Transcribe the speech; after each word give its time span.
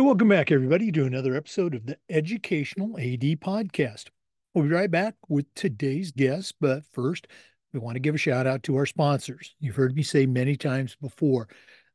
Hey, 0.00 0.06
welcome 0.06 0.30
back, 0.30 0.50
everybody, 0.50 0.90
to 0.92 1.04
another 1.04 1.36
episode 1.36 1.74
of 1.74 1.84
the 1.84 1.98
Educational 2.08 2.96
AD 2.98 3.20
Podcast. 3.38 4.06
We'll 4.54 4.64
be 4.64 4.70
right 4.70 4.90
back 4.90 5.14
with 5.28 5.52
today's 5.54 6.10
guest, 6.10 6.54
but 6.58 6.86
first, 6.90 7.26
we 7.74 7.80
want 7.80 7.96
to 7.96 8.00
give 8.00 8.14
a 8.14 8.18
shout 8.18 8.46
out 8.46 8.62
to 8.62 8.76
our 8.76 8.86
sponsors. 8.86 9.54
You've 9.60 9.76
heard 9.76 9.94
me 9.94 10.02
say 10.02 10.24
many 10.24 10.56
times 10.56 10.96
before, 11.02 11.48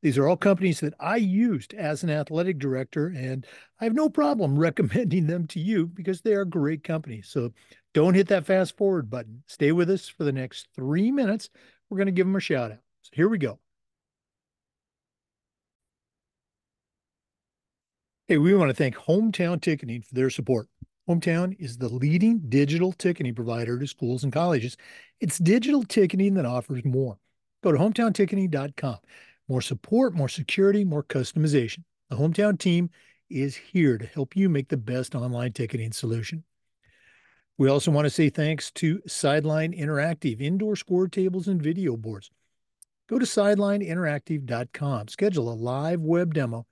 these 0.03 0.19
are 0.19 0.27
all 0.27 0.37
companies 0.37 0.81
that 0.81 0.93
I 0.99 1.15
used 1.15 1.73
as 1.73 2.03
an 2.03 2.11
athletic 2.11 2.59
director, 2.59 3.07
and 3.07 3.43
I 3.81 3.85
have 3.85 3.95
no 3.95 4.07
problem 4.07 4.55
recommending 4.59 5.25
them 5.25 5.47
to 5.47 5.59
you 5.59 5.87
because 5.87 6.21
they 6.21 6.35
are 6.35 6.45
great 6.45 6.83
companies. 6.83 7.29
So 7.29 7.53
don't 7.95 8.13
hit 8.13 8.27
that 8.27 8.45
fast 8.45 8.77
forward 8.77 9.09
button. 9.09 9.41
Stay 9.47 9.71
with 9.71 9.89
us 9.89 10.07
for 10.07 10.25
the 10.25 10.31
next 10.31 10.67
three 10.75 11.09
minutes. 11.09 11.49
We're 11.89 11.97
going 11.97 12.05
to 12.05 12.11
give 12.11 12.27
them 12.27 12.35
a 12.35 12.39
shout 12.39 12.71
out. 12.71 12.81
So 13.01 13.09
here 13.13 13.29
we 13.29 13.39
go. 13.39 13.57
Hey, 18.27 18.39
we 18.39 18.55
want 18.55 18.69
to 18.69 18.73
thank 18.73 18.95
Hometown 18.95 19.61
Ticketing 19.61 20.01
for 20.01 20.15
their 20.15 20.31
support. 20.31 20.67
Hometown 21.07 21.55
is 21.59 21.77
the 21.77 21.89
leading 21.89 22.41
digital 22.49 22.91
ticketing 22.91 23.35
provider 23.35 23.77
to 23.77 23.85
schools 23.85 24.23
and 24.23 24.33
colleges. 24.33 24.77
It's 25.19 25.37
digital 25.37 25.83
ticketing 25.83 26.33
that 26.33 26.45
offers 26.47 26.83
more. 26.83 27.19
Go 27.63 27.71
to 27.71 27.77
hometownticketing.com. 27.77 28.97
More 29.47 29.61
support, 29.61 30.15
more 30.15 30.27
security, 30.27 30.83
more 30.83 31.03
customization. 31.03 31.83
The 32.09 32.15
Hometown 32.15 32.57
team 32.57 32.89
is 33.29 33.55
here 33.55 33.99
to 33.99 34.07
help 34.07 34.35
you 34.35 34.49
make 34.49 34.69
the 34.69 34.77
best 34.77 35.13
online 35.13 35.53
ticketing 35.53 35.91
solution. 35.91 36.43
We 37.59 37.69
also 37.69 37.91
want 37.91 38.05
to 38.05 38.09
say 38.09 38.31
thanks 38.31 38.71
to 38.71 39.03
Sideline 39.05 39.71
Interactive, 39.71 40.41
indoor 40.41 40.75
score 40.75 41.07
tables 41.07 41.47
and 41.47 41.61
video 41.61 41.95
boards. 41.95 42.31
Go 43.07 43.19
to 43.19 43.25
sidelineinteractive.com, 43.27 45.09
schedule 45.09 45.51
a 45.51 45.53
live 45.53 46.01
web 46.01 46.33
demo, 46.33 46.65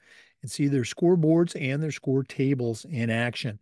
and 0.44 0.52
see 0.52 0.67
their 0.67 0.83
scoreboards 0.83 1.59
and 1.59 1.81
their 1.81 1.91
score 1.91 2.23
tables 2.23 2.86
in 2.86 3.09
action. 3.09 3.59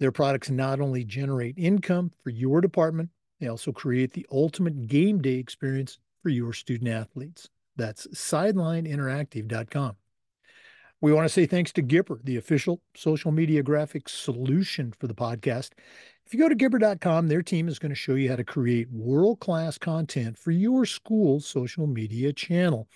Their 0.00 0.12
products 0.12 0.48
not 0.48 0.80
only 0.80 1.04
generate 1.04 1.58
income 1.58 2.10
for 2.22 2.30
your 2.30 2.62
department, 2.62 3.10
they 3.40 3.48
also 3.48 3.72
create 3.72 4.12
the 4.12 4.26
ultimate 4.32 4.86
game 4.86 5.20
day 5.20 5.34
experience 5.34 5.98
for 6.22 6.30
your 6.30 6.54
student 6.54 6.88
athletes. 6.88 7.50
That's 7.76 8.06
sidelineinteractive.com. 8.06 9.96
We 11.00 11.12
want 11.12 11.26
to 11.26 11.32
say 11.32 11.44
thanks 11.44 11.72
to 11.72 11.82
Gipper, 11.82 12.24
the 12.24 12.38
official 12.38 12.80
social 12.96 13.30
media 13.30 13.62
graphics 13.62 14.10
solution 14.10 14.94
for 14.98 15.06
the 15.06 15.14
podcast. 15.14 15.72
If 16.24 16.32
you 16.32 16.40
go 16.40 16.48
to 16.48 16.56
Gipper.com, 16.56 17.28
their 17.28 17.42
team 17.42 17.68
is 17.68 17.78
going 17.78 17.90
to 17.90 17.96
show 17.96 18.14
you 18.14 18.30
how 18.30 18.36
to 18.36 18.44
create 18.44 18.90
world 18.90 19.40
class 19.40 19.76
content 19.76 20.38
for 20.38 20.50
your 20.50 20.86
school's 20.86 21.44
social 21.44 21.86
media 21.86 22.32
channel. 22.32 22.88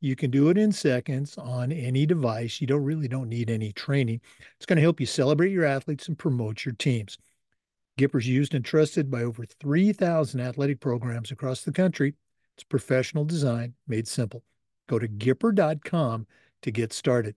You 0.00 0.14
can 0.14 0.30
do 0.30 0.48
it 0.48 0.56
in 0.56 0.70
seconds 0.70 1.36
on 1.36 1.72
any 1.72 2.06
device. 2.06 2.60
You 2.60 2.66
don't 2.66 2.84
really 2.84 3.08
don't 3.08 3.28
need 3.28 3.50
any 3.50 3.72
training. 3.72 4.20
It's 4.56 4.66
going 4.66 4.76
to 4.76 4.82
help 4.82 5.00
you 5.00 5.06
celebrate 5.06 5.50
your 5.50 5.64
athletes 5.64 6.06
and 6.06 6.16
promote 6.16 6.64
your 6.64 6.74
teams. 6.74 7.18
Gipper's 7.98 8.28
used 8.28 8.54
and 8.54 8.64
trusted 8.64 9.10
by 9.10 9.22
over 9.22 9.44
3,000 9.44 10.40
athletic 10.40 10.78
programs 10.80 11.32
across 11.32 11.62
the 11.62 11.72
country. 11.72 12.14
It's 12.54 12.62
professional 12.62 13.24
design 13.24 13.74
made 13.88 14.06
simple. 14.06 14.44
Go 14.88 15.00
to 15.00 15.08
Gipper.com 15.08 16.26
to 16.62 16.70
get 16.70 16.92
started. 16.92 17.34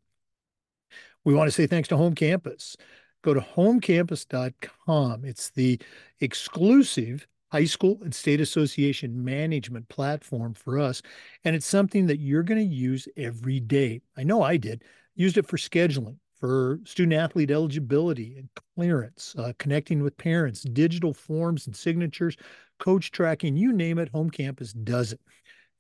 We 1.24 1.34
want 1.34 1.48
to 1.48 1.52
say 1.52 1.68
thanks 1.68 1.90
to 1.90 1.98
Home 1.98 2.16
Campus. 2.16 2.78
Go 3.24 3.34
to 3.34 3.42
homecampus.com. 3.42 5.26
It's 5.26 5.50
the 5.50 5.80
exclusive 6.20 7.28
high 7.52 7.66
school 7.66 8.00
and 8.02 8.14
state 8.14 8.40
association 8.40 9.24
management 9.24 9.88
platform 9.90 10.54
for 10.54 10.80
us. 10.80 11.02
And 11.44 11.56
it's 11.56 11.66
something 11.66 12.06
that 12.08 12.20
you're 12.20 12.44
going 12.44 12.60
to 12.60 12.76
use 12.76 13.08
every 13.18 13.60
day. 13.60 14.02
I 14.18 14.24
know 14.24 14.42
I 14.42 14.58
did, 14.58 14.84
used 15.16 15.38
it 15.38 15.48
for 15.48 15.58
scheduling, 15.58 16.16
for 16.40 16.80
student 16.86 17.14
athlete 17.14 17.52
eligibility 17.52 18.38
and 18.38 18.50
clearance, 18.76 19.36
uh, 19.38 19.54
connecting 19.60 20.02
with 20.02 20.18
parents, 20.18 20.62
digital 20.62 21.14
forms 21.14 21.68
and 21.68 21.76
signatures, 21.76 22.36
coach 22.80 23.12
tracking, 23.12 23.56
you 23.56 23.74
name 23.74 24.00
it, 24.00 24.10
Home 24.10 24.30
Campus 24.30 24.74
does 24.74 25.12
it. 25.12 25.22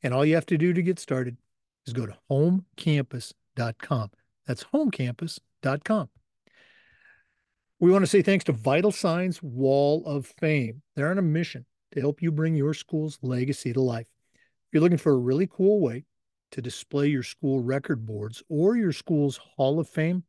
And 0.03 0.13
all 0.13 0.25
you 0.25 0.35
have 0.35 0.45
to 0.47 0.57
do 0.57 0.73
to 0.73 0.81
get 0.81 0.99
started 0.99 1.37
is 1.87 1.93
go 1.93 2.05
to 2.05 2.17
homecampus.com. 2.29 4.11
That's 4.45 4.63
homecampus.com. 4.65 6.09
We 7.81 7.91
want 7.91 8.03
to 8.03 8.07
say 8.07 8.21
thanks 8.21 8.45
to 8.45 8.51
Vital 8.51 8.91
Signs 8.91 9.41
Wall 9.41 10.05
of 10.05 10.27
Fame. 10.27 10.83
They're 10.95 11.09
on 11.09 11.17
a 11.17 11.23
mission 11.23 11.65
to 11.93 11.99
help 11.99 12.21
you 12.21 12.31
bring 12.31 12.53
your 12.53 12.75
school's 12.75 13.17
legacy 13.23 13.73
to 13.73 13.81
life. 13.81 14.05
If 14.35 14.69
you're 14.71 14.83
looking 14.83 14.99
for 14.99 15.13
a 15.13 15.17
really 15.17 15.47
cool 15.47 15.81
way 15.81 16.05
to 16.51 16.61
display 16.61 17.07
your 17.07 17.23
school 17.23 17.59
record 17.59 18.05
boards 18.05 18.43
or 18.49 18.77
your 18.77 18.91
school's 18.91 19.37
Hall 19.37 19.79
of 19.79 19.89
Fame, 19.89 20.25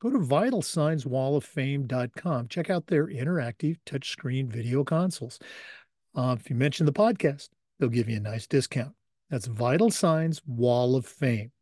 go 0.00 0.08
to 0.08 0.18
vitalsignswalloffame.com. 0.18 2.48
Check 2.48 2.70
out 2.70 2.86
their 2.86 3.06
interactive 3.06 3.76
touchscreen 3.84 4.48
video 4.48 4.82
consoles. 4.82 5.38
Uh, 6.16 6.34
if 6.40 6.48
you 6.48 6.56
mention 6.56 6.86
the 6.86 6.92
podcast, 6.92 7.50
they'll 7.78 7.90
give 7.90 8.08
you 8.08 8.16
a 8.16 8.20
nice 8.20 8.46
discount. 8.46 8.94
That's 9.28 9.44
Vital 9.44 9.90
Signs 9.90 10.40
Wall 10.46 10.96
of 10.96 11.04
Fame. 11.04 11.52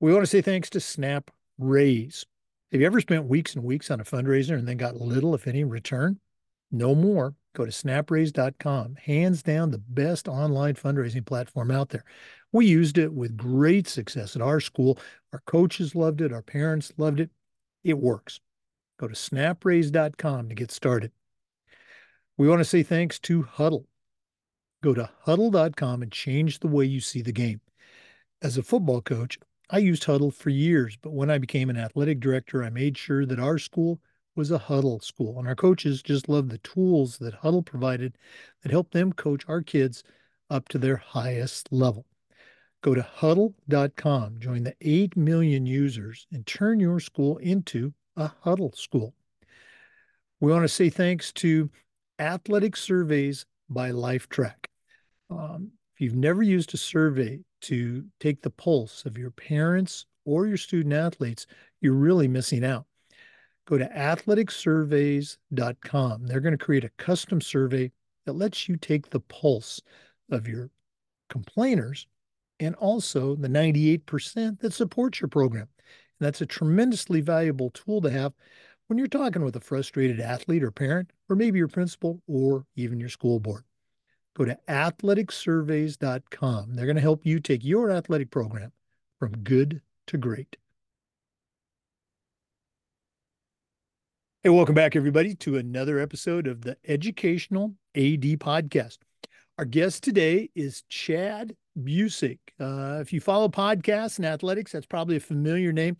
We 0.00 0.10
want 0.10 0.22
to 0.22 0.30
say 0.30 0.40
thanks 0.40 0.70
to 0.70 0.80
Snap 0.80 1.30
Raise. 1.58 2.24
Have 2.72 2.80
you 2.80 2.86
ever 2.86 3.00
spent 3.00 3.26
weeks 3.26 3.56
and 3.56 3.64
weeks 3.64 3.90
on 3.90 4.00
a 4.00 4.04
fundraiser 4.04 4.56
and 4.56 4.66
then 4.66 4.76
got 4.76 4.94
little, 4.94 5.34
if 5.34 5.48
any, 5.48 5.64
return? 5.64 6.20
No 6.70 6.94
more. 6.94 7.34
Go 7.54 7.64
to 7.64 7.72
snapraise.com. 7.72 8.94
Hands 8.94 9.42
down, 9.42 9.72
the 9.72 9.78
best 9.78 10.28
online 10.28 10.74
fundraising 10.74 11.26
platform 11.26 11.72
out 11.72 11.88
there. 11.88 12.04
We 12.52 12.66
used 12.66 12.96
it 12.96 13.12
with 13.12 13.36
great 13.36 13.88
success 13.88 14.36
at 14.36 14.42
our 14.42 14.60
school. 14.60 14.98
Our 15.32 15.42
coaches 15.46 15.96
loved 15.96 16.20
it. 16.20 16.32
Our 16.32 16.42
parents 16.42 16.92
loved 16.96 17.18
it. 17.18 17.30
It 17.82 17.98
works. 17.98 18.38
Go 19.00 19.08
to 19.08 19.14
snapraise.com 19.14 20.48
to 20.48 20.54
get 20.54 20.70
started. 20.70 21.10
We 22.36 22.48
want 22.48 22.60
to 22.60 22.64
say 22.64 22.84
thanks 22.84 23.18
to 23.20 23.42
Hudl. 23.42 23.84
Go 24.82 24.94
to 24.94 25.10
hudl.com 25.26 26.02
and 26.02 26.12
change 26.12 26.60
the 26.60 26.68
way 26.68 26.84
you 26.84 27.00
see 27.00 27.20
the 27.20 27.32
game. 27.32 27.60
As 28.40 28.56
a 28.56 28.62
football 28.62 29.02
coach, 29.02 29.38
I 29.72 29.78
used 29.78 30.04
Hudl 30.04 30.34
for 30.34 30.50
years, 30.50 30.96
but 31.00 31.12
when 31.12 31.30
I 31.30 31.38
became 31.38 31.70
an 31.70 31.76
athletic 31.76 32.18
director, 32.18 32.64
I 32.64 32.70
made 32.70 32.98
sure 32.98 33.24
that 33.24 33.38
our 33.38 33.58
school 33.58 34.00
was 34.34 34.50
a 34.50 34.58
Hudl 34.58 35.02
school. 35.02 35.38
And 35.38 35.46
our 35.46 35.54
coaches 35.54 36.02
just 36.02 36.28
loved 36.28 36.50
the 36.50 36.58
tools 36.58 37.18
that 37.18 37.40
Hudl 37.40 37.64
provided 37.64 38.18
that 38.62 38.72
helped 38.72 38.92
them 38.92 39.12
coach 39.12 39.44
our 39.48 39.62
kids 39.62 40.02
up 40.48 40.68
to 40.68 40.78
their 40.78 40.96
highest 40.96 41.68
level. 41.70 42.06
Go 42.82 42.94
to 42.94 43.02
hudl.com, 43.02 44.40
join 44.40 44.64
the 44.64 44.74
8 44.80 45.16
million 45.16 45.66
users, 45.66 46.26
and 46.32 46.46
turn 46.46 46.80
your 46.80 46.98
school 46.98 47.36
into 47.38 47.92
a 48.16 48.32
Hudl 48.44 48.74
school. 48.74 49.14
We 50.40 50.50
want 50.50 50.64
to 50.64 50.68
say 50.68 50.90
thanks 50.90 51.32
to 51.34 51.70
Athletic 52.18 52.76
Surveys 52.76 53.44
by 53.68 53.90
Lifetrack. 53.90 54.66
Um, 55.28 55.72
if 56.00 56.04
you've 56.04 56.16
never 56.16 56.42
used 56.42 56.72
a 56.72 56.78
survey 56.78 57.40
to 57.60 58.06
take 58.20 58.40
the 58.40 58.48
pulse 58.48 59.04
of 59.04 59.18
your 59.18 59.30
parents 59.30 60.06
or 60.24 60.46
your 60.46 60.56
student 60.56 60.94
athletes, 60.94 61.46
you're 61.82 61.92
really 61.92 62.26
missing 62.26 62.64
out. 62.64 62.86
Go 63.66 63.76
to 63.76 63.84
athleticsurveys.com. 63.84 66.26
They're 66.26 66.40
going 66.40 66.56
to 66.56 66.64
create 66.64 66.84
a 66.84 66.92
custom 66.96 67.42
survey 67.42 67.92
that 68.24 68.32
lets 68.32 68.66
you 68.66 68.78
take 68.78 69.10
the 69.10 69.20
pulse 69.20 69.82
of 70.30 70.48
your 70.48 70.70
complainers 71.28 72.06
and 72.60 72.74
also 72.76 73.36
the 73.36 73.48
98% 73.48 74.58
that 74.60 74.72
support 74.72 75.20
your 75.20 75.28
program. 75.28 75.68
And 75.78 76.26
that's 76.26 76.40
a 76.40 76.46
tremendously 76.46 77.20
valuable 77.20 77.68
tool 77.68 78.00
to 78.00 78.08
have 78.08 78.32
when 78.86 78.96
you're 78.96 79.06
talking 79.06 79.44
with 79.44 79.54
a 79.54 79.60
frustrated 79.60 80.18
athlete 80.18 80.62
or 80.62 80.70
parent, 80.70 81.10
or 81.28 81.36
maybe 81.36 81.58
your 81.58 81.68
principal 81.68 82.22
or 82.26 82.64
even 82.74 82.98
your 82.98 83.10
school 83.10 83.38
board 83.38 83.64
go 84.34 84.44
to 84.44 84.58
athleticsurveys.com. 84.68 86.74
They're 86.74 86.86
going 86.86 86.96
to 86.96 87.02
help 87.02 87.24
you 87.26 87.40
take 87.40 87.64
your 87.64 87.90
athletic 87.90 88.30
program 88.30 88.70
from 89.18 89.38
good 89.38 89.82
to 90.06 90.18
great. 90.18 90.56
Hey, 94.42 94.50
welcome 94.50 94.74
back, 94.74 94.96
everybody, 94.96 95.34
to 95.36 95.58
another 95.58 95.98
episode 95.98 96.46
of 96.46 96.62
the 96.62 96.78
Educational 96.86 97.74
AD 97.94 98.22
Podcast. 98.38 98.96
Our 99.58 99.66
guest 99.66 100.02
today 100.02 100.48
is 100.54 100.82
Chad 100.88 101.54
Busick. 101.78 102.38
Uh, 102.58 103.00
if 103.00 103.12
you 103.12 103.20
follow 103.20 103.50
podcasts 103.50 104.16
and 104.16 104.24
athletics, 104.24 104.72
that's 104.72 104.86
probably 104.86 105.16
a 105.16 105.20
familiar 105.20 105.72
name. 105.72 105.98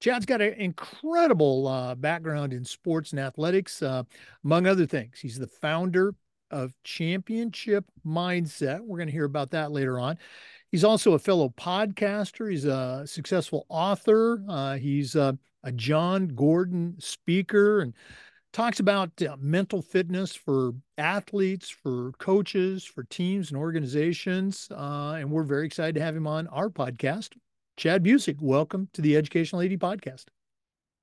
Chad's 0.00 0.26
got 0.26 0.42
an 0.42 0.54
incredible 0.54 1.68
uh, 1.68 1.94
background 1.94 2.52
in 2.52 2.64
sports 2.64 3.12
and 3.12 3.20
athletics, 3.20 3.80
uh, 3.80 4.02
among 4.44 4.66
other 4.66 4.86
things. 4.86 5.20
He's 5.20 5.38
the 5.38 5.46
founder 5.46 6.16
of 6.50 6.72
championship 6.84 7.84
mindset. 8.04 8.80
We're 8.80 8.98
going 8.98 9.08
to 9.08 9.12
hear 9.12 9.24
about 9.24 9.50
that 9.50 9.72
later 9.72 9.98
on. 9.98 10.18
He's 10.70 10.84
also 10.84 11.12
a 11.14 11.18
fellow 11.18 11.48
podcaster. 11.48 12.50
He's 12.50 12.64
a 12.64 13.02
successful 13.06 13.66
author. 13.68 14.42
Uh, 14.48 14.76
he's 14.76 15.14
a, 15.14 15.38
a, 15.62 15.72
Jon 15.72 16.28
Gordon 16.28 16.96
speaker 16.98 17.80
and 17.80 17.94
talks 18.52 18.80
about 18.80 19.10
uh, 19.22 19.36
mental 19.38 19.80
fitness 19.80 20.34
for 20.34 20.72
athletes, 20.98 21.68
for 21.68 22.12
coaches, 22.18 22.84
for 22.84 23.04
teams 23.04 23.50
and 23.50 23.58
organizations. 23.58 24.68
Uh, 24.70 25.16
and 25.18 25.30
we're 25.30 25.44
very 25.44 25.66
excited 25.66 25.94
to 25.94 26.02
have 26.02 26.16
him 26.16 26.26
on 26.26 26.46
our 26.48 26.68
podcast. 26.68 27.36
Chad 27.76 28.02
Busick, 28.02 28.40
welcome 28.40 28.88
to 28.94 29.02
the 29.02 29.16
Educational 29.16 29.62
AD 29.62 29.72
Podcast. 29.72 30.24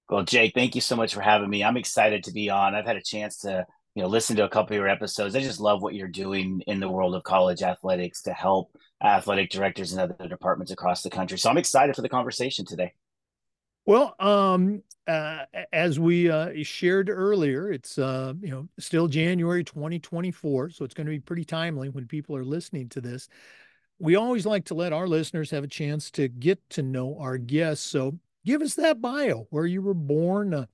Well, 0.10 0.24
Jake, 0.24 0.54
thank 0.54 0.76
you 0.76 0.82
so 0.82 0.96
much 0.96 1.14
for 1.14 1.22
having 1.22 1.50
me. 1.50 1.64
I'm 1.64 1.78
excited 1.78 2.24
to 2.26 2.32
be 2.32 2.50
on. 2.50 2.76
I've 2.76 2.86
had 2.86 2.98
a 2.98 3.02
chance 3.02 3.38
to, 3.40 3.66
you 3.96 4.02
know, 4.02 4.08
listen 4.08 4.36
to 4.38 4.44
a 4.44 4.50
couple 4.50 4.76
of 4.76 4.80
your 4.80 4.90
episodes. 4.90 5.36
I 5.36 5.42
just 5.42 5.60
love 5.60 5.82
what 5.82 5.94
you're 5.94 6.08
doing 6.08 6.62
in 6.66 6.80
the 6.80 6.90
world 6.90 7.14
of 7.16 7.24
college 7.24 7.62
athletics 7.62 8.24
to 8.24 8.34
help 8.34 8.76
athletic 9.04 9.52
directors 9.52 9.92
and 9.92 10.02
other 10.02 10.28
departments 10.28 10.72
across 10.72 11.04
the 11.04 11.10
country. 11.10 11.38
So 11.38 11.50
I'm 11.50 11.58
excited 11.58 11.96
for 11.96 12.02
the 12.02 12.10
conversation 12.10 12.66
today. 12.66 12.94
Well, 13.86 14.16
um, 14.20 14.82
uh, 15.08 15.44
as 15.74 16.00
we 16.00 16.30
uh, 16.30 16.52
shared 16.64 17.10
earlier, 17.10 17.72
it's 17.72 17.98
uh, 17.98 18.34
you 18.40 18.50
know 18.50 18.68
still 18.80 19.08
January 19.08 19.64
2024, 19.64 20.70
so 20.70 20.86
it's 20.86 20.94
going 20.94 21.06
to 21.06 21.12
be 21.12 21.20
pretty 21.20 21.44
timely 21.44 21.90
when 21.90 22.08
people 22.08 22.36
are 22.36 22.46
listening 22.46 22.88
to 22.90 23.02
this. 23.02 23.28
We 24.00 24.16
always 24.16 24.46
like 24.46 24.66
to 24.66 24.74
let 24.74 24.94
our 24.94 25.08
listeners 25.08 25.52
have 25.52 25.66
a 25.66 25.68
chance 25.68 26.10
to 26.12 26.30
get 26.30 26.70
to 26.72 26.82
know 26.82 27.18
our 27.20 27.38
guests. 27.38 27.86
So 27.86 28.18
give 28.46 28.62
us 28.62 28.76
that 28.76 29.02
bio, 29.02 29.48
where 29.50 29.66
you 29.66 29.82
were 29.82 29.94
born, 29.94 30.54
uh, 30.54 30.66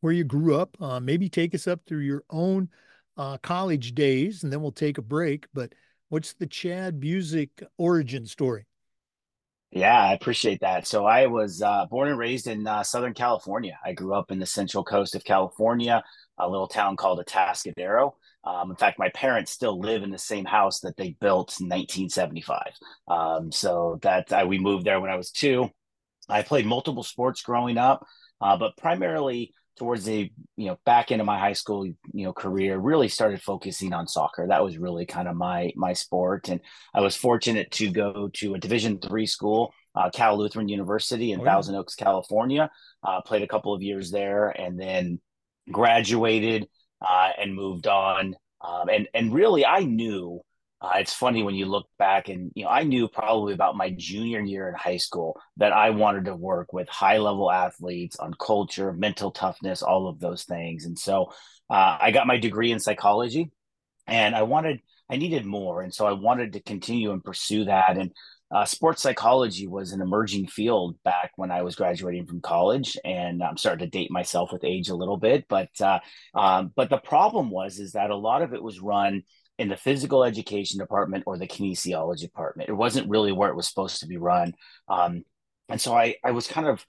where 0.00 0.12
you 0.12 0.24
grew 0.24 0.56
up. 0.56 0.76
Uh, 0.80 1.00
maybe 1.00 1.28
take 1.28 1.54
us 1.54 1.66
up 1.66 1.80
through 1.86 2.00
your 2.00 2.24
own 2.30 2.68
uh, 3.16 3.38
college 3.38 3.94
days, 3.94 4.42
and 4.42 4.52
then 4.52 4.62
we'll 4.62 4.72
take 4.72 4.98
a 4.98 5.02
break. 5.02 5.46
But 5.52 5.74
what's 6.08 6.32
the 6.32 6.46
Chad 6.46 7.00
Busick 7.00 7.62
origin 7.78 8.26
story? 8.26 8.66
Yeah, 9.72 10.02
I 10.02 10.14
appreciate 10.14 10.60
that. 10.62 10.86
So 10.88 11.06
I 11.06 11.26
was 11.26 11.62
uh, 11.62 11.86
born 11.86 12.08
and 12.08 12.18
raised 12.18 12.48
in 12.48 12.66
uh, 12.66 12.82
Southern 12.82 13.14
California. 13.14 13.78
I 13.84 13.92
grew 13.92 14.14
up 14.14 14.32
in 14.32 14.40
the 14.40 14.46
central 14.46 14.82
coast 14.82 15.14
of 15.14 15.24
California, 15.24 16.02
a 16.38 16.48
little 16.48 16.66
town 16.66 16.96
called 16.96 17.24
Atascadero. 17.24 18.12
Um, 18.42 18.70
in 18.70 18.76
fact, 18.76 18.98
my 18.98 19.10
parents 19.10 19.52
still 19.52 19.78
live 19.78 20.02
in 20.02 20.10
the 20.10 20.18
same 20.18 20.44
house 20.44 20.80
that 20.80 20.96
they 20.96 21.10
built 21.20 21.60
in 21.60 21.68
1975. 21.68 22.72
Um, 23.06 23.52
so 23.52 24.00
that 24.02 24.32
I, 24.32 24.44
we 24.44 24.58
moved 24.58 24.86
there 24.86 25.00
when 25.00 25.10
I 25.10 25.16
was 25.16 25.30
two. 25.30 25.70
I 26.28 26.42
played 26.42 26.66
multiple 26.66 27.02
sports 27.04 27.42
growing 27.42 27.78
up, 27.78 28.04
uh, 28.40 28.56
but 28.56 28.76
primarily 28.76 29.52
towards 29.80 30.04
the 30.04 30.30
you 30.56 30.66
know 30.66 30.78
back 30.84 31.10
into 31.10 31.24
my 31.24 31.38
high 31.38 31.54
school 31.54 31.86
you 31.86 31.96
know 32.12 32.34
career 32.34 32.76
really 32.76 33.08
started 33.08 33.40
focusing 33.40 33.94
on 33.94 34.06
soccer. 34.06 34.46
That 34.46 34.62
was 34.62 34.76
really 34.76 35.06
kind 35.06 35.26
of 35.26 35.36
my 35.36 35.72
my 35.74 35.94
sport. 35.94 36.50
And 36.50 36.60
i 36.92 37.00
was 37.00 37.16
fortunate 37.16 37.70
to 37.72 37.90
go 37.90 38.28
to 38.34 38.54
a 38.54 38.58
division 38.58 38.98
three 38.98 39.24
school 39.24 39.72
uh, 39.94 40.10
cal 40.10 40.36
lutheran 40.36 40.68
university 40.68 41.32
in 41.32 41.40
oh, 41.40 41.44
yeah. 41.44 41.50
thousand 41.50 41.76
oaks 41.76 41.94
california. 41.94 42.70
Uh, 43.02 43.22
played 43.22 43.42
a 43.42 43.48
couple 43.48 43.72
of 43.72 43.80
years 43.82 44.10
there 44.10 44.50
and 44.50 44.78
then 44.78 45.18
graduated 45.72 46.68
uh, 47.00 47.30
and 47.40 47.54
moved 47.54 47.86
on. 47.86 48.34
Um, 48.60 48.90
and 48.90 49.08
and 49.14 49.32
really 49.32 49.64
i 49.64 49.80
knew 49.80 50.42
uh, 50.82 50.92
it's 50.96 51.12
funny 51.12 51.42
when 51.42 51.54
you 51.54 51.66
look 51.66 51.86
back 51.98 52.28
and 52.28 52.50
you 52.54 52.64
know 52.64 52.70
I 52.70 52.84
knew 52.84 53.06
probably 53.06 53.52
about 53.52 53.76
my 53.76 53.90
junior 53.90 54.40
year 54.40 54.68
in 54.68 54.74
high 54.74 54.96
school 54.96 55.38
that 55.58 55.72
I 55.72 55.90
wanted 55.90 56.24
to 56.24 56.34
work 56.34 56.72
with 56.72 56.88
high 56.88 57.18
level 57.18 57.50
athletes 57.50 58.16
on 58.16 58.34
culture, 58.40 58.92
mental 58.92 59.30
toughness, 59.30 59.82
all 59.82 60.08
of 60.08 60.20
those 60.20 60.44
things. 60.44 60.86
And 60.86 60.98
so 60.98 61.32
uh, 61.68 61.98
I 62.00 62.10
got 62.12 62.26
my 62.26 62.38
degree 62.38 62.72
in 62.72 62.80
psychology, 62.80 63.50
and 64.06 64.34
I 64.34 64.42
wanted 64.42 64.80
I 65.10 65.16
needed 65.16 65.44
more, 65.44 65.82
and 65.82 65.92
so 65.92 66.06
I 66.06 66.12
wanted 66.12 66.54
to 66.54 66.62
continue 66.62 67.12
and 67.12 67.22
pursue 67.22 67.66
that. 67.66 67.98
And 67.98 68.12
uh, 68.50 68.64
sports 68.64 69.02
psychology 69.02 69.68
was 69.68 69.92
an 69.92 70.00
emerging 70.00 70.46
field 70.46 70.96
back 71.04 71.32
when 71.36 71.50
I 71.50 71.62
was 71.62 71.76
graduating 71.76 72.26
from 72.26 72.40
college, 72.40 72.96
and 73.04 73.42
I'm 73.42 73.58
starting 73.58 73.84
to 73.84 73.90
date 73.90 74.10
myself 74.10 74.50
with 74.50 74.64
age 74.64 74.88
a 74.88 74.96
little 74.96 75.18
bit. 75.18 75.44
But 75.46 75.68
uh, 75.78 75.98
um, 76.34 76.72
but 76.74 76.88
the 76.88 76.98
problem 76.98 77.50
was 77.50 77.78
is 77.78 77.92
that 77.92 78.10
a 78.10 78.16
lot 78.16 78.40
of 78.40 78.54
it 78.54 78.62
was 78.62 78.80
run 78.80 79.24
in 79.60 79.68
the 79.68 79.76
physical 79.76 80.24
education 80.24 80.78
department 80.78 81.24
or 81.26 81.36
the 81.36 81.46
kinesiology 81.46 82.22
department. 82.22 82.70
It 82.70 82.74
wasn't 82.74 83.10
really 83.10 83.30
where 83.30 83.50
it 83.50 83.54
was 83.54 83.68
supposed 83.68 84.00
to 84.00 84.06
be 84.06 84.16
run. 84.16 84.54
Um, 84.88 85.22
and 85.68 85.78
so 85.78 85.94
I, 85.94 86.16
I 86.24 86.30
was 86.30 86.46
kind 86.46 86.66
of 86.66 86.84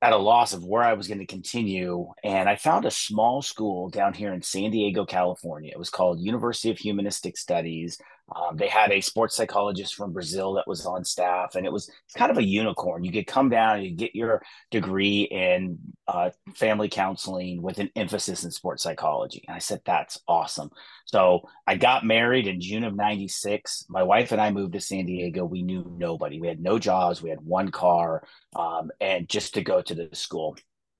at 0.00 0.14
a 0.14 0.16
loss 0.16 0.54
of 0.54 0.64
where 0.64 0.82
I 0.82 0.94
was 0.94 1.08
going 1.08 1.20
to 1.20 1.26
continue. 1.26 2.08
And 2.24 2.48
I 2.48 2.56
found 2.56 2.86
a 2.86 2.90
small 2.90 3.42
school 3.42 3.90
down 3.90 4.14
here 4.14 4.32
in 4.32 4.40
San 4.40 4.70
Diego, 4.70 5.04
California. 5.04 5.70
It 5.72 5.78
was 5.78 5.90
called 5.90 6.20
University 6.20 6.70
of 6.70 6.78
Humanistic 6.78 7.36
Studies. 7.36 7.98
Um, 8.34 8.56
they 8.56 8.68
had 8.68 8.92
a 8.92 9.00
sports 9.00 9.36
psychologist 9.36 9.94
from 9.94 10.12
Brazil 10.12 10.54
that 10.54 10.66
was 10.66 10.86
on 10.86 11.04
staff, 11.04 11.54
and 11.54 11.66
it 11.66 11.72
was 11.72 11.90
kind 12.16 12.30
of 12.30 12.38
a 12.38 12.44
unicorn. 12.44 13.04
You 13.04 13.12
could 13.12 13.26
come 13.26 13.50
down 13.50 13.76
and 13.76 13.84
you 13.84 13.94
get 13.94 14.14
your 14.14 14.42
degree 14.70 15.22
in 15.22 15.78
uh, 16.08 16.30
family 16.54 16.88
counseling 16.88 17.62
with 17.62 17.78
an 17.78 17.90
emphasis 17.94 18.44
in 18.44 18.50
sports 18.50 18.82
psychology. 18.82 19.44
And 19.46 19.54
I 19.54 19.58
said, 19.58 19.80
that's 19.84 20.18
awesome. 20.26 20.70
So 21.04 21.48
I 21.66 21.76
got 21.76 22.06
married 22.06 22.46
in 22.46 22.60
June 22.60 22.84
of 22.84 22.94
96. 22.94 23.86
My 23.88 24.02
wife 24.02 24.32
and 24.32 24.40
I 24.40 24.50
moved 24.50 24.72
to 24.74 24.80
San 24.80 25.06
Diego. 25.06 25.44
We 25.44 25.62
knew 25.62 25.84
nobody. 25.96 26.40
We 26.40 26.48
had 26.48 26.60
no 26.60 26.78
jobs. 26.78 27.22
We 27.22 27.30
had 27.30 27.40
one 27.40 27.70
car, 27.70 28.26
um, 28.56 28.90
and 29.00 29.28
just 29.28 29.54
to 29.54 29.62
go 29.62 29.82
to 29.82 29.94
the 29.94 30.08
school. 30.12 30.56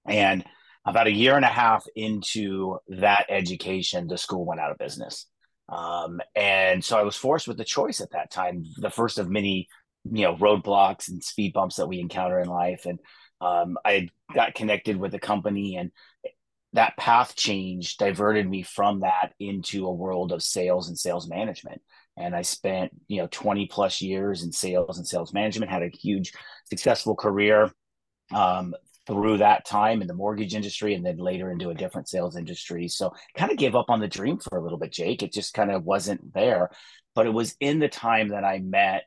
And 0.06 0.44
about 0.84 1.06
a 1.06 1.12
year 1.12 1.36
and 1.36 1.44
a 1.44 1.48
half 1.48 1.84
into 1.94 2.78
that 2.88 3.26
education, 3.28 4.08
the 4.08 4.18
school 4.18 4.44
went 4.44 4.60
out 4.60 4.72
of 4.72 4.78
business. 4.78 5.26
Um, 5.72 6.20
and 6.36 6.84
so 6.84 6.98
I 6.98 7.02
was 7.02 7.16
forced 7.16 7.48
with 7.48 7.56
the 7.56 7.64
choice 7.64 8.00
at 8.00 8.10
that 8.10 8.30
time, 8.30 8.64
the 8.76 8.90
first 8.90 9.18
of 9.18 9.30
many, 9.30 9.68
you 10.04 10.22
know, 10.22 10.36
roadblocks 10.36 11.08
and 11.08 11.24
speed 11.24 11.54
bumps 11.54 11.76
that 11.76 11.88
we 11.88 11.98
encounter 11.98 12.40
in 12.40 12.48
life. 12.48 12.84
And 12.84 12.98
um, 13.40 13.78
I 13.84 14.08
got 14.34 14.54
connected 14.54 14.96
with 14.96 15.14
a 15.14 15.18
company 15.18 15.76
and 15.76 15.90
that 16.74 16.96
path 16.96 17.34
change 17.36 17.96
diverted 17.96 18.48
me 18.48 18.62
from 18.62 19.00
that 19.00 19.32
into 19.40 19.86
a 19.86 19.92
world 19.92 20.32
of 20.32 20.42
sales 20.42 20.88
and 20.88 20.98
sales 20.98 21.28
management. 21.28 21.80
And 22.16 22.34
I 22.34 22.42
spent, 22.42 22.92
you 23.08 23.20
know, 23.20 23.28
20 23.30 23.66
plus 23.66 24.00
years 24.02 24.42
in 24.42 24.52
sales 24.52 24.98
and 24.98 25.06
sales 25.06 25.32
management, 25.32 25.70
had 25.70 25.82
a 25.82 25.88
huge 25.88 26.32
successful 26.68 27.14
career. 27.14 27.70
Um, 28.34 28.74
through 29.06 29.38
that 29.38 29.64
time 29.64 30.00
in 30.00 30.08
the 30.08 30.14
mortgage 30.14 30.54
industry 30.54 30.94
and 30.94 31.04
then 31.04 31.16
later 31.16 31.50
into 31.50 31.70
a 31.70 31.74
different 31.74 32.08
sales 32.08 32.36
industry. 32.36 32.88
So 32.88 33.12
kind 33.36 33.50
of 33.50 33.58
gave 33.58 33.74
up 33.74 33.90
on 33.90 34.00
the 34.00 34.08
dream 34.08 34.38
for 34.38 34.56
a 34.56 34.62
little 34.62 34.78
bit, 34.78 34.92
Jake. 34.92 35.22
It 35.22 35.32
just 35.32 35.54
kind 35.54 35.70
of 35.70 35.84
wasn't 35.84 36.32
there. 36.32 36.70
But 37.14 37.26
it 37.26 37.32
was 37.32 37.56
in 37.60 37.78
the 37.78 37.88
time 37.88 38.28
that 38.28 38.44
I 38.44 38.58
met 38.58 39.04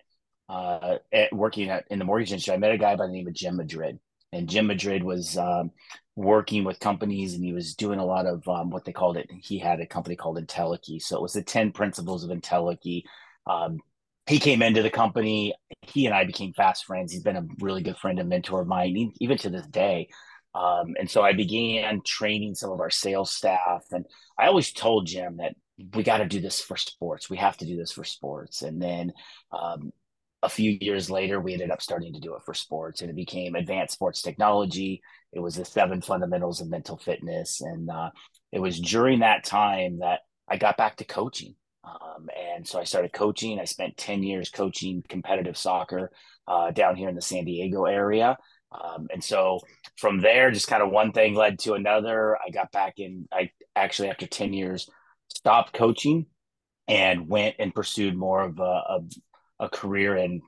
uh, 0.49 0.97
at 1.11 1.33
working 1.33 1.69
at, 1.69 1.85
in 1.89 1.99
the 1.99 2.05
mortgage 2.05 2.31
industry. 2.31 2.53
I 2.53 2.57
met 2.57 2.71
a 2.71 2.77
guy 2.77 2.95
by 2.95 3.07
the 3.07 3.13
name 3.13 3.27
of 3.27 3.33
Jim 3.33 3.55
Madrid. 3.55 3.99
And 4.31 4.49
Jim 4.49 4.67
Madrid 4.67 5.01
was 5.01 5.37
um, 5.37 5.71
working 6.15 6.65
with 6.65 6.79
companies 6.79 7.33
and 7.33 7.43
he 7.43 7.53
was 7.53 7.75
doing 7.75 7.99
a 7.99 8.05
lot 8.05 8.25
of 8.25 8.45
um, 8.47 8.69
what 8.69 8.83
they 8.83 8.91
called 8.91 9.15
it. 9.15 9.29
He 9.41 9.59
had 9.59 9.79
a 9.79 9.85
company 9.85 10.15
called 10.17 10.37
Entelechy. 10.37 11.01
So 11.01 11.15
it 11.15 11.21
was 11.21 11.33
the 11.33 11.41
10 11.41 11.71
principles 11.71 12.23
of 12.23 12.31
Entelechy. 12.31 13.03
Um, 13.47 13.79
he 14.27 14.39
came 14.39 14.61
into 14.61 14.81
the 14.81 14.89
company. 14.89 15.53
He 15.81 16.05
and 16.05 16.15
I 16.15 16.25
became 16.25 16.53
fast 16.53 16.85
friends. 16.85 17.11
He's 17.11 17.23
been 17.23 17.35
a 17.35 17.45
really 17.59 17.83
good 17.83 17.97
friend 17.97 18.19
and 18.19 18.29
mentor 18.29 18.61
of 18.61 18.67
mine, 18.67 19.13
even 19.19 19.37
to 19.39 19.49
this 19.49 19.67
day. 19.67 20.09
Um, 20.55 20.95
and 20.97 21.09
so 21.09 21.21
I 21.21 21.33
began 21.33 22.01
training 22.05 22.55
some 22.55 22.71
of 22.71 22.79
our 22.79 22.89
sales 22.89 23.31
staff. 23.31 23.83
And 23.91 24.05
I 24.39 24.47
always 24.47 24.71
told 24.71 25.05
Jim 25.07 25.37
that 25.37 25.55
we 25.93 26.03
got 26.03 26.17
to 26.17 26.25
do 26.25 26.39
this 26.39 26.61
for 26.61 26.77
sports. 26.77 27.29
We 27.29 27.37
have 27.37 27.57
to 27.57 27.65
do 27.65 27.75
this 27.75 27.91
for 27.91 28.03
sports. 28.05 28.61
And 28.61 28.81
then 28.81 29.11
um, 29.51 29.91
a 30.41 30.49
few 30.49 30.77
years 30.79 31.09
later, 31.09 31.39
we 31.39 31.53
ended 31.53 31.71
up 31.71 31.81
starting 31.81 32.13
to 32.13 32.19
do 32.19 32.35
it 32.35 32.43
for 32.45 32.53
sports, 32.53 33.01
and 33.01 33.09
it 33.09 33.15
became 33.15 33.55
advanced 33.55 33.93
sports 33.93 34.21
technology. 34.21 35.01
It 35.33 35.39
was 35.39 35.55
the 35.55 35.65
seven 35.65 36.01
fundamentals 36.01 36.61
of 36.61 36.69
mental 36.69 36.97
fitness. 36.97 37.59
And 37.61 37.89
uh, 37.89 38.11
it 38.51 38.59
was 38.59 38.79
during 38.79 39.19
that 39.19 39.43
time 39.43 39.99
that 39.99 40.21
I 40.47 40.57
got 40.57 40.77
back 40.77 40.95
to 40.97 41.05
coaching. 41.05 41.55
Um, 41.85 42.29
and 42.35 42.67
so 42.67 42.79
I 42.79 42.83
started 42.83 43.13
coaching. 43.13 43.59
I 43.59 43.65
spent 43.65 43.97
10 43.97 44.23
years 44.23 44.49
coaching 44.49 45.03
competitive 45.07 45.57
soccer 45.57 46.11
uh, 46.47 46.71
down 46.71 46.95
here 46.95 47.09
in 47.09 47.15
the 47.15 47.21
San 47.21 47.45
Diego 47.45 47.85
area. 47.85 48.37
Um, 48.71 49.07
and 49.11 49.23
so 49.23 49.59
from 49.97 50.19
there, 50.21 50.51
just 50.51 50.67
kind 50.67 50.83
of 50.83 50.89
one 50.89 51.11
thing 51.11 51.35
led 51.35 51.59
to 51.59 51.73
another. 51.73 52.37
I 52.37 52.49
got 52.49 52.71
back 52.71 52.95
in, 52.97 53.27
I 53.31 53.51
actually, 53.75 54.09
after 54.09 54.27
10 54.27 54.53
years, 54.53 54.89
stopped 55.29 55.73
coaching 55.73 56.25
and 56.87 57.27
went 57.27 57.55
and 57.59 57.73
pursued 57.73 58.15
more 58.15 58.43
of 58.43 58.59
a, 58.59 58.99
a, 59.59 59.69
career 59.69 60.15
in 60.17 60.41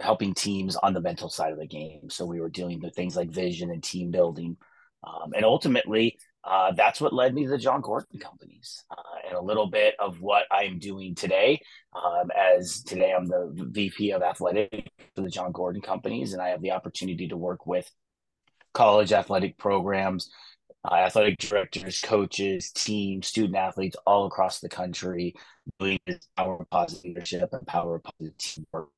helping 0.00 0.34
teams 0.34 0.76
on 0.76 0.92
the 0.92 1.00
mental 1.00 1.28
side 1.28 1.52
of 1.52 1.58
the 1.58 1.66
game. 1.66 2.10
So 2.10 2.26
we 2.26 2.40
were 2.40 2.50
with 2.82 2.94
things 2.94 3.16
like 3.16 3.30
vision 3.30 3.70
and 3.70 3.82
team 3.82 4.10
building. 4.10 4.56
Um, 5.04 5.32
and 5.34 5.44
ultimately, 5.44 6.18
uh, 6.44 6.72
that's 6.72 7.00
what 7.00 7.12
led 7.12 7.34
me 7.34 7.44
to 7.44 7.50
the 7.50 7.58
Jon 7.58 7.80
Gordon 7.80 8.18
companies 8.18 8.84
uh, 8.90 9.28
and 9.28 9.36
a 9.36 9.40
little 9.40 9.66
bit 9.66 9.94
of 9.98 10.20
what 10.20 10.44
I'm 10.50 10.78
doing 10.78 11.14
today. 11.14 11.60
Um, 11.94 12.30
as 12.36 12.82
today, 12.82 13.12
I'm 13.16 13.26
the 13.26 13.52
VP 13.54 14.10
of 14.12 14.22
athletics 14.22 14.88
for 15.14 15.22
the 15.22 15.30
Jon 15.30 15.52
Gordon 15.52 15.82
companies, 15.82 16.32
and 16.32 16.42
I 16.42 16.48
have 16.48 16.62
the 16.62 16.72
opportunity 16.72 17.28
to 17.28 17.36
work 17.36 17.66
with 17.66 17.88
college 18.74 19.12
athletic 19.12 19.56
programs, 19.56 20.30
uh, 20.84 20.94
athletic 20.94 21.38
directors, 21.38 22.00
coaches, 22.00 22.72
teams, 22.72 23.28
student 23.28 23.56
athletes 23.56 23.96
all 24.04 24.26
across 24.26 24.58
the 24.58 24.68
country 24.68 25.34
doing 25.78 26.00
this 26.06 26.26
power 26.36 26.66
positive 26.70 27.04
leadership 27.04 27.50
and 27.52 27.66
power 27.66 28.00
positive 28.00 28.36
teamwork 28.38 28.88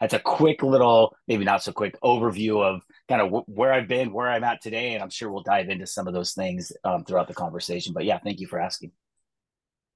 that's 0.00 0.14
a 0.14 0.18
quick 0.18 0.62
little, 0.62 1.16
maybe 1.26 1.44
not 1.44 1.62
so 1.62 1.72
quick 1.72 2.00
overview 2.02 2.62
of 2.62 2.82
kind 3.08 3.20
of 3.20 3.28
w- 3.28 3.44
where 3.46 3.72
I've 3.72 3.88
been, 3.88 4.12
where 4.12 4.28
I'm 4.28 4.44
at 4.44 4.62
today, 4.62 4.94
and 4.94 5.02
I'm 5.02 5.10
sure 5.10 5.30
we'll 5.30 5.42
dive 5.42 5.68
into 5.68 5.86
some 5.86 6.06
of 6.06 6.14
those 6.14 6.32
things 6.32 6.72
um, 6.84 7.04
throughout 7.04 7.28
the 7.28 7.34
conversation. 7.34 7.92
But 7.92 8.04
yeah, 8.04 8.18
thank 8.18 8.40
you 8.40 8.46
for 8.46 8.60
asking. 8.60 8.92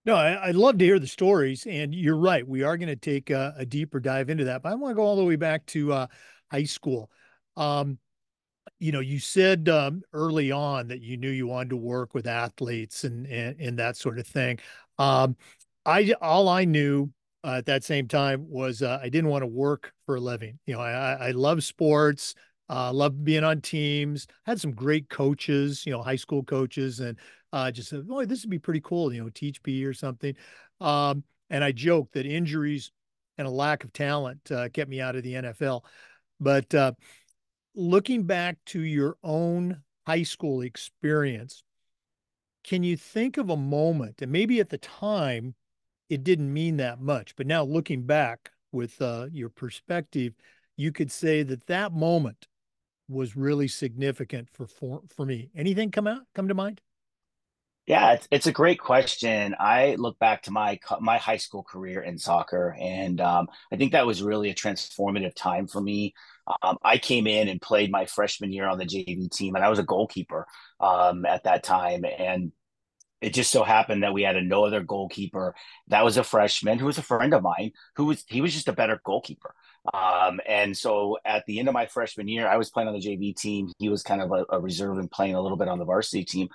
No, 0.04 0.16
I, 0.16 0.48
would 0.48 0.56
love 0.56 0.78
to 0.78 0.84
hear 0.84 0.98
the 0.98 1.06
stories. 1.06 1.66
And 1.66 1.94
you're 1.94 2.16
right. 2.16 2.46
We 2.46 2.64
are 2.64 2.76
going 2.76 2.88
to 2.88 2.96
take 2.96 3.30
a, 3.30 3.54
a, 3.56 3.64
deeper 3.64 4.00
dive 4.00 4.30
into 4.30 4.44
that. 4.44 4.62
But 4.62 4.72
I 4.72 4.74
want 4.74 4.92
to 4.92 4.96
go 4.96 5.02
all 5.02 5.16
the 5.16 5.24
way 5.24 5.36
back 5.36 5.64
to 5.66 5.92
uh, 5.92 6.06
high 6.50 6.64
school. 6.64 7.08
Um, 7.56 7.98
you 8.78 8.90
know, 8.90 9.00
you 9.00 9.20
said 9.20 9.68
um, 9.68 10.02
early 10.12 10.50
on 10.50 10.88
that 10.88 11.02
you 11.02 11.16
knew 11.16 11.30
you 11.30 11.46
wanted 11.46 11.70
to 11.70 11.76
work 11.76 12.14
with 12.14 12.26
athletes 12.26 13.04
and 13.04 13.26
and, 13.26 13.60
and 13.60 13.78
that 13.78 13.96
sort 13.96 14.18
of 14.18 14.26
thing. 14.26 14.58
Um, 14.98 15.36
I 15.86 16.14
all 16.20 16.48
I 16.48 16.64
knew 16.64 17.12
uh, 17.44 17.54
at 17.58 17.66
that 17.66 17.84
same 17.84 18.08
time 18.08 18.48
was 18.48 18.82
uh, 18.82 18.98
I 19.02 19.08
didn't 19.08 19.30
want 19.30 19.42
to 19.42 19.48
work 19.48 19.92
for 20.06 20.16
a 20.16 20.20
living. 20.20 20.58
You 20.66 20.74
know, 20.74 20.80
I 20.80 21.28
I 21.28 21.30
love 21.32 21.64
sports. 21.64 22.34
Uh, 22.68 22.92
love 22.92 23.24
being 23.24 23.44
on 23.44 23.60
teams. 23.60 24.26
Had 24.44 24.60
some 24.60 24.72
great 24.72 25.08
coaches, 25.10 25.84
you 25.84 25.92
know, 25.92 26.02
high 26.02 26.16
school 26.16 26.42
coaches, 26.42 27.00
and 27.00 27.18
uh, 27.52 27.70
just 27.70 27.90
said, 27.90 28.06
"Boy, 28.06 28.26
this 28.26 28.42
would 28.42 28.50
be 28.50 28.58
pretty 28.58 28.80
cool." 28.80 29.12
You 29.12 29.22
know, 29.22 29.30
teach 29.30 29.62
PE 29.62 29.82
or 29.84 29.94
something. 29.94 30.34
Um, 30.80 31.24
and 31.50 31.62
I 31.62 31.72
joked 31.72 32.14
that 32.14 32.26
injuries 32.26 32.90
and 33.38 33.46
a 33.46 33.50
lack 33.50 33.84
of 33.84 33.92
talent 33.92 34.50
uh, 34.50 34.68
kept 34.68 34.90
me 34.90 35.00
out 35.00 35.16
of 35.16 35.22
the 35.22 35.34
NFL. 35.34 35.84
But 36.40 36.74
uh, 36.74 36.92
looking 37.74 38.24
back 38.24 38.58
to 38.66 38.80
your 38.80 39.16
own 39.22 39.82
high 40.06 40.22
school 40.22 40.62
experience, 40.62 41.62
can 42.64 42.82
you 42.82 42.96
think 42.96 43.36
of 43.36 43.50
a 43.50 43.56
moment, 43.56 44.22
and 44.22 44.30
maybe 44.30 44.60
at 44.60 44.70
the 44.70 44.78
time 44.78 45.54
it 46.12 46.24
didn't 46.24 46.52
mean 46.52 46.76
that 46.76 47.00
much, 47.00 47.34
but 47.36 47.46
now 47.46 47.64
looking 47.64 48.02
back 48.02 48.50
with 48.70 49.00
uh, 49.00 49.28
your 49.32 49.48
perspective, 49.48 50.34
you 50.76 50.92
could 50.92 51.10
say 51.10 51.42
that 51.42 51.66
that 51.68 51.94
moment 51.94 52.48
was 53.08 53.34
really 53.34 53.66
significant 53.66 54.50
for 54.52 54.66
for, 54.66 55.00
for 55.08 55.24
me. 55.24 55.48
Anything 55.56 55.90
come 55.90 56.06
out 56.06 56.20
come 56.34 56.48
to 56.48 56.54
mind? 56.54 56.82
Yeah, 57.86 58.12
it's, 58.12 58.28
it's 58.30 58.46
a 58.46 58.52
great 58.52 58.78
question. 58.78 59.56
I 59.58 59.94
look 59.96 60.18
back 60.18 60.42
to 60.42 60.50
my 60.50 60.78
my 61.00 61.16
high 61.16 61.38
school 61.38 61.62
career 61.62 62.02
in 62.02 62.18
soccer, 62.18 62.76
and 62.78 63.18
um, 63.18 63.48
I 63.72 63.76
think 63.76 63.92
that 63.92 64.06
was 64.06 64.22
really 64.22 64.50
a 64.50 64.54
transformative 64.54 65.34
time 65.34 65.66
for 65.66 65.80
me. 65.80 66.12
Um, 66.62 66.76
I 66.84 66.98
came 66.98 67.26
in 67.26 67.48
and 67.48 67.60
played 67.60 67.90
my 67.90 68.04
freshman 68.04 68.52
year 68.52 68.68
on 68.68 68.76
the 68.76 68.84
JV 68.84 69.30
team, 69.30 69.54
and 69.54 69.64
I 69.64 69.70
was 69.70 69.78
a 69.78 69.84
goalkeeper 69.84 70.46
um, 70.78 71.24
at 71.24 71.44
that 71.44 71.64
time. 71.64 72.04
And 72.04 72.52
it 73.22 73.32
just 73.32 73.52
so 73.52 73.62
happened 73.62 74.02
that 74.02 74.12
we 74.12 74.22
had 74.22 74.36
a 74.36 74.42
no 74.42 74.64
other 74.64 74.82
goalkeeper 74.82 75.54
that 75.88 76.04
was 76.04 76.16
a 76.16 76.24
freshman 76.24 76.78
who 76.78 76.86
was 76.86 76.98
a 76.98 77.02
friend 77.02 77.32
of 77.32 77.42
mine 77.42 77.72
who 77.96 78.06
was 78.06 78.24
he 78.28 78.40
was 78.40 78.52
just 78.52 78.68
a 78.68 78.72
better 78.72 79.00
goalkeeper. 79.04 79.54
Um, 79.92 80.40
and 80.46 80.76
so 80.76 81.18
at 81.24 81.44
the 81.46 81.58
end 81.58 81.68
of 81.68 81.74
my 81.74 81.86
freshman 81.86 82.28
year, 82.28 82.46
I 82.46 82.56
was 82.56 82.70
playing 82.70 82.88
on 82.88 82.94
the 82.94 83.00
JV 83.00 83.34
team. 83.34 83.72
He 83.78 83.88
was 83.88 84.02
kind 84.02 84.22
of 84.22 84.30
a, 84.30 84.44
a 84.50 84.60
reserve 84.60 84.98
and 84.98 85.10
playing 85.10 85.34
a 85.34 85.40
little 85.40 85.56
bit 85.56 85.68
on 85.68 85.78
the 85.78 85.84
varsity 85.84 86.24
team. 86.24 86.48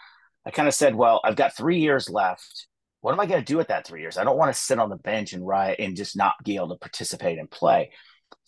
I 0.46 0.52
kind 0.52 0.68
of 0.68 0.74
said, 0.74 0.96
well, 0.96 1.20
I've 1.24 1.36
got 1.36 1.56
three 1.56 1.80
years 1.80 2.10
left. 2.10 2.68
What 3.02 3.12
am 3.12 3.20
I 3.20 3.26
going 3.26 3.42
to 3.42 3.46
do 3.46 3.58
with 3.58 3.68
that 3.68 3.86
three 3.86 4.02
years? 4.02 4.18
I 4.18 4.24
don't 4.24 4.38
want 4.38 4.54
to 4.54 4.60
sit 4.60 4.80
on 4.80 4.90
the 4.90 4.96
bench 4.96 5.34
and 5.34 5.46
write 5.46 5.80
and 5.80 5.96
just 5.96 6.16
not 6.16 6.36
be 6.44 6.56
able 6.56 6.70
to 6.70 6.76
participate 6.78 7.38
and 7.38 7.52
play. 7.52 7.92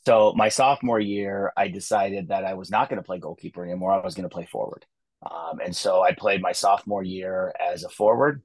So 0.06 0.34
my 0.36 0.50
sophomore 0.50 1.00
year, 1.00 1.52
I 1.58 1.68
decided 1.68 2.30
that 2.30 2.46
I 2.46 2.54
was 2.54 2.72
not 2.72 2.90
going 2.90 3.02
to 3.02 3.06
play 3.06 3.20
goalkeeper 3.20 3.64
anymore. 3.64 3.92
I 3.92 4.04
was 4.04 4.16
going 4.16 4.28
to 4.28 4.34
play 4.34 4.46
forward. 4.46 4.86
Um, 5.24 5.60
and 5.64 5.76
so 5.76 6.02
I 6.02 6.14
played 6.14 6.42
my 6.42 6.52
sophomore 6.52 7.04
year 7.04 7.54
as 7.60 7.84
a 7.84 7.90
forward. 7.90 8.42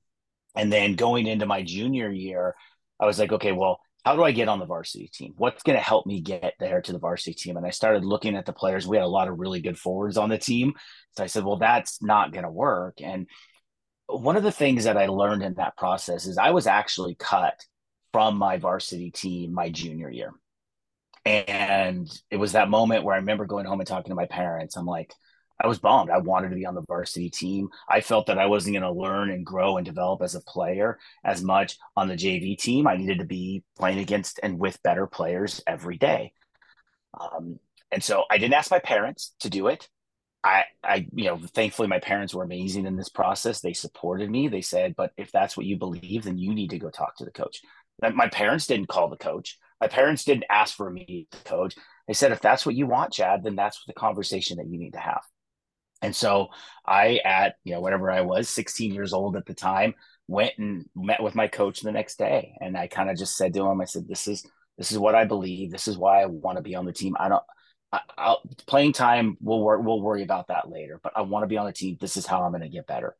And 0.56 0.72
then 0.72 0.94
going 0.94 1.26
into 1.26 1.46
my 1.46 1.62
junior 1.62 2.10
year, 2.10 2.54
I 3.00 3.06
was 3.06 3.18
like, 3.18 3.32
okay, 3.32 3.52
well, 3.52 3.80
how 4.04 4.16
do 4.16 4.22
I 4.22 4.32
get 4.32 4.48
on 4.48 4.58
the 4.58 4.66
varsity 4.66 5.08
team? 5.08 5.34
What's 5.36 5.62
going 5.62 5.78
to 5.78 5.82
help 5.82 6.06
me 6.06 6.20
get 6.20 6.54
there 6.60 6.82
to 6.82 6.92
the 6.92 6.98
varsity 6.98 7.34
team? 7.34 7.56
And 7.56 7.66
I 7.66 7.70
started 7.70 8.04
looking 8.04 8.36
at 8.36 8.44
the 8.44 8.52
players. 8.52 8.86
We 8.86 8.96
had 8.96 9.04
a 9.04 9.08
lot 9.08 9.28
of 9.28 9.38
really 9.38 9.60
good 9.60 9.78
forwards 9.78 10.18
on 10.18 10.28
the 10.28 10.38
team. 10.38 10.74
So 11.16 11.24
I 11.24 11.26
said, 11.26 11.44
well, 11.44 11.56
that's 11.56 12.02
not 12.02 12.32
going 12.32 12.44
to 12.44 12.50
work. 12.50 13.00
And 13.00 13.26
one 14.06 14.36
of 14.36 14.42
the 14.42 14.52
things 14.52 14.84
that 14.84 14.98
I 14.98 15.06
learned 15.06 15.42
in 15.42 15.54
that 15.54 15.76
process 15.76 16.26
is 16.26 16.36
I 16.36 16.50
was 16.50 16.66
actually 16.66 17.14
cut 17.14 17.58
from 18.12 18.36
my 18.36 18.58
varsity 18.58 19.10
team 19.10 19.54
my 19.54 19.70
junior 19.70 20.10
year. 20.10 20.32
And 21.24 22.10
it 22.30 22.36
was 22.36 22.52
that 22.52 22.68
moment 22.68 23.04
where 23.04 23.14
I 23.14 23.18
remember 23.18 23.46
going 23.46 23.64
home 23.64 23.80
and 23.80 23.88
talking 23.88 24.10
to 24.10 24.14
my 24.14 24.26
parents. 24.26 24.76
I'm 24.76 24.84
like, 24.84 25.14
I 25.64 25.66
was 25.66 25.78
bummed. 25.78 26.10
I 26.10 26.18
wanted 26.18 26.50
to 26.50 26.56
be 26.56 26.66
on 26.66 26.74
the 26.74 26.82
varsity 26.82 27.30
team. 27.30 27.70
I 27.88 28.02
felt 28.02 28.26
that 28.26 28.38
I 28.38 28.44
wasn't 28.44 28.74
going 28.74 28.82
to 28.82 29.00
learn 29.00 29.30
and 29.30 29.46
grow 29.46 29.78
and 29.78 29.86
develop 29.86 30.20
as 30.20 30.34
a 30.34 30.42
player 30.42 30.98
as 31.24 31.42
much 31.42 31.78
on 31.96 32.06
the 32.06 32.16
JV 32.16 32.58
team. 32.58 32.86
I 32.86 32.98
needed 32.98 33.20
to 33.20 33.24
be 33.24 33.62
playing 33.78 33.98
against 33.98 34.38
and 34.42 34.58
with 34.58 34.82
better 34.82 35.06
players 35.06 35.62
every 35.66 35.96
day. 35.96 36.34
Um, 37.18 37.58
and 37.90 38.04
so 38.04 38.24
I 38.30 38.36
didn't 38.36 38.52
ask 38.52 38.70
my 38.70 38.78
parents 38.78 39.34
to 39.40 39.48
do 39.48 39.68
it. 39.68 39.88
I, 40.42 40.64
I, 40.82 41.06
you 41.14 41.24
know, 41.24 41.38
thankfully 41.38 41.88
my 41.88 41.98
parents 41.98 42.34
were 42.34 42.44
amazing 42.44 42.84
in 42.84 42.96
this 42.96 43.08
process. 43.08 43.60
They 43.60 43.72
supported 43.72 44.30
me. 44.30 44.48
They 44.48 44.60
said, 44.60 44.94
but 44.94 45.12
if 45.16 45.32
that's 45.32 45.56
what 45.56 45.64
you 45.64 45.78
believe, 45.78 46.24
then 46.24 46.36
you 46.36 46.54
need 46.54 46.70
to 46.70 46.78
go 46.78 46.90
talk 46.90 47.16
to 47.16 47.24
the 47.24 47.30
coach. 47.30 47.62
My 48.02 48.28
parents 48.28 48.66
didn't 48.66 48.88
call 48.88 49.08
the 49.08 49.16
coach. 49.16 49.58
My 49.80 49.88
parents 49.88 50.24
didn't 50.24 50.44
ask 50.50 50.76
for 50.76 50.90
me 50.90 51.26
to 51.30 51.38
coach. 51.44 51.74
They 52.06 52.12
said, 52.12 52.32
if 52.32 52.42
that's 52.42 52.66
what 52.66 52.74
you 52.74 52.86
want, 52.86 53.14
Chad, 53.14 53.42
then 53.42 53.56
that's 53.56 53.82
the 53.86 53.94
conversation 53.94 54.58
that 54.58 54.66
you 54.66 54.78
need 54.78 54.92
to 54.92 54.98
have. 54.98 55.22
And 56.04 56.14
so 56.14 56.48
I, 56.86 57.20
at 57.24 57.56
you 57.64 57.72
know 57.72 57.80
whatever 57.80 58.10
I 58.10 58.20
was, 58.20 58.48
16 58.50 58.92
years 58.92 59.14
old 59.14 59.36
at 59.36 59.46
the 59.46 59.54
time, 59.54 59.94
went 60.28 60.52
and 60.58 60.84
met 60.94 61.22
with 61.22 61.34
my 61.34 61.48
coach 61.48 61.80
the 61.80 61.92
next 61.92 62.18
day, 62.18 62.56
and 62.60 62.76
I 62.76 62.88
kind 62.88 63.08
of 63.08 63.16
just 63.16 63.36
said 63.36 63.54
to 63.54 63.66
him, 63.66 63.80
I 63.80 63.86
said, 63.86 64.06
"This 64.06 64.28
is 64.28 64.46
this 64.76 64.92
is 64.92 64.98
what 64.98 65.14
I 65.14 65.24
believe. 65.24 65.70
This 65.70 65.88
is 65.88 65.96
why 65.96 66.22
I 66.22 66.26
want 66.26 66.58
to 66.58 66.62
be 66.62 66.74
on 66.74 66.84
the 66.84 66.92
team. 66.92 67.16
I 67.18 67.28
don't." 67.28 67.42
i'll 68.18 68.42
playing 68.66 68.92
time, 68.92 69.36
we'll 69.40 69.60
work. 69.60 69.80
We'll 69.84 70.02
worry 70.02 70.24
about 70.24 70.48
that 70.48 70.68
later. 70.68 70.98
But 71.00 71.12
I 71.16 71.22
want 71.22 71.44
to 71.44 71.46
be 71.46 71.58
on 71.58 71.66
the 71.66 71.72
team. 71.72 71.96
This 72.00 72.16
is 72.16 72.26
how 72.26 72.42
I'm 72.42 72.50
going 72.50 72.62
to 72.62 72.68
get 72.68 72.88
better. 72.88 73.14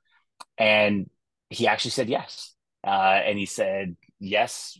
And 0.59 1.09
he 1.49 1.69
actually 1.69 1.93
said 1.93 2.09
yes. 2.09 2.55
Uh, 2.85 3.21
and 3.25 3.39
he 3.39 3.47
said 3.47 3.97
yes. 4.19 4.77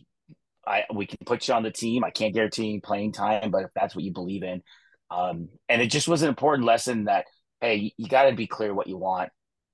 I 0.67 0.83
we 0.93 1.05
can 1.05 1.19
put 1.25 1.47
you 1.47 1.53
on 1.53 1.63
the 1.63 1.71
team. 1.71 2.03
I 2.03 2.09
can't 2.09 2.33
guarantee 2.33 2.81
playing 2.83 3.13
time, 3.13 3.51
but 3.51 3.63
if 3.63 3.71
that's 3.73 3.95
what 3.95 4.03
you 4.03 4.11
believe 4.11 4.43
in, 4.43 4.61
um, 5.09 5.49
and 5.69 5.81
it 5.81 5.87
just 5.87 6.07
was 6.07 6.23
an 6.23 6.29
important 6.29 6.67
lesson 6.67 7.05
that 7.05 7.25
hey, 7.65 7.93
you 7.97 8.07
got 8.07 8.29
to 8.29 8.35
be 8.35 8.47
clear 8.47 8.73
what 8.73 8.87
you 8.87 8.97
want. 8.97 9.29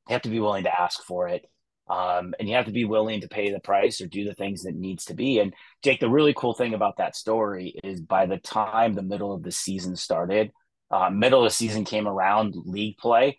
You 0.07 0.13
have 0.13 0.21
to 0.23 0.29
be 0.29 0.39
willing 0.39 0.63
to 0.63 0.81
ask 0.81 1.03
for 1.03 1.27
it. 1.27 1.45
Um, 1.89 2.33
and 2.39 2.47
you 2.47 2.55
have 2.55 2.65
to 2.65 2.71
be 2.71 2.85
willing 2.85 3.21
to 3.21 3.27
pay 3.27 3.51
the 3.51 3.59
price 3.59 3.99
or 3.99 4.07
do 4.07 4.23
the 4.23 4.33
things 4.33 4.63
that 4.63 4.75
needs 4.75 5.05
to 5.05 5.13
be. 5.13 5.39
And 5.39 5.53
Jake, 5.83 5.99
the 5.99 6.09
really 6.09 6.33
cool 6.33 6.53
thing 6.53 6.73
about 6.73 6.97
that 6.97 7.17
story 7.17 7.75
is 7.83 7.99
by 8.01 8.27
the 8.27 8.37
time 8.37 8.93
the 8.93 9.01
middle 9.01 9.33
of 9.33 9.43
the 9.43 9.51
season 9.51 9.97
started, 9.97 10.51
uh, 10.89 11.09
middle 11.09 11.43
of 11.43 11.51
the 11.51 11.55
season 11.55 11.83
came 11.83 12.07
around, 12.07 12.55
league 12.65 12.97
play, 12.97 13.37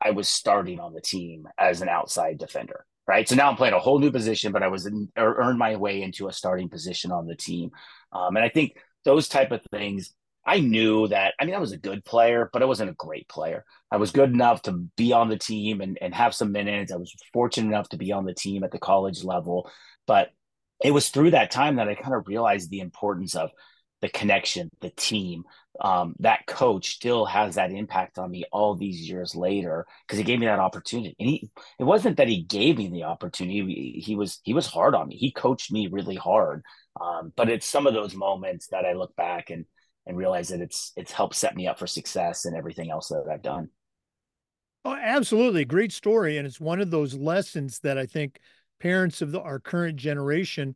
I 0.00 0.12
was 0.12 0.28
starting 0.28 0.80
on 0.80 0.94
the 0.94 1.02
team 1.02 1.46
as 1.58 1.82
an 1.82 1.90
outside 1.90 2.38
defender. 2.38 2.86
Right. 3.06 3.28
So 3.28 3.34
now 3.34 3.50
I'm 3.50 3.56
playing 3.56 3.74
a 3.74 3.80
whole 3.80 3.98
new 3.98 4.12
position, 4.12 4.52
but 4.52 4.62
I 4.62 4.68
was 4.68 4.86
in, 4.86 5.08
or 5.16 5.34
earned 5.34 5.58
my 5.58 5.76
way 5.76 6.00
into 6.00 6.28
a 6.28 6.32
starting 6.32 6.68
position 6.68 7.10
on 7.10 7.26
the 7.26 7.34
team. 7.34 7.70
Um, 8.12 8.36
and 8.36 8.44
I 8.44 8.48
think 8.48 8.76
those 9.04 9.28
type 9.28 9.50
of 9.50 9.62
things 9.72 10.14
I 10.46 10.60
knew 10.60 11.06
that. 11.08 11.34
I 11.38 11.44
mean, 11.44 11.54
I 11.54 11.58
was 11.58 11.72
a 11.72 11.78
good 11.78 12.04
player, 12.04 12.48
but 12.52 12.62
I 12.62 12.66
wasn't 12.66 12.90
a 12.90 12.94
great 12.94 13.28
player. 13.28 13.64
I 13.90 13.98
was 13.98 14.10
good 14.10 14.30
enough 14.30 14.62
to 14.62 14.72
be 14.96 15.12
on 15.12 15.28
the 15.28 15.38
team 15.38 15.80
and, 15.80 15.98
and 16.00 16.14
have 16.14 16.34
some 16.34 16.52
minutes. 16.52 16.92
I 16.92 16.96
was 16.96 17.14
fortunate 17.32 17.68
enough 17.68 17.90
to 17.90 17.98
be 17.98 18.12
on 18.12 18.24
the 18.24 18.34
team 18.34 18.64
at 18.64 18.70
the 18.70 18.78
college 18.78 19.22
level. 19.22 19.70
But 20.06 20.30
it 20.82 20.92
was 20.92 21.10
through 21.10 21.32
that 21.32 21.50
time 21.50 21.76
that 21.76 21.88
I 21.88 21.94
kind 21.94 22.14
of 22.14 22.26
realized 22.26 22.70
the 22.70 22.80
importance 22.80 23.34
of 23.34 23.50
the 24.00 24.08
connection, 24.08 24.70
the 24.80 24.90
team. 24.90 25.44
Um, 25.80 26.14
that 26.20 26.46
coach 26.46 26.90
still 26.90 27.24
has 27.26 27.54
that 27.54 27.70
impact 27.70 28.18
on 28.18 28.30
me 28.30 28.44
all 28.50 28.74
these 28.74 29.08
years 29.08 29.34
later 29.34 29.86
because 30.06 30.18
he 30.18 30.24
gave 30.24 30.40
me 30.40 30.46
that 30.46 30.58
opportunity. 30.58 31.14
And 31.18 31.28
he, 31.28 31.50
it 31.78 31.84
wasn't 31.84 32.16
that 32.16 32.28
he 32.28 32.42
gave 32.42 32.78
me 32.78 32.88
the 32.88 33.04
opportunity; 33.04 34.00
he, 34.04 34.16
was 34.16 34.40
he 34.42 34.52
was 34.52 34.66
hard 34.66 34.94
on 34.94 35.08
me. 35.08 35.16
He 35.16 35.32
coached 35.32 35.70
me 35.70 35.88
really 35.90 36.16
hard. 36.16 36.62
Um, 37.00 37.32
but 37.36 37.48
it's 37.48 37.66
some 37.66 37.86
of 37.86 37.94
those 37.94 38.14
moments 38.14 38.68
that 38.68 38.84
I 38.84 38.94
look 38.94 39.14
back 39.16 39.50
and 39.50 39.64
and 40.06 40.16
realize 40.16 40.48
that 40.48 40.60
it's 40.60 40.92
it's 40.96 41.12
helped 41.12 41.34
set 41.34 41.56
me 41.56 41.66
up 41.66 41.78
for 41.78 41.86
success 41.86 42.44
and 42.44 42.56
everything 42.56 42.90
else 42.90 43.08
that 43.08 43.28
I've 43.30 43.42
done. 43.42 43.68
Oh, 44.84 44.94
absolutely. 44.94 45.64
Great 45.64 45.92
story. 45.92 46.38
And 46.38 46.46
it's 46.46 46.60
one 46.60 46.80
of 46.80 46.90
those 46.90 47.14
lessons 47.14 47.80
that 47.80 47.98
I 47.98 48.06
think 48.06 48.40
parents 48.80 49.20
of 49.20 49.30
the, 49.30 49.40
our 49.40 49.58
current 49.58 49.96
generation, 49.96 50.74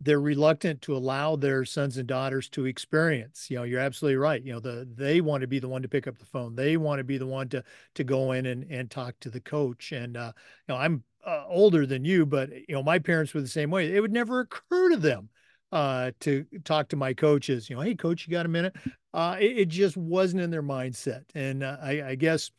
they're 0.00 0.20
reluctant 0.20 0.82
to 0.82 0.96
allow 0.96 1.34
their 1.34 1.64
sons 1.64 1.96
and 1.96 2.06
daughters 2.06 2.48
to 2.50 2.66
experience. 2.66 3.46
You 3.50 3.56
know, 3.56 3.62
you're 3.64 3.80
absolutely 3.80 4.16
right. 4.16 4.42
You 4.42 4.52
know, 4.52 4.60
the 4.60 4.88
they 4.94 5.20
want 5.20 5.40
to 5.40 5.48
be 5.48 5.58
the 5.58 5.68
one 5.68 5.82
to 5.82 5.88
pick 5.88 6.06
up 6.06 6.18
the 6.18 6.26
phone. 6.26 6.54
They 6.54 6.76
want 6.76 7.00
to 7.00 7.04
be 7.04 7.18
the 7.18 7.26
one 7.26 7.48
to 7.48 7.64
to 7.94 8.04
go 8.04 8.32
in 8.32 8.46
and 8.46 8.64
and 8.70 8.90
talk 8.90 9.18
to 9.20 9.30
the 9.30 9.40
coach. 9.40 9.90
And 9.90 10.16
uh, 10.16 10.32
you 10.68 10.74
know, 10.74 10.80
I'm 10.80 11.02
uh, 11.26 11.44
older 11.48 11.86
than 11.86 12.04
you, 12.04 12.26
but 12.26 12.50
you 12.52 12.74
know, 12.74 12.82
my 12.82 13.00
parents 13.00 13.34
were 13.34 13.40
the 13.40 13.48
same 13.48 13.70
way. 13.70 13.92
It 13.92 14.00
would 14.00 14.12
never 14.12 14.40
occur 14.40 14.90
to 14.90 14.96
them 14.96 15.30
uh, 15.74 16.12
to 16.20 16.46
talk 16.62 16.88
to 16.88 16.96
my 16.96 17.12
coaches. 17.12 17.68
You 17.68 17.74
know, 17.74 17.82
hey, 17.82 17.96
coach, 17.96 18.26
you 18.26 18.30
got 18.30 18.46
a 18.46 18.48
minute? 18.48 18.76
Uh, 19.12 19.36
it, 19.40 19.58
it, 19.58 19.68
just 19.68 19.96
wasn't 19.96 20.40
in 20.40 20.50
their 20.50 20.62
mindset. 20.62 21.24
And 21.34 21.64
uh, 21.64 21.76
I, 21.82 22.02
I, 22.02 22.14
guess 22.14 22.52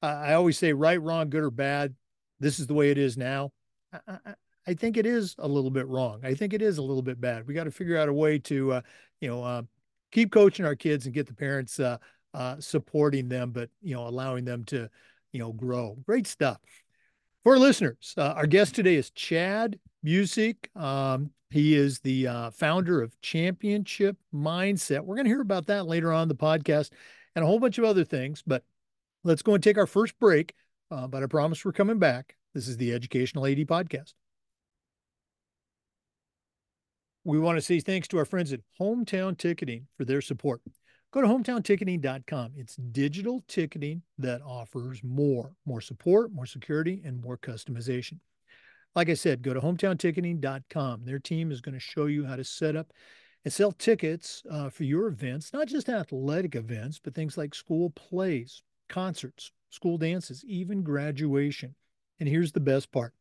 uh, 0.00 0.06
I 0.06 0.34
always 0.34 0.58
say 0.58 0.72
right, 0.72 1.00
wrong, 1.02 1.28
good 1.28 1.42
or 1.42 1.50
bad. 1.50 1.94
This 2.38 2.60
is 2.60 2.68
the 2.68 2.74
way 2.74 2.90
it 2.90 2.98
is 2.98 3.16
now. 3.16 3.50
I, 3.92 4.34
I, 4.66 4.74
think 4.74 4.96
it 4.96 5.06
is 5.06 5.34
a 5.40 5.48
little 5.48 5.72
bit 5.72 5.88
wrong. 5.88 6.20
I 6.24 6.34
think 6.34 6.54
it 6.54 6.62
is 6.62 6.78
a 6.78 6.82
little 6.82 7.02
bit 7.02 7.20
bad. 7.20 7.48
We 7.48 7.54
got 7.54 7.64
to 7.64 7.72
figure 7.72 7.98
out 7.98 8.08
a 8.08 8.12
way 8.12 8.38
to, 8.38 8.72
uh, 8.74 8.80
you 9.20 9.28
know, 9.28 9.42
uh, 9.42 9.62
keep 10.12 10.30
coaching 10.30 10.64
our 10.64 10.76
kids 10.76 11.04
and 11.04 11.14
get 11.14 11.26
the 11.26 11.34
parents 11.34 11.80
supporting 12.60 13.28
them, 13.28 13.50
but 13.50 13.70
you 13.82 13.94
know, 13.94 14.06
allowing 14.06 14.44
them 14.44 14.64
to, 14.66 14.88
you 15.32 15.40
know, 15.40 15.52
grow. 15.52 15.96
Great 16.06 16.28
stuff. 16.28 16.58
For 17.42 17.58
listeners, 17.58 18.14
our 18.16 18.46
guest 18.46 18.76
today 18.76 18.94
is 18.94 19.10
Chad 19.10 19.80
Busick. 20.04 20.74
Um, 20.76 21.30
he 21.50 21.74
is 21.74 22.00
the 22.00 22.26
uh, 22.28 22.50
founder 22.50 23.02
of 23.02 23.20
Championship 23.20 24.16
Mindset. 24.34 25.00
We're 25.00 25.16
going 25.16 25.26
to 25.26 25.30
hear 25.30 25.42
about 25.42 25.66
that 25.66 25.86
later 25.86 26.12
on 26.12 26.28
the 26.28 26.34
podcast 26.34 26.90
and 27.36 27.44
a 27.44 27.46
whole 27.46 27.60
bunch 27.60 27.78
of 27.78 27.84
other 27.84 28.04
things. 28.04 28.42
But 28.46 28.64
let's 29.24 29.42
go 29.42 29.54
and 29.54 29.62
take 29.62 29.78
our 29.78 29.86
first 29.86 30.18
break. 30.18 30.54
Uh, 30.90 31.06
but 31.06 31.22
I 31.22 31.26
promise 31.26 31.64
we're 31.64 31.72
coming 31.72 31.98
back. 31.98 32.36
This 32.54 32.68
is 32.68 32.76
the 32.76 32.92
Educational 32.92 33.46
AD 33.46 33.58
Podcast. 33.58 34.14
We 37.24 37.38
want 37.38 37.56
to 37.56 37.62
say 37.62 37.80
thanks 37.80 38.08
to 38.08 38.18
our 38.18 38.24
friends 38.24 38.52
at 38.52 38.60
Hometown 38.80 39.38
Ticketing 39.38 39.86
for 39.96 40.04
their 40.04 40.20
support. 40.20 40.60
Go 41.12 41.20
to 41.20 41.26
hometownticketing.com. 41.26 42.52
It's 42.56 42.76
digital 42.76 43.44
ticketing 43.46 44.02
that 44.18 44.40
offers 44.42 45.04
more, 45.04 45.52
more 45.66 45.82
support, 45.82 46.32
more 46.32 46.46
security, 46.46 47.02
and 47.04 47.20
more 47.20 47.36
customization. 47.36 48.18
Like 48.94 49.08
I 49.08 49.14
said, 49.14 49.42
go 49.42 49.54
to 49.54 49.60
hometownticketing.com. 49.60 51.04
Their 51.04 51.18
team 51.18 51.50
is 51.50 51.60
going 51.60 51.74
to 51.74 51.80
show 51.80 52.06
you 52.06 52.26
how 52.26 52.36
to 52.36 52.44
set 52.44 52.76
up 52.76 52.92
and 53.44 53.52
sell 53.52 53.72
tickets 53.72 54.42
uh, 54.50 54.68
for 54.70 54.84
your 54.84 55.08
events, 55.08 55.52
not 55.52 55.66
just 55.66 55.88
athletic 55.88 56.54
events, 56.54 57.00
but 57.02 57.14
things 57.14 57.36
like 57.36 57.54
school 57.54 57.90
plays, 57.90 58.62
concerts, 58.88 59.50
school 59.70 59.98
dances, 59.98 60.44
even 60.44 60.82
graduation. 60.82 61.74
And 62.20 62.28
here's 62.28 62.52
the 62.52 62.60
best 62.60 62.92
part 62.92 63.14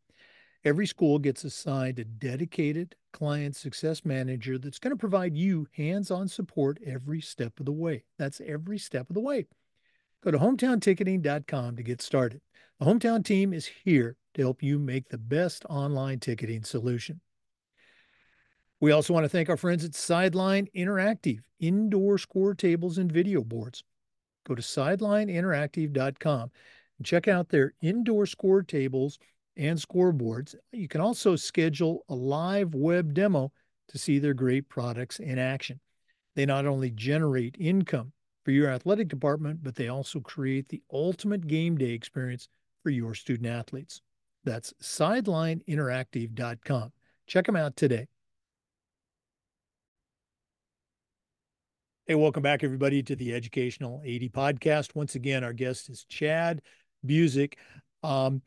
Every 0.63 0.85
school 0.85 1.17
gets 1.17 1.43
assigned 1.43 1.97
a 1.97 2.03
dedicated 2.03 2.95
client 3.13 3.55
success 3.55 4.05
manager 4.05 4.59
that's 4.59 4.77
going 4.77 4.91
to 4.91 4.99
provide 4.99 5.35
you 5.35 5.67
hands 5.75 6.11
on 6.11 6.27
support 6.27 6.77
every 6.85 7.19
step 7.19 7.59
of 7.59 7.65
the 7.65 7.71
way. 7.71 8.03
That's 8.19 8.39
every 8.45 8.77
step 8.77 9.09
of 9.09 9.15
the 9.15 9.21
way. 9.21 9.47
Go 10.23 10.29
to 10.29 10.37
hometownticketing.com 10.37 11.75
to 11.75 11.83
get 11.83 12.01
started. 12.01 12.41
The 12.79 12.85
hometown 12.85 13.25
team 13.25 13.53
is 13.53 13.65
here 13.83 14.17
to 14.35 14.41
help 14.41 14.61
you 14.61 14.77
make 14.77 15.09
the 15.09 15.17
best 15.17 15.65
online 15.67 16.19
ticketing 16.19 16.63
solution. 16.63 17.21
We 18.79 18.91
also 18.91 19.13
want 19.13 19.23
to 19.23 19.29
thank 19.29 19.49
our 19.49 19.57
friends 19.57 19.83
at 19.83 19.95
Sideline 19.95 20.67
Interactive, 20.75 21.39
indoor 21.59 22.19
score 22.19 22.53
tables 22.53 22.99
and 22.99 23.11
video 23.11 23.43
boards. 23.43 23.83
Go 24.47 24.53
to 24.53 24.61
sidelineinteractive.com 24.61 26.51
and 26.97 27.05
check 27.05 27.27
out 27.27 27.49
their 27.49 27.73
indoor 27.81 28.27
score 28.27 28.61
tables 28.61 29.17
and 29.57 29.77
scoreboards. 29.77 30.55
You 30.71 30.87
can 30.87 31.01
also 31.01 31.35
schedule 31.35 32.05
a 32.09 32.15
live 32.15 32.75
web 32.75 33.13
demo 33.15 33.51
to 33.89 33.97
see 33.97 34.19
their 34.19 34.33
great 34.35 34.69
products 34.69 35.19
in 35.19 35.39
action. 35.39 35.79
They 36.35 36.45
not 36.45 36.65
only 36.65 36.91
generate 36.91 37.55
income 37.59 38.13
for 38.43 38.51
your 38.51 38.69
athletic 38.69 39.07
department, 39.07 39.63
but 39.63 39.75
they 39.75 39.87
also 39.87 40.19
create 40.19 40.67
the 40.69 40.81
ultimate 40.91 41.47
game 41.47 41.77
day 41.77 41.91
experience 41.91 42.49
for 42.83 42.89
your 42.89 43.13
student 43.13 43.47
athletes. 43.47 44.01
That's 44.43 44.73
sidelineinteractive.com. 44.81 46.91
Check 47.27 47.45
them 47.45 47.55
out 47.55 47.75
today. 47.75 48.07
Hey, 52.07 52.15
welcome 52.15 52.43
back, 52.43 52.63
everybody, 52.63 53.03
to 53.03 53.15
the 53.15 53.33
Educational 53.33 54.01
AD 54.01 54.33
Podcast. 54.33 54.95
Once 54.95 55.15
again, 55.15 55.43
our 55.43 55.53
guest 55.53 55.89
is 55.89 56.05
Chad 56.09 56.61
Busick. 57.05 57.53
Um, 58.03 58.41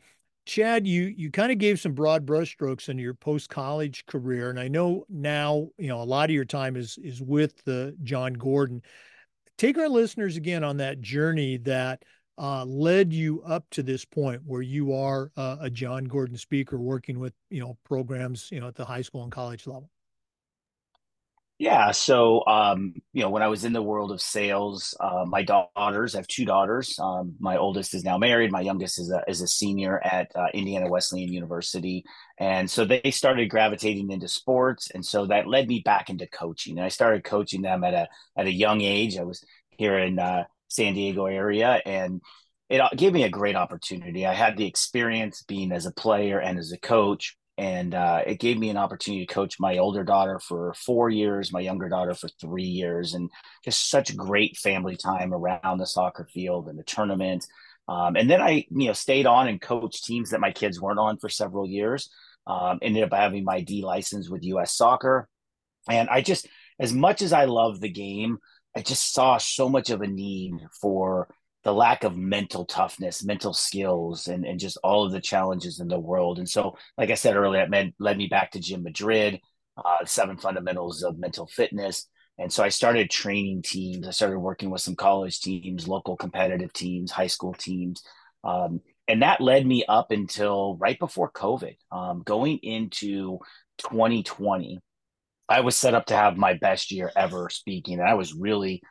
Chad, 0.45 0.87
you 0.87 1.05
you 1.05 1.31
kind 1.31 1.51
of 1.51 1.59
gave 1.59 1.81
some 1.81 1.95
broad 1.95 2.27
brushstrokes 2.27 2.91
in 2.91 2.99
your 2.99 3.15
post 3.15 3.49
college 3.49 4.05
career, 4.05 4.51
and 4.51 4.61
I 4.61 4.69
know 4.69 5.07
now 5.09 5.69
you 5.79 5.89
know 5.89 6.03
a 6.03 6.05
lot 6.05 6.29
of 6.29 6.35
your 6.35 6.45
time 6.45 6.77
is 6.77 6.99
is 6.99 7.23
with 7.23 7.65
the 7.65 7.97
Jon 8.03 8.35
Gordon. 8.35 8.83
Take 9.57 9.79
our 9.79 9.89
listeners 9.89 10.37
again 10.37 10.65
on 10.65 10.79
that 10.79 11.01
journey 11.01 11.59
that 11.59 12.03
uh, 12.37 12.65
led 12.65 13.13
you 13.13 13.43
up 13.43 13.65
to 13.71 13.83
this 13.83 14.05
point 14.05 14.43
where 14.45 14.63
you 14.63 14.93
are 14.93 15.31
uh, 15.37 15.59
a 15.61 15.71
Jon 15.71 16.05
Gordon 16.05 16.37
speaker, 16.37 16.79
working 16.79 17.21
with 17.21 17.33
you 17.51 17.61
know 17.61 17.79
programs 17.85 18.49
you 18.51 18.61
know 18.61 18.69
at 18.69 18.75
the 18.75 18.85
high 18.85 19.03
school 19.03 19.23
and 19.23 19.33
college 19.33 19.67
level. 19.67 19.91
Yeah. 21.59 21.93
So, 21.93 22.45
um, 22.47 22.95
you 23.13 23.23
know, 23.23 23.31
when 23.31 23.43
I 23.43 23.47
was 23.47 23.65
in 23.65 23.73
the 23.73 23.83
world 23.83 24.11
of 24.11 24.21
sales, 24.21 24.93
uh, 24.99 25.25
my 25.25 25.45
daughters, 25.45 26.15
I 26.15 26.19
have 26.19 26.27
two 26.27 26.45
daughters. 26.45 26.99
Um, 26.99 27.37
my 27.39 27.57
oldest 27.57 27.95
is 27.95 28.03
now 28.03 28.19
married. 28.19 28.51
My 28.51 28.61
youngest 28.61 28.99
is 28.99 29.11
a, 29.13 29.23
is 29.29 29.41
a 29.41 29.47
senior 29.47 30.05
at 30.05 30.33
uh, 30.35 30.47
Indiana 30.53 30.89
Wesleyan 30.89 31.33
University. 31.33 32.05
And 32.39 32.69
so 32.69 32.85
they 32.85 33.13
started 33.13 33.51
gravitating 33.51 34.11
into 34.11 34.27
sports. 34.27 34.91
And 34.93 35.07
so 35.07 35.27
that 35.27 35.47
led 35.47 35.69
me 35.69 35.81
back 35.85 36.11
into 36.11 36.27
coaching. 36.27 36.77
And 36.77 36.85
I 36.85 36.89
started 36.89 37.23
coaching 37.23 37.63
them 37.63 37.85
at 37.85 37.95
a, 37.95 38.09
at 38.37 38.47
a 38.47 38.53
young 38.53 38.81
age. 38.81 39.17
I 39.17 39.23
was 39.23 39.45
here 39.71 39.97
in 39.97 40.19
uh, 40.19 40.45
San 40.67 40.95
Diego 40.95 41.27
area 41.27 41.81
and 41.87 42.21
it 42.69 42.83
gave 42.97 43.13
me 43.13 43.23
a 43.23 43.29
great 43.29 43.55
opportunity. 43.55 44.27
I 44.27 44.35
had 44.35 44.57
the 44.57 44.67
experience 44.67 45.45
being 45.47 45.71
as 45.71 45.87
a 45.87 45.93
player 45.93 46.41
and 46.41 46.59
as 46.59 46.73
a 46.73 46.79
coach 46.79 47.37
and 47.57 47.95
uh, 47.95 48.23
it 48.27 48.41
gave 48.41 48.59
me 48.59 48.71
an 48.71 48.77
opportunity 48.77 49.25
to 49.25 49.33
coach 49.33 49.61
my 49.61 49.79
older 49.79 50.03
daughter 50.03 50.41
for 50.41 50.75
four 50.75 51.09
years, 51.09 51.53
my 51.53 51.61
younger 51.61 51.89
daughter 51.89 52.15
for 52.15 52.29
three 52.41 52.65
years, 52.65 53.15
and 53.15 53.31
just 53.65 53.91
such 53.91 54.17
great 54.17 54.57
family 54.57 54.97
time 54.97 55.33
around 55.33 55.79
the 55.79 55.87
soccer 55.87 56.27
field 56.33 56.69
and 56.69 56.79
the 56.79 56.83
tournament. 56.83 57.47
Um, 57.87 58.17
and 58.17 58.29
then 58.29 58.41
I, 58.41 58.67
you 58.71 58.89
know, 58.89 58.93
stayed 58.93 59.27
on 59.27 59.47
and 59.47 59.61
coached 59.61 60.05
teams 60.05 60.31
that 60.31 60.41
my 60.41 60.51
kids 60.51 60.81
weren't 60.81 60.99
on 60.99 61.19
for 61.19 61.29
several 61.29 61.69
years. 61.69 62.11
Um, 62.47 62.79
ended 62.83 63.05
up 63.05 63.13
having 63.13 63.45
my 63.45 63.61
D 63.61 63.83
license 63.83 64.29
with 64.29 64.45
U.S. 64.45 64.77
Soccer, 64.77 65.29
and 65.89 66.09
I 66.11 66.21
just, 66.21 66.47
as 66.79 66.93
much 66.93 67.23
as 67.23 67.33
I 67.33 67.47
love 67.47 67.81
the 67.81 67.89
game, 67.89 68.39
I 68.77 68.83
just 68.83 69.15
saw 69.15 69.39
so 69.39 69.69
much 69.69 69.91
of 69.91 70.03
a 70.03 70.07
need 70.07 70.55
for 70.81 71.29
the 71.65 71.73
lack 71.73 72.05
of 72.05 72.17
mental 72.17 72.67
toughness, 72.67 73.25
mental 73.25 73.55
skills, 73.55 74.29
and, 74.29 74.45
and 74.45 74.61
just 74.61 74.79
all 74.85 75.07
of 75.07 75.13
the 75.13 75.21
challenges 75.21 75.81
in 75.81 75.89
the 75.89 75.99
world. 75.99 76.39
And 76.39 76.49
so, 76.49 76.77
like 76.99 77.11
I 77.11 77.15
said 77.15 77.37
earlier, 77.37 77.67
that 77.67 77.93
led 77.99 78.19
me 78.19 78.27
back 78.29 78.53
to 78.53 78.61
Jim 78.61 78.83
Madrid, 78.83 79.41
uh, 79.77 80.05
seven 80.05 80.37
fundamentals 80.37 81.03
of 81.03 81.19
mental 81.19 81.47
fitness. 81.47 82.07
And 82.39 82.53
so 82.53 82.63
I 82.63 82.69
started 82.69 83.11
training 83.11 83.63
teams. 83.63 84.07
I 84.07 84.11
started 84.11 84.39
working 84.39 84.71
with 84.71 84.83
some 84.83 84.97
college 84.97 85.41
teams, 85.41 85.89
local 85.89 86.17
competitive 86.17 86.73
teams, 86.73 87.11
high 87.11 87.29
school 87.29 87.55
teams. 87.55 88.03
Um, 88.43 88.81
and 89.09 89.23
that 89.23 89.41
led 89.41 89.67
me 89.67 89.85
up 89.89 90.11
until 90.11 90.77
right 90.77 90.99
before 90.99 91.31
COVID. 91.31 91.77
Um, 91.93 92.23
going 92.25 92.59
into 92.59 93.39
2020, 93.79 94.81
I 95.49 95.61
was 95.61 95.77
set 95.77 95.95
up 95.95 96.07
to 96.07 96.17
have 96.17 96.37
my 96.37 96.55
best 96.55 96.91
year 96.91 97.11
ever 97.17 97.49
speaking. 97.51 98.01
And 98.01 98.09
I 98.09 98.15
was 98.15 98.35
really 98.35 98.83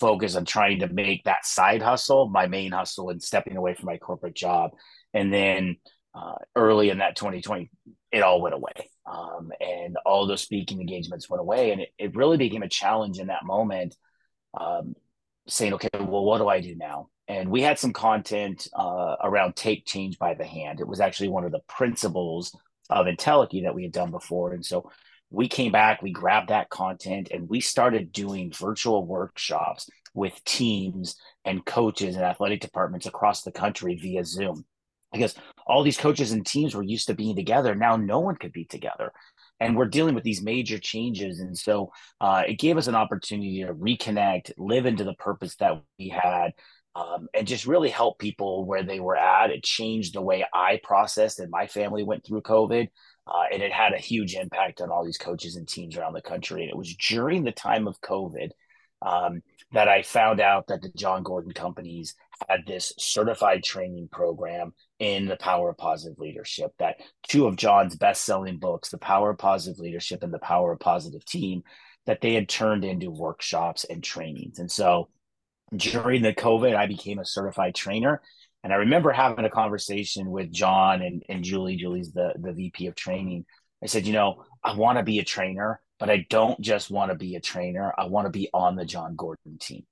focus 0.00 0.36
on 0.36 0.44
trying 0.44 0.80
to 0.80 0.88
make 0.88 1.24
that 1.24 1.44
side 1.44 1.82
hustle 1.82 2.28
my 2.28 2.46
main 2.46 2.72
hustle 2.72 3.10
and 3.10 3.22
stepping 3.22 3.56
away 3.56 3.74
from 3.74 3.86
my 3.86 3.98
corporate 3.98 4.34
job. 4.34 4.72
And 5.14 5.32
then 5.32 5.76
uh, 6.14 6.34
early 6.56 6.90
in 6.90 6.98
that 6.98 7.16
2020, 7.16 7.70
it 8.12 8.22
all 8.22 8.40
went 8.40 8.54
away. 8.54 8.90
Um, 9.06 9.50
and 9.60 9.96
all 10.04 10.26
those 10.26 10.42
speaking 10.42 10.80
engagements 10.80 11.28
went 11.28 11.40
away. 11.40 11.72
And 11.72 11.80
it, 11.82 11.88
it 11.98 12.16
really 12.16 12.36
became 12.36 12.62
a 12.62 12.68
challenge 12.68 13.18
in 13.18 13.28
that 13.28 13.44
moment 13.44 13.96
um, 14.58 14.94
saying, 15.46 15.74
okay, 15.74 15.88
well, 15.94 16.24
what 16.24 16.38
do 16.38 16.48
I 16.48 16.60
do 16.60 16.74
now? 16.76 17.08
And 17.26 17.50
we 17.50 17.60
had 17.60 17.78
some 17.78 17.92
content 17.92 18.68
uh, 18.74 19.16
around 19.22 19.54
take 19.54 19.86
change 19.86 20.18
by 20.18 20.34
the 20.34 20.46
hand. 20.46 20.80
It 20.80 20.88
was 20.88 21.00
actually 21.00 21.28
one 21.28 21.44
of 21.44 21.52
the 21.52 21.60
principles 21.68 22.56
of 22.88 23.06
Entelechy 23.06 23.64
that 23.64 23.74
we 23.74 23.82
had 23.82 23.92
done 23.92 24.10
before. 24.10 24.52
And 24.52 24.64
so 24.64 24.90
we 25.30 25.48
came 25.48 25.72
back, 25.72 26.02
we 26.02 26.10
grabbed 26.10 26.48
that 26.48 26.70
content, 26.70 27.28
and 27.32 27.48
we 27.48 27.60
started 27.60 28.12
doing 28.12 28.52
virtual 28.52 29.04
workshops 29.04 29.88
with 30.14 30.42
teams 30.44 31.16
and 31.44 31.64
coaches 31.64 32.16
and 32.16 32.24
athletic 32.24 32.60
departments 32.60 33.06
across 33.06 33.42
the 33.42 33.52
country 33.52 33.96
via 33.96 34.24
Zoom. 34.24 34.64
Because 35.12 35.34
all 35.66 35.82
these 35.82 35.96
coaches 35.96 36.32
and 36.32 36.44
teams 36.44 36.74
were 36.74 36.82
used 36.82 37.06
to 37.06 37.14
being 37.14 37.36
together. 37.36 37.74
Now 37.74 37.96
no 37.96 38.20
one 38.20 38.36
could 38.36 38.52
be 38.52 38.66
together. 38.66 39.12
And 39.60 39.76
we're 39.76 39.86
dealing 39.86 40.14
with 40.14 40.22
these 40.22 40.42
major 40.42 40.78
changes. 40.78 41.40
And 41.40 41.56
so 41.56 41.90
uh, 42.20 42.42
it 42.46 42.58
gave 42.58 42.76
us 42.76 42.86
an 42.88 42.94
opportunity 42.94 43.64
to 43.64 43.74
reconnect, 43.74 44.52
live 44.58 44.86
into 44.86 45.04
the 45.04 45.14
purpose 45.14 45.56
that 45.56 45.82
we 45.98 46.08
had, 46.10 46.52
um, 46.98 47.28
and 47.32 47.46
just 47.46 47.66
really 47.66 47.90
help 47.90 48.18
people 48.18 48.64
where 48.64 48.82
they 48.82 48.98
were 48.98 49.16
at. 49.16 49.50
It 49.50 49.62
changed 49.62 50.14
the 50.14 50.22
way 50.22 50.44
I 50.52 50.80
processed 50.82 51.38
and 51.38 51.50
my 51.50 51.66
family 51.66 52.02
went 52.02 52.26
through 52.26 52.42
COVID. 52.42 52.88
Uh, 53.26 53.42
and 53.52 53.62
it 53.62 53.72
had 53.72 53.92
a 53.92 53.98
huge 53.98 54.34
impact 54.34 54.80
on 54.80 54.90
all 54.90 55.04
these 55.04 55.18
coaches 55.18 55.54
and 55.54 55.68
teams 55.68 55.96
around 55.96 56.14
the 56.14 56.22
country. 56.22 56.62
And 56.62 56.70
it 56.70 56.76
was 56.76 56.96
during 56.96 57.44
the 57.44 57.52
time 57.52 57.86
of 57.86 58.00
COVID 58.00 58.48
um, 59.02 59.42
that 59.72 59.86
I 59.86 60.02
found 60.02 60.40
out 60.40 60.66
that 60.68 60.82
the 60.82 60.90
Jon 60.96 61.22
Gordon 61.22 61.52
companies 61.52 62.14
had 62.48 62.60
this 62.66 62.92
certified 62.98 63.62
training 63.62 64.08
program 64.10 64.72
in 64.98 65.26
the 65.26 65.36
power 65.36 65.70
of 65.70 65.76
positive 65.76 66.18
leadership. 66.18 66.72
That 66.78 66.96
two 67.28 67.46
of 67.46 67.56
Jon's 67.56 67.96
best 67.96 68.24
selling 68.24 68.58
books, 68.58 68.88
The 68.88 68.98
Power 68.98 69.30
of 69.30 69.38
Positive 69.38 69.78
Leadership 69.78 70.22
and 70.22 70.32
The 70.32 70.38
Power 70.38 70.72
of 70.72 70.80
Positive 70.80 71.24
Team, 71.24 71.62
that 72.06 72.22
they 72.22 72.32
had 72.32 72.48
turned 72.48 72.84
into 72.84 73.10
workshops 73.10 73.84
and 73.84 74.02
trainings. 74.02 74.58
And 74.58 74.72
so 74.72 75.10
during 75.74 76.22
the 76.22 76.34
COVID, 76.34 76.74
I 76.74 76.86
became 76.86 77.18
a 77.18 77.24
certified 77.24 77.74
trainer 77.74 78.20
and 78.64 78.72
I 78.72 78.76
remember 78.76 79.12
having 79.12 79.44
a 79.44 79.50
conversation 79.50 80.30
with 80.30 80.52
Jon 80.52 81.02
and, 81.02 81.22
and 81.28 81.44
Julie. 81.44 81.76
Julie's 81.76 82.12
the, 82.12 82.34
the 82.38 82.52
VP 82.52 82.86
of 82.88 82.94
training. 82.94 83.44
I 83.82 83.86
said, 83.86 84.06
you 84.06 84.12
know, 84.12 84.44
I 84.64 84.74
want 84.74 84.98
to 84.98 85.04
be 85.04 85.20
a 85.20 85.24
trainer, 85.24 85.80
but 85.98 86.10
I 86.10 86.26
don't 86.28 86.60
just 86.60 86.90
want 86.90 87.12
to 87.12 87.16
be 87.16 87.36
a 87.36 87.40
trainer. 87.40 87.94
I 87.96 88.06
want 88.06 88.26
to 88.26 88.30
be 88.30 88.50
on 88.52 88.74
the 88.74 88.84
Jon 88.84 89.14
Gordon 89.14 89.58
team. 89.60 89.86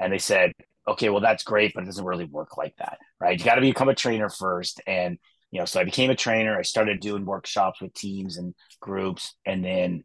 And 0.00 0.12
they 0.12 0.18
said, 0.18 0.52
okay, 0.88 1.10
well, 1.10 1.20
that's 1.20 1.44
great, 1.44 1.72
but 1.74 1.82
it 1.82 1.86
doesn't 1.86 2.04
really 2.04 2.24
work 2.24 2.56
like 2.56 2.74
that, 2.78 2.98
right? 3.20 3.38
You 3.38 3.44
got 3.44 3.56
to 3.56 3.60
become 3.60 3.88
a 3.88 3.94
trainer 3.94 4.30
first. 4.30 4.80
And, 4.86 5.18
you 5.50 5.58
know, 5.58 5.66
so 5.66 5.80
I 5.80 5.84
became 5.84 6.10
a 6.10 6.16
trainer. 6.16 6.58
I 6.58 6.62
started 6.62 7.00
doing 7.00 7.24
workshops 7.26 7.82
with 7.82 7.92
teams 7.92 8.38
and 8.38 8.54
groups. 8.80 9.34
And 9.44 9.64
then 9.64 10.04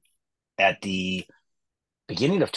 at 0.58 0.82
the 0.82 1.26
beginning 2.08 2.42
of 2.42 2.52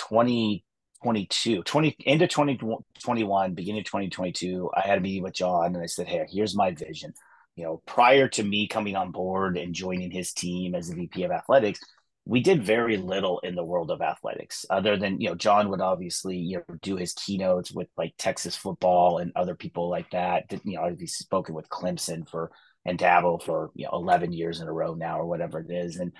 2022, 1.04 1.62
20 1.64 1.96
into 2.06 2.26
2021, 2.26 3.54
beginning 3.54 3.80
of 3.80 3.86
2022, 3.86 4.70
I 4.74 4.80
had 4.80 4.98
a 4.98 5.00
meeting 5.02 5.22
with 5.22 5.34
Jon 5.34 5.74
and 5.74 5.82
I 5.82 5.86
said, 5.86 6.08
Hey, 6.08 6.24
here's 6.30 6.56
my 6.56 6.70
vision. 6.72 7.12
You 7.56 7.64
know, 7.64 7.82
prior 7.86 8.26
to 8.28 8.42
me 8.42 8.66
coming 8.66 8.96
on 8.96 9.12
board 9.12 9.58
and 9.58 9.74
joining 9.74 10.10
his 10.10 10.32
team 10.32 10.74
as 10.74 10.88
the 10.88 10.96
VP 10.96 11.24
of 11.24 11.30
athletics, 11.30 11.80
we 12.24 12.40
did 12.40 12.64
very 12.64 12.96
little 12.96 13.38
in 13.40 13.54
the 13.54 13.62
world 13.62 13.90
of 13.90 14.00
athletics 14.00 14.64
other 14.70 14.96
than 14.96 15.20
you 15.20 15.28
know 15.28 15.34
jon 15.34 15.68
would 15.68 15.82
obviously 15.82 16.38
you 16.38 16.56
know 16.56 16.76
do 16.80 16.96
his 16.96 17.12
keynotes 17.12 17.70
with 17.70 17.86
like 17.98 18.14
texas 18.16 18.56
football 18.56 19.18
and 19.18 19.30
other 19.36 19.54
people 19.54 19.90
like 19.90 20.10
that 20.10 20.48
Didn't 20.48 20.64
you 20.64 20.76
know 20.76 20.96
he's 20.98 21.16
spoken 21.16 21.54
with 21.54 21.68
clemson 21.68 22.26
for 22.26 22.50
and 22.86 22.98
Dabo 22.98 23.42
for 23.42 23.70
you 23.74 23.84
know 23.84 23.90
11 23.92 24.32
years 24.32 24.60
in 24.60 24.68
a 24.68 24.72
row 24.72 24.94
now 24.94 25.20
or 25.20 25.26
whatever 25.26 25.60
it 25.60 25.70
is 25.70 25.96
and 25.96 26.12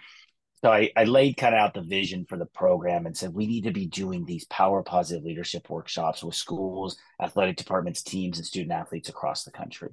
so 0.64 0.72
I, 0.72 0.90
I 0.96 1.05
laid 1.05 1.37
kind 1.37 1.55
of 1.55 1.61
out 1.61 1.74
the 1.74 1.83
vision 1.83 2.24
for 2.29 2.38
the 2.38 2.46
program 2.46 3.07
and 3.07 3.16
said 3.16 3.35
we 3.35 3.46
need 3.46 3.64
to 3.64 3.72
be 3.72 3.87
doing 3.87 4.24
these 4.24 4.46
power 4.46 4.83
positive 4.83 5.24
leadership 5.24 5.68
workshops 5.68 6.22
with 6.22 6.35
schools 6.35 6.96
athletic 7.22 7.57
departments 7.57 8.03
teams 8.03 8.38
and 8.38 8.46
student 8.46 8.72
athletes 8.72 9.09
across 9.09 9.44
the 9.44 9.50
country 9.50 9.90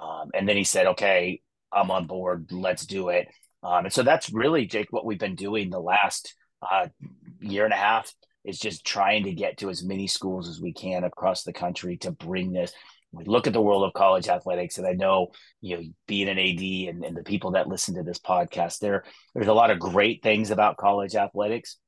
um, 0.00 0.30
and 0.34 0.48
then 0.48 0.56
he 0.56 0.64
said 0.64 0.86
okay 0.86 1.40
i'm 1.72 1.90
on 1.90 2.06
board 2.06 2.46
let's 2.50 2.86
do 2.86 3.08
it 3.08 3.28
um, 3.64 3.86
and 3.86 3.92
so 3.92 4.02
that's 4.02 4.30
really, 4.30 4.66
Jake, 4.66 4.88
what 4.90 5.06
we've 5.06 5.18
been 5.18 5.34
doing 5.34 5.70
the 5.70 5.80
last 5.80 6.34
uh, 6.70 6.88
year 7.40 7.64
and 7.64 7.72
a 7.72 7.78
half 7.78 8.12
is 8.44 8.58
just 8.58 8.84
trying 8.84 9.24
to 9.24 9.32
get 9.32 9.56
to 9.58 9.70
as 9.70 9.82
many 9.82 10.06
schools 10.06 10.48
as 10.50 10.60
we 10.60 10.74
can 10.74 11.02
across 11.02 11.44
the 11.44 11.52
country 11.52 11.96
to 11.96 12.10
bring 12.10 12.52
this. 12.52 12.72
We 13.14 13.24
look 13.24 13.46
at 13.46 13.52
the 13.52 13.62
world 13.62 13.84
of 13.84 13.92
college 13.92 14.28
athletics, 14.28 14.78
and 14.78 14.86
I 14.86 14.92
know, 14.92 15.28
you 15.60 15.76
know, 15.76 15.82
being 16.06 16.28
an 16.28 16.38
AD 16.38 16.94
and, 16.94 17.04
and 17.04 17.16
the 17.16 17.22
people 17.22 17.52
that 17.52 17.68
listen 17.68 17.94
to 17.94 18.02
this 18.02 18.18
podcast, 18.18 18.78
there 18.78 19.04
there's 19.34 19.48
a 19.48 19.54
lot 19.54 19.70
of 19.70 19.78
great 19.78 20.22
things 20.22 20.50
about 20.50 20.76
college 20.76 21.14
athletics, 21.14 21.78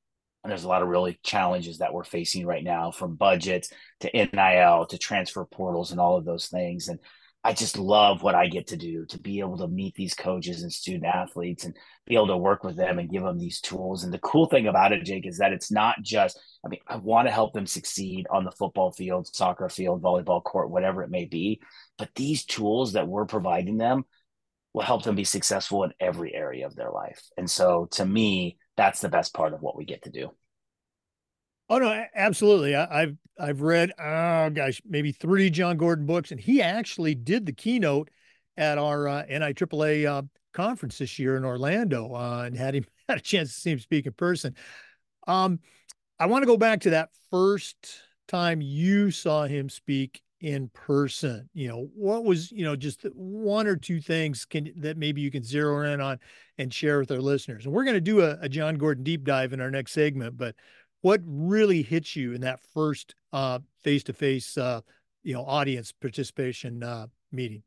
and 0.44 0.50
there's 0.50 0.64
a 0.64 0.68
lot 0.68 0.82
of 0.82 0.88
really 0.88 1.18
challenges 1.22 1.78
that 1.78 1.92
we're 1.92 2.04
facing 2.04 2.46
right 2.46 2.64
now, 2.64 2.90
from 2.90 3.16
budgets 3.16 3.72
to 4.00 4.10
NIL 4.12 4.86
to 4.86 4.98
transfer 4.98 5.44
portals 5.44 5.90
and 5.90 6.00
all 6.00 6.16
of 6.16 6.24
those 6.24 6.48
things. 6.48 6.88
And 6.88 7.00
I 7.44 7.52
just 7.52 7.78
love 7.78 8.24
what 8.24 8.34
I 8.34 8.48
get 8.48 8.66
to 8.68 8.76
do 8.76 9.06
to 9.06 9.20
be 9.20 9.38
able 9.38 9.56
to 9.58 9.68
meet 9.68 9.94
these 9.94 10.14
coaches 10.14 10.62
and 10.62 10.72
student 10.72 11.04
athletes 11.04 11.64
and 11.64 11.76
be 12.04 12.16
able 12.16 12.26
to 12.26 12.36
work 12.36 12.64
with 12.64 12.76
them 12.76 12.98
and 12.98 13.08
give 13.08 13.22
them 13.22 13.38
these 13.38 13.60
tools. 13.60 14.02
And 14.02 14.12
the 14.12 14.18
cool 14.18 14.46
thing 14.46 14.66
about 14.66 14.92
it, 14.92 15.04
Jake, 15.04 15.26
is 15.26 15.38
that 15.38 15.52
it's 15.52 15.70
not 15.70 16.02
just, 16.02 16.40
I 16.64 16.68
mean, 16.68 16.80
I 16.88 16.96
want 16.96 17.28
to 17.28 17.32
help 17.32 17.52
them 17.52 17.66
succeed 17.66 18.26
on 18.30 18.44
the 18.44 18.50
football 18.50 18.90
field, 18.90 19.28
soccer 19.32 19.68
field, 19.68 20.02
volleyball 20.02 20.42
court, 20.42 20.70
whatever 20.70 21.04
it 21.04 21.10
may 21.10 21.24
be. 21.24 21.60
But 21.98 22.10
these 22.16 22.44
tools 22.44 22.94
that 22.94 23.06
we're 23.06 23.26
providing 23.26 23.76
them 23.76 24.06
will 24.74 24.82
help 24.82 25.04
them 25.04 25.14
be 25.14 25.24
successful 25.24 25.84
in 25.84 25.92
every 26.00 26.34
area 26.34 26.66
of 26.66 26.74
their 26.74 26.90
life. 26.90 27.22
And 27.36 27.48
so 27.48 27.86
to 27.92 28.04
me, 28.04 28.58
that's 28.76 29.00
the 29.00 29.08
best 29.08 29.32
part 29.32 29.54
of 29.54 29.62
what 29.62 29.76
we 29.76 29.84
get 29.84 30.02
to 30.02 30.10
do. 30.10 30.32
Oh 31.68 31.78
no, 31.78 32.04
absolutely. 32.14 32.76
I, 32.76 33.00
have 33.00 33.16
I've 33.38 33.60
read 33.60 33.92
oh 33.98 34.50
gosh, 34.50 34.80
maybe 34.88 35.12
three 35.12 35.50
Jon 35.50 35.76
Gordon 35.76 36.06
books, 36.06 36.30
and 36.30 36.40
he 36.40 36.62
actually 36.62 37.14
did 37.14 37.46
the 37.46 37.52
keynote 37.52 38.10
at 38.56 38.78
our 38.78 39.08
uh, 39.08 39.24
NIAAA 39.24 40.06
uh, 40.06 40.22
conference 40.52 40.98
this 40.98 41.18
year 41.18 41.36
in 41.36 41.44
Orlando, 41.44 42.14
uh, 42.14 42.44
and 42.46 42.56
had 42.56 42.74
him 42.74 42.84
had 43.08 43.18
a 43.18 43.22
chance 43.22 43.54
to 43.54 43.60
see 43.60 43.70
him 43.72 43.78
speak 43.78 44.06
in 44.06 44.12
person. 44.12 44.54
Um, 45.26 45.58
I 46.18 46.26
want 46.26 46.42
to 46.42 46.46
go 46.46 46.56
back 46.56 46.80
to 46.82 46.90
that 46.90 47.10
first 47.30 48.00
time 48.28 48.60
you 48.60 49.10
saw 49.10 49.44
him 49.44 49.68
speak 49.68 50.22
in 50.40 50.68
person. 50.68 51.48
You 51.52 51.68
know, 51.68 51.88
what 51.94 52.24
was 52.24 52.52
you 52.52 52.64
know 52.64 52.76
just 52.76 53.02
one 53.14 53.66
or 53.66 53.76
two 53.76 54.00
things 54.00 54.44
can 54.44 54.70
that 54.76 54.96
maybe 54.96 55.20
you 55.20 55.32
can 55.32 55.42
zero 55.42 55.82
in 55.92 56.00
on 56.00 56.20
and 56.58 56.72
share 56.72 57.00
with 57.00 57.10
our 57.10 57.20
listeners. 57.20 57.64
And 57.64 57.74
we're 57.74 57.84
going 57.84 57.94
to 57.94 58.00
do 58.00 58.20
a, 58.20 58.38
a 58.40 58.48
Jon 58.48 58.76
Gordon 58.76 59.04
deep 59.04 59.24
dive 59.24 59.52
in 59.52 59.60
our 59.60 59.70
next 59.70 59.92
segment, 59.92 60.36
but 60.36 60.54
what 61.02 61.20
really 61.24 61.82
hits 61.82 62.16
you 62.16 62.32
in 62.32 62.40
that 62.42 62.60
first 62.60 63.14
uh, 63.32 63.60
face-to-face 63.82 64.58
uh, 64.58 64.80
you 65.22 65.34
know 65.34 65.44
audience 65.44 65.92
participation 65.92 66.82
uh, 66.82 67.06
meeting? 67.32 67.62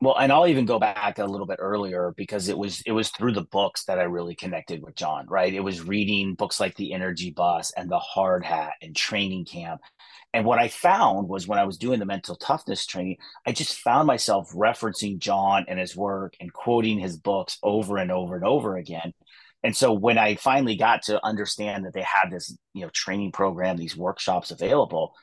Well 0.00 0.16
and 0.18 0.32
i'll 0.32 0.48
even 0.48 0.66
go 0.66 0.80
back 0.80 1.20
a 1.20 1.24
little 1.24 1.46
bit 1.46 1.58
earlier 1.60 2.12
because 2.16 2.48
it 2.48 2.58
was 2.58 2.82
it 2.86 2.90
was 2.90 3.10
through 3.10 3.34
the 3.34 3.44
books 3.44 3.84
that 3.84 4.00
i 4.00 4.02
really 4.02 4.34
connected 4.34 4.82
with 4.82 4.96
jon 4.96 5.26
right? 5.28 5.54
It 5.54 5.60
was 5.60 5.80
reading 5.80 6.34
books 6.34 6.58
like 6.58 6.74
the 6.74 6.92
energy 6.92 7.30
bus 7.30 7.72
and 7.76 7.88
the 7.88 8.00
hard 8.00 8.44
hat 8.44 8.72
and 8.82 8.96
training 8.96 9.44
camp. 9.44 9.80
And 10.34 10.44
what 10.44 10.58
i 10.58 10.66
found 10.66 11.28
was 11.28 11.46
when 11.46 11.60
i 11.60 11.64
was 11.64 11.78
doing 11.78 12.00
the 12.00 12.06
mental 12.06 12.34
toughness 12.34 12.84
training 12.84 13.18
i 13.46 13.52
just 13.52 13.78
found 13.78 14.08
myself 14.08 14.50
referencing 14.52 15.18
jon 15.18 15.66
and 15.68 15.78
his 15.78 15.94
work 15.94 16.34
and 16.40 16.52
quoting 16.52 16.98
his 16.98 17.16
books 17.16 17.58
over 17.62 17.96
and 17.98 18.10
over 18.10 18.34
and 18.34 18.44
over 18.44 18.76
again 18.76 19.12
and 19.62 19.76
so 19.76 19.92
when 19.92 20.18
I 20.18 20.34
finally 20.36 20.76
got 20.76 21.02
to 21.04 21.24
understand 21.24 21.84
that 21.84 21.94
they 21.94 22.02
had 22.02 22.30
this, 22.30 22.56
you 22.74 22.82
know, 22.82 22.90
training 22.92 23.32
program, 23.32 23.76
these 23.76 23.96
workshops 23.96 24.50
available, 24.50 25.14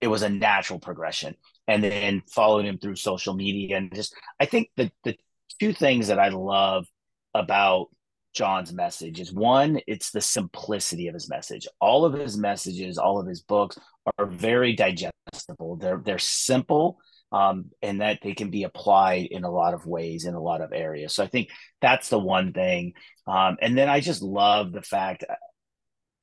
it 0.00 0.08
was 0.08 0.22
a 0.22 0.28
natural 0.28 0.78
progression. 0.78 1.34
And 1.66 1.82
then 1.82 2.22
followed 2.30 2.66
him 2.66 2.78
through 2.78 2.96
social 2.96 3.34
media 3.34 3.78
and 3.78 3.94
just 3.94 4.14
I 4.38 4.44
think 4.44 4.70
the 4.76 4.90
the 5.04 5.16
two 5.58 5.72
things 5.72 6.08
that 6.08 6.18
I 6.18 6.28
love 6.28 6.86
about 7.32 7.88
Jon's 8.34 8.72
message 8.72 9.20
is 9.20 9.32
one, 9.32 9.80
it's 9.86 10.10
the 10.10 10.20
simplicity 10.20 11.08
of 11.08 11.14
his 11.14 11.30
message. 11.30 11.66
All 11.80 12.04
of 12.04 12.12
his 12.12 12.36
messages, 12.36 12.98
all 12.98 13.18
of 13.18 13.26
his 13.26 13.42
books 13.42 13.78
are 14.18 14.26
very 14.26 14.74
digestible. 14.74 15.76
They're 15.76 16.02
they're 16.04 16.18
simple 16.18 16.98
um, 17.34 17.72
and 17.82 18.00
that 18.00 18.20
they 18.22 18.32
can 18.32 18.50
be 18.50 18.62
applied 18.62 19.26
in 19.26 19.42
a 19.42 19.50
lot 19.50 19.74
of 19.74 19.86
ways 19.86 20.24
in 20.24 20.34
a 20.34 20.40
lot 20.40 20.60
of 20.60 20.72
areas. 20.72 21.12
So 21.12 21.24
I 21.24 21.26
think 21.26 21.48
that's 21.80 22.08
the 22.08 22.18
one 22.18 22.52
thing. 22.52 22.92
Um, 23.26 23.56
and 23.60 23.76
then 23.76 23.88
I 23.88 23.98
just 23.98 24.22
love 24.22 24.70
the 24.70 24.82
fact 24.82 25.24
uh, 25.28 25.34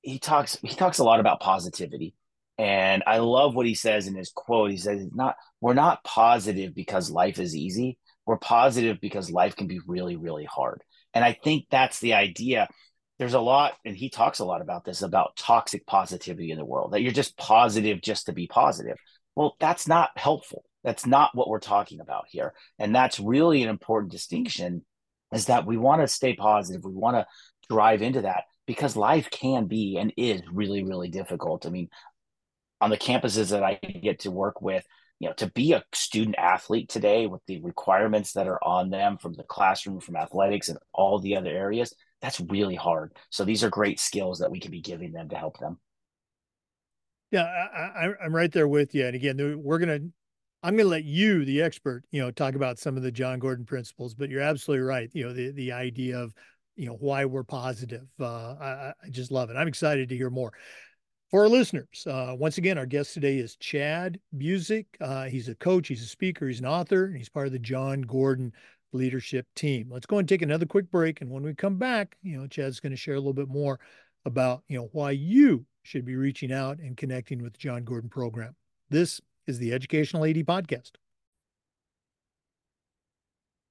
he 0.02 0.20
talks 0.20 0.58
he 0.62 0.74
talks 0.74 1.00
a 1.00 1.04
lot 1.04 1.20
about 1.20 1.42
positivity. 1.42 2.16
And 2.58 3.04
I 3.06 3.18
love 3.18 3.56
what 3.56 3.66
he 3.66 3.76
says 3.76 4.08
in 4.08 4.16
his 4.16 4.32
quote. 4.34 4.72
He 4.72 4.78
says, 4.78 5.06
"Not 5.14 5.36
we're 5.60 5.74
not 5.74 6.04
positive 6.06 6.74
because 6.74 7.12
life 7.12 7.40
is 7.40 7.58
easy. 7.58 7.98
We're 8.26 8.38
positive 8.38 9.00
because 9.02 9.30
life 9.30 9.58
can 9.58 9.68
be 9.68 9.82
really, 9.86 10.16
really 10.16 10.46
hard." 10.46 10.82
And 11.14 11.26
I 11.26 11.34
think 11.44 11.66
that's 11.70 12.00
the 12.00 12.14
idea. 12.14 12.70
There's 13.20 13.34
a 13.34 13.40
lot, 13.42 13.74
and 13.84 13.98
he 13.98 14.10
talks 14.10 14.40
a 14.40 14.46
lot 14.46 14.62
about 14.62 14.86
this 14.86 15.02
about 15.02 15.36
toxic 15.36 15.86
positivity 15.86 16.52
in 16.52 16.58
the 16.58 16.66
world. 16.66 16.94
That 16.94 17.02
you're 17.02 17.12
just 17.12 17.38
positive 17.38 18.02
just 18.02 18.28
to 18.28 18.34
be 18.34 18.48
positive. 18.48 18.98
Well, 19.36 19.56
that's 19.60 19.88
not 19.90 20.12
helpful. 20.16 20.64
That's 20.84 21.06
not 21.06 21.36
what 21.36 21.48
we're 21.48 21.60
talking 21.60 22.00
about 22.00 22.26
here. 22.30 22.54
And 22.80 22.96
that's 22.96 23.20
really 23.20 23.64
an 23.64 23.70
important 23.70 24.12
distinction 24.12 24.84
is 25.34 25.46
that 25.46 25.66
we 25.66 25.78
want 25.78 26.02
to 26.02 26.08
stay 26.08 26.36
positive. 26.36 26.84
We 26.84 26.92
want 26.92 27.18
to 27.18 27.26
drive 27.70 28.02
into 28.02 28.22
that 28.24 28.46
because 28.66 28.96
life 28.96 29.30
can 29.30 29.66
be 29.66 29.98
and 29.98 30.14
is 30.18 30.42
really, 30.52 30.84
really 30.84 31.10
difficult. 31.10 31.66
I 31.66 31.70
mean, 31.70 31.90
on 32.80 32.90
the 32.90 32.98
campuses 32.98 33.52
that 33.52 33.64
I 33.64 33.76
get 33.76 34.22
to 34.22 34.32
work 34.32 34.62
with, 34.62 34.86
you 35.20 35.28
know, 35.28 35.34
to 35.36 35.52
be 35.52 35.74
a 35.74 35.84
student 35.94 36.36
athlete 36.40 36.90
today 36.90 37.28
with 37.28 37.42
the 37.46 37.62
requirements 37.62 38.34
that 38.34 38.48
are 38.48 38.62
on 38.64 38.90
them 38.90 39.18
from 39.18 39.34
the 39.34 39.44
classroom, 39.44 40.00
from 40.00 40.16
athletics, 40.16 40.68
and 40.68 40.80
all 40.94 41.20
the 41.20 41.36
other 41.36 41.52
areas, 41.52 41.94
that's 42.22 42.40
really 42.40 42.76
hard. 42.76 43.16
So 43.30 43.46
these 43.46 43.64
are 43.64 43.70
great 43.70 44.00
skills 44.00 44.40
that 44.40 44.50
we 44.50 44.60
can 44.60 44.72
be 44.72 44.82
giving 44.82 45.12
them 45.12 45.30
to 45.30 45.36
help 45.36 45.60
them. 45.60 45.80
Yeah, 47.32 47.44
I, 47.44 48.10
am 48.26 48.36
right 48.36 48.52
there 48.52 48.68
with 48.68 48.94
you. 48.96 49.06
And 49.06 49.16
again, 49.16 49.62
we're 49.62 49.80
going 49.80 50.02
to 50.02 50.12
I'm 50.64 50.76
going 50.76 50.86
to 50.86 50.90
let 50.90 51.06
you, 51.06 51.44
the 51.44 51.62
expert, 51.62 52.04
you 52.12 52.22
know, 52.22 52.32
talk 52.32 52.56
about 52.56 52.78
some 52.78 52.98
of 52.98 53.04
the 53.04 53.12
Jon 53.12 53.40
Gordon 53.40 53.66
principles. 53.66 54.14
But 54.14 54.30
you're 54.30 54.42
absolutely 54.42 54.86
right. 54.86 55.10
You 55.14 55.26
know, 55.26 55.34
the 55.34 55.52
the 55.52 55.72
idea 55.72 56.20
of 56.20 56.34
you 56.76 56.88
know 56.88 56.98
why 57.00 57.26
we're 57.26 57.44
positive. 57.44 58.08
Uh, 58.20 58.56
I, 58.60 58.94
I 59.04 59.10
just 59.10 59.32
love 59.32 59.50
it. 59.50 59.58
I'm 59.58 59.68
excited 59.68 60.10
to 60.10 60.18
hear 60.18 60.30
more. 60.30 60.54
For 61.30 61.44
our 61.44 61.50
listeners, 61.50 62.06
uh, 62.08 62.36
once 62.38 62.58
again, 62.58 62.78
our 62.78 62.86
guest 62.86 63.14
today 63.14 63.38
is 63.38 63.56
Chad 63.56 64.20
Busick. 64.38 64.88
Uh, 65.00 65.26
he's 65.26 65.48
a 65.48 65.56
coach, 65.56 65.88
he's 65.88 66.04
a 66.04 66.08
speaker, 66.08 66.46
he's 66.46 66.60
an 66.60 66.66
author, 66.66 67.06
and 67.06 67.16
he's 67.16 67.30
part 67.30 67.48
of 67.48 67.54
the 67.54 67.60
Jon 67.60 68.02
Gordon 68.02 68.52
leadership 68.92 69.48
team. 69.56 69.88
Let's 69.90 70.06
go 70.06 70.18
and 70.18 70.28
take 70.28 70.42
another 70.42 70.66
quick 70.66 70.92
break. 70.92 71.22
And 71.22 71.30
when 71.30 71.44
we 71.44 71.54
come 71.54 71.78
back, 71.78 72.18
you 72.22 72.38
know, 72.38 72.48
Chad's 72.48 72.82
going 72.82 72.92
to 72.92 72.98
share 72.98 73.16
a 73.16 73.20
little 73.20 73.34
bit 73.34 73.48
more 73.48 73.80
about, 74.26 74.64
you 74.68 74.78
know, 74.78 74.90
why 74.92 75.12
you 75.12 75.66
should 75.84 76.04
be 76.04 76.18
reaching 76.18 76.52
out 76.52 76.80
and 76.80 76.98
connecting 76.98 77.42
with 77.42 77.54
the 77.54 77.60
Jon 77.60 77.86
Gordon 77.86 78.10
program. 78.10 78.54
This 78.90 79.22
is 79.52 79.60
the 79.60 79.74
Educational 79.74 80.24
AD 80.24 80.38
Podcast. 80.38 80.92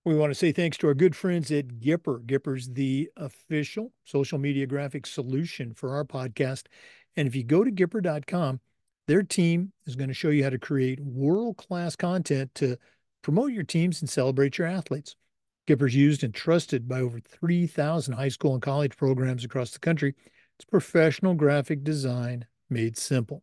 We 0.05 0.15
want 0.15 0.31
to 0.31 0.35
say 0.35 0.53
thanks 0.53 0.77
to 0.79 0.89
our 0.89 0.95
good 0.95 1.17
friends 1.17 1.51
at 1.51 1.81
Gipper. 1.81 2.25
Gipper's 2.25 2.69
the 2.69 3.11
official 3.17 3.93
social 4.05 4.39
media 4.39 4.67
graphic 4.67 5.07
solution 5.07 5.73
for 5.73 5.95
our 5.95 6.05
podcast. 6.05 6.67
And 7.17 7.27
if 7.27 7.35
you 7.35 7.45
go 7.45 7.65
to 7.65 7.71
Gipper.com, 7.71 8.61
their 9.09 9.23
team 9.23 9.73
is 9.87 9.97
going 9.97 10.09
to 10.09 10.15
show 10.15 10.29
you 10.29 10.45
how 10.45 10.51
to 10.51 10.59
create 10.59 11.01
world 11.01 11.57
class 11.57 11.97
content 11.97 12.55
to 12.57 12.77
promote 13.23 13.53
your 13.53 13.65
teams 13.65 14.03
and 14.03 14.09
celebrate 14.09 14.59
your 14.59 14.67
athletes. 14.67 15.17
Gipper's 15.67 15.95
used 15.95 16.23
and 16.23 16.35
trusted 16.35 16.89
by 16.89 17.01
over 17.01 17.21
3,000 17.21 18.15
high 18.15 18.29
school 18.29 18.53
and 18.53 18.63
college 18.63 18.97
programs 18.97 19.45
across 19.45 19.71
the 19.71 19.79
country. 19.79 20.15
It's 20.59 20.65
professional 20.65 21.35
graphic 21.35 21.85
design 21.85 22.47
made 22.69 22.99
simple. 22.99 23.43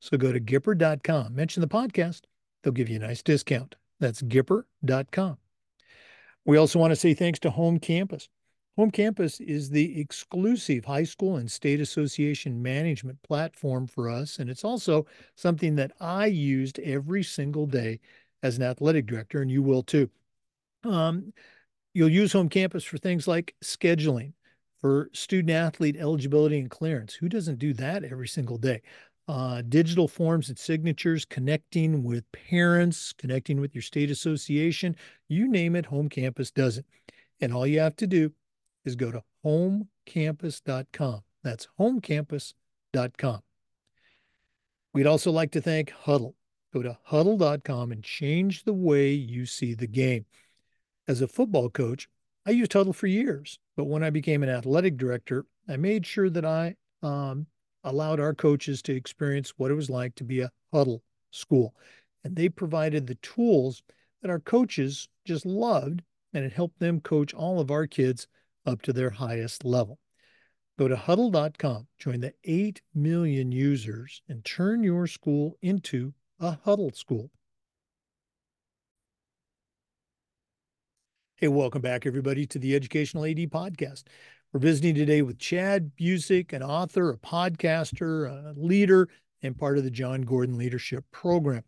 So 0.00 0.16
go 0.16 0.32
to 0.32 0.40
Gipper.com, 0.40 1.34
mention 1.34 1.60
the 1.60 1.68
podcast, 1.68 2.22
they'll 2.62 2.72
give 2.72 2.88
you 2.88 2.96
a 2.96 3.00
nice 3.00 3.22
discount. 3.22 3.76
That's 3.98 4.22
Gipper.com. 4.22 5.38
We 6.44 6.56
also 6.56 6.78
want 6.78 6.92
to 6.92 6.96
say 6.96 7.14
thanks 7.14 7.38
to 7.40 7.50
Home 7.50 7.78
Campus. 7.78 8.28
Home 8.76 8.90
Campus 8.90 9.40
is 9.40 9.70
the 9.70 9.98
exclusive 9.98 10.84
high 10.84 11.04
school 11.04 11.36
and 11.36 11.50
state 11.50 11.80
association 11.80 12.62
management 12.62 13.22
platform 13.22 13.86
for 13.86 14.10
us. 14.10 14.38
And 14.38 14.50
it's 14.50 14.64
also 14.64 15.06
something 15.34 15.76
that 15.76 15.92
I 15.98 16.26
used 16.26 16.78
every 16.80 17.22
single 17.22 17.66
day 17.66 18.00
as 18.42 18.58
an 18.58 18.62
athletic 18.62 19.06
director, 19.06 19.40
and 19.40 19.50
you 19.50 19.62
will 19.62 19.82
too. 19.82 20.10
Um, 20.84 21.32
you'll 21.94 22.10
use 22.10 22.32
Home 22.32 22.50
Campus 22.50 22.84
for 22.84 22.98
things 22.98 23.26
like 23.26 23.54
scheduling, 23.64 24.34
for 24.78 25.08
student 25.14 25.50
athlete 25.50 25.96
eligibility 25.98 26.58
and 26.58 26.70
clearance. 26.70 27.14
Who 27.14 27.30
doesn't 27.30 27.58
do 27.58 27.72
that 27.74 28.04
every 28.04 28.28
single 28.28 28.58
day? 28.58 28.82
Uh, 29.28 29.60
digital 29.68 30.06
forms 30.06 30.48
and 30.48 30.58
signatures, 30.58 31.24
connecting 31.24 32.04
with 32.04 32.30
parents, 32.30 33.12
connecting 33.12 33.60
with 33.60 33.74
your 33.74 33.82
state 33.82 34.10
association, 34.10 34.94
you 35.28 35.48
name 35.48 35.74
it, 35.74 35.86
Home 35.86 36.08
Campus 36.08 36.52
does 36.52 36.78
it. 36.78 36.86
And 37.40 37.52
all 37.52 37.66
you 37.66 37.80
have 37.80 37.96
to 37.96 38.06
do 38.06 38.32
is 38.84 38.94
go 38.94 39.10
to 39.10 39.22
homecampus.com. 39.44 41.22
That's 41.42 41.68
homecampus.com. 41.78 43.42
We'd 44.94 45.06
also 45.06 45.30
like 45.30 45.50
to 45.52 45.60
thank 45.60 45.90
Hudl. 45.90 46.34
Go 46.72 46.82
to 46.82 46.98
hudl.com 47.10 47.92
and 47.92 48.02
change 48.02 48.64
the 48.64 48.72
way 48.72 49.10
you 49.10 49.44
see 49.46 49.74
the 49.74 49.86
game. 49.86 50.24
As 51.08 51.20
a 51.20 51.28
football 51.28 51.68
coach, 51.68 52.08
I 52.46 52.50
used 52.50 52.72
Hudl 52.72 52.94
for 52.94 53.06
years, 53.06 53.58
but 53.76 53.84
when 53.84 54.02
I 54.02 54.10
became 54.10 54.42
an 54.42 54.48
athletic 54.48 54.96
director, 54.96 55.46
I 55.68 55.76
made 55.76 56.06
sure 56.06 56.30
that 56.30 56.44
I 56.44 56.76
um, 57.02 57.46
allowed 57.86 58.20
our 58.20 58.34
coaches 58.34 58.82
to 58.82 58.94
experience 58.94 59.54
what 59.56 59.70
it 59.70 59.74
was 59.74 59.88
like 59.88 60.14
to 60.16 60.24
be 60.24 60.40
a 60.40 60.50
Hudl 60.74 61.00
school. 61.30 61.74
And 62.24 62.34
they 62.34 62.48
provided 62.48 63.06
the 63.06 63.14
tools 63.16 63.82
that 64.20 64.30
our 64.30 64.40
coaches 64.40 65.08
just 65.24 65.46
loved, 65.46 66.02
and 66.34 66.44
it 66.44 66.52
helped 66.52 66.80
them 66.80 67.00
coach 67.00 67.32
all 67.32 67.60
of 67.60 67.70
our 67.70 67.86
kids 67.86 68.26
up 68.66 68.82
to 68.82 68.92
their 68.92 69.10
highest 69.10 69.64
level. 69.64 69.98
Go 70.78 70.88
to 70.88 70.96
hudl.com, 70.96 71.86
join 71.98 72.20
the 72.20 72.34
8 72.44 72.82
million 72.94 73.52
users, 73.52 74.20
and 74.28 74.44
turn 74.44 74.82
your 74.82 75.06
school 75.06 75.56
into 75.62 76.12
a 76.40 76.58
Hudl 76.66 76.94
school. 76.94 77.30
Hey, 81.36 81.48
welcome 81.48 81.82
back, 81.82 82.04
everybody, 82.04 82.46
to 82.46 82.58
the 82.58 82.74
Educational 82.74 83.24
AD 83.24 83.36
Podcast. 83.36 84.04
We're 84.56 84.60
visiting 84.60 84.94
today 84.94 85.20
with 85.20 85.38
Chad 85.38 85.90
Busick, 86.00 86.54
an 86.54 86.62
author, 86.62 87.10
a 87.10 87.18
podcaster, 87.18 88.26
a 88.26 88.54
leader, 88.58 89.06
and 89.42 89.54
part 89.54 89.76
of 89.76 89.84
the 89.84 89.90
Jon 89.90 90.22
Gordon 90.22 90.56
Leadership 90.56 91.04
Program. 91.12 91.62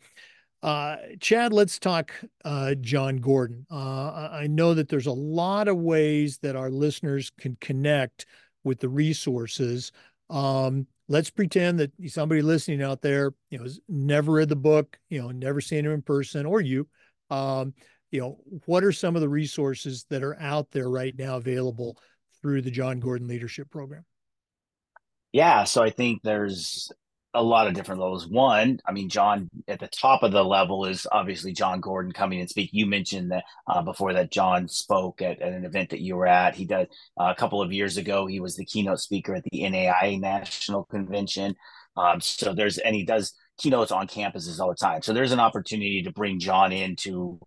Uh, 0.63 0.97
Chad, 1.21 1.53
let's 1.53 1.79
talk 1.79 2.15
uh, 2.47 2.75
Jon 2.77 3.19
Gordon. 3.19 3.67
Uh, 3.71 4.31
I 4.33 4.47
know 4.47 4.73
that 4.73 4.89
there's 4.89 5.05
a 5.05 5.13
lot 5.13 5.69
of 5.69 5.77
ways 5.77 6.39
that 6.39 6.57
our 6.57 6.71
listeners 6.71 7.31
can 7.39 7.59
connect 7.61 8.25
with 8.65 8.81
the 8.81 8.89
resources. 8.89 9.93
Um, 10.31 10.87
let's 11.09 11.29
pretend 11.29 11.81
that 11.81 11.93
somebody 12.07 12.41
listening 12.41 12.83
out 12.83 13.03
there, 13.03 13.35
you 13.51 13.59
know, 13.59 13.65
has 13.65 13.79
never 13.87 14.33
read 14.33 14.49
the 14.49 14.57
book, 14.57 14.99
you 15.11 15.21
know, 15.21 15.31
never 15.31 15.61
seen 15.61 15.85
him 15.85 15.93
in 15.93 16.01
person, 16.01 16.47
or 16.47 16.63
you. 16.63 16.89
Um, 17.29 17.75
you 18.11 18.21
know, 18.23 18.39
what 18.65 18.83
are 18.83 18.93
some 18.93 19.15
of 19.15 19.21
the 19.21 19.29
resources 19.29 20.07
that 20.09 20.23
are 20.23 20.41
out 20.41 20.71
there 20.71 20.89
right 20.89 21.15
now 21.19 21.37
available 21.37 21.99
through 22.43 22.63
the 22.63 22.71
Jon 22.71 23.01
Gordon 23.01 23.29
Leadership 23.29 23.71
Program? 23.71 24.05
Yeah, 25.33 25.65
so 25.65 25.83
I 25.83 25.91
think 25.91 26.23
there's 26.23 26.91
a 27.35 27.43
lot 27.43 27.67
of 27.67 27.75
different 27.75 28.01
levels. 28.01 28.27
One, 28.27 28.81
I 28.87 28.93
mean, 28.93 29.09
Jon 29.09 29.51
at 29.69 29.81
the 29.81 29.89
top 29.89 30.23
of 30.23 30.33
the 30.33 30.43
level 30.43 30.87
is 30.87 31.07
obviously 31.13 31.53
Jon 31.53 31.81
Gordon 31.81 32.13
coming 32.13 32.41
and 32.41 32.49
speak. 32.49 32.71
You 32.73 32.87
mentioned 32.87 33.31
that 33.31 33.45
uh, 33.67 33.83
before 33.83 34.15
that 34.15 34.33
Jon 34.33 34.67
spoke 34.67 35.21
at, 35.21 35.41
at, 35.41 35.53
an 35.53 35.65
event 35.65 35.91
that 35.91 36.01
you 36.01 36.17
were 36.17 36.27
at. 36.27 36.55
He 36.55 36.65
did 36.65 36.89
uh, 37.21 37.31
a 37.31 37.35
couple 37.35 37.61
of 37.61 37.73
years 37.73 37.99
ago. 37.99 38.27
He 38.27 38.41
was 38.41 38.57
the 38.57 38.65
keynote 38.65 39.01
speaker 39.01 39.35
at 39.35 39.45
the 39.45 39.69
NAI 39.69 40.17
National 40.17 40.85
Convention. 40.85 41.55
Um, 41.97 42.21
so 42.21 42.55
there's 42.55 42.79
and 42.79 42.95
he 42.95 43.05
does 43.05 43.35
keynotes 43.59 43.93
on 43.93 44.07
campuses 44.07 44.61
all 44.61 44.71
the 44.71 44.75
time. 44.75 45.03
So 45.03 45.13
there's 45.13 45.33
an 45.33 45.41
opportunity 45.41 46.03
to 46.03 46.13
bring 46.13 46.39
Jon 46.39 46.73
into 46.73 47.39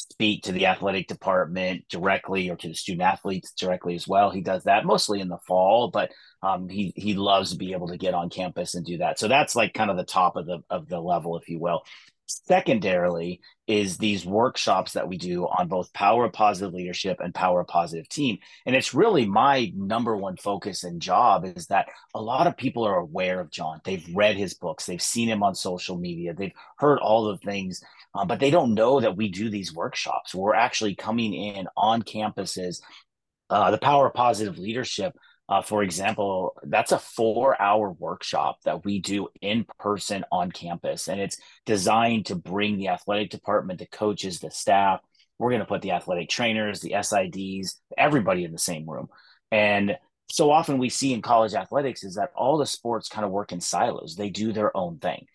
speak 0.00 0.42
to 0.44 0.52
the 0.52 0.66
athletic 0.66 1.08
department 1.08 1.84
directly 1.88 2.48
or 2.48 2.56
to 2.56 2.68
the 2.68 2.74
student 2.74 3.02
athletes 3.02 3.52
directly 3.52 3.94
as 3.94 4.08
well. 4.08 4.30
He 4.30 4.40
does 4.40 4.64
that 4.64 4.86
mostly 4.86 5.20
in 5.20 5.28
the 5.28 5.38
fall, 5.46 5.90
but 5.90 6.10
um, 6.42 6.68
he 6.68 6.92
he 6.96 7.14
loves 7.14 7.52
to 7.52 7.58
be 7.58 7.72
able 7.72 7.88
to 7.88 7.98
get 7.98 8.14
on 8.14 8.30
campus 8.30 8.74
and 8.74 8.84
do 8.84 8.98
that. 8.98 9.18
So 9.18 9.28
that's 9.28 9.54
like 9.54 9.74
kind 9.74 9.90
of 9.90 9.96
the 9.96 10.04
top 10.04 10.36
of 10.36 10.46
the 10.46 10.60
of 10.70 10.88
the 10.88 11.00
level, 11.00 11.36
if 11.36 11.48
you 11.48 11.58
will. 11.58 11.82
Secondarily, 12.26 13.40
is 13.70 13.98
these 13.98 14.26
workshops 14.26 14.94
that 14.94 15.06
we 15.06 15.16
do 15.16 15.46
on 15.46 15.68
both 15.68 15.92
power 15.92 16.24
of 16.24 16.32
positive 16.32 16.74
leadership 16.74 17.18
and 17.20 17.32
power 17.32 17.60
of 17.60 17.68
positive 17.68 18.08
team. 18.08 18.36
And 18.66 18.74
it's 18.74 18.92
really 18.92 19.26
my 19.26 19.72
number 19.76 20.16
one 20.16 20.36
focus 20.36 20.82
and 20.82 21.00
job 21.00 21.44
is 21.44 21.68
that 21.68 21.86
a 22.12 22.20
lot 22.20 22.48
of 22.48 22.56
people 22.56 22.82
are 22.84 22.98
aware 22.98 23.38
of 23.38 23.52
Jon. 23.52 23.80
They've 23.84 24.04
read 24.12 24.36
his 24.36 24.54
books, 24.54 24.86
they've 24.86 25.00
seen 25.00 25.28
him 25.28 25.44
on 25.44 25.54
social 25.54 25.96
media, 25.96 26.34
they've 26.34 26.52
heard 26.78 26.98
all 26.98 27.26
the 27.26 27.38
things 27.38 27.80
um, 28.14 28.26
but 28.26 28.40
they 28.40 28.50
don't 28.50 28.74
know 28.74 29.00
that 29.00 29.16
we 29.16 29.28
do 29.28 29.50
these 29.50 29.74
workshops. 29.74 30.34
We're 30.34 30.54
actually 30.54 30.94
coming 30.94 31.34
in 31.34 31.68
on 31.76 32.02
campuses. 32.02 32.80
Uh, 33.48 33.70
the 33.70 33.78
power 33.78 34.06
of 34.06 34.14
positive 34.14 34.58
leadership, 34.58 35.14
uh, 35.48 35.62
for 35.62 35.82
example, 35.82 36.54
that's 36.64 36.92
a 36.92 36.98
four 36.98 37.60
hour 37.60 37.90
workshop 37.90 38.58
that 38.64 38.84
we 38.84 39.00
do 39.00 39.28
in 39.40 39.64
person 39.78 40.24
on 40.32 40.50
campus. 40.50 41.08
And 41.08 41.20
it's 41.20 41.38
designed 41.66 42.26
to 42.26 42.34
bring 42.34 42.78
the 42.78 42.88
athletic 42.88 43.30
department, 43.30 43.78
the 43.78 43.86
coaches, 43.86 44.40
the 44.40 44.50
staff. 44.50 45.00
We're 45.38 45.50
going 45.50 45.60
to 45.60 45.66
put 45.66 45.82
the 45.82 45.92
athletic 45.92 46.28
trainers, 46.28 46.80
the 46.80 46.92
SIDs, 46.92 47.76
everybody 47.96 48.44
in 48.44 48.52
the 48.52 48.58
same 48.58 48.88
room. 48.88 49.08
And 49.50 49.96
so 50.30 50.50
often 50.50 50.78
we 50.78 50.90
see 50.90 51.12
in 51.12 51.22
college 51.22 51.54
athletics 51.54 52.04
is 52.04 52.14
that 52.16 52.30
all 52.36 52.58
the 52.58 52.66
sports 52.66 53.08
kind 53.08 53.24
of 53.24 53.32
work 53.32 53.50
in 53.52 53.60
silos, 53.60 54.14
they 54.14 54.30
do 54.30 54.52
their 54.52 54.76
own 54.76 54.98
thing 54.98 55.26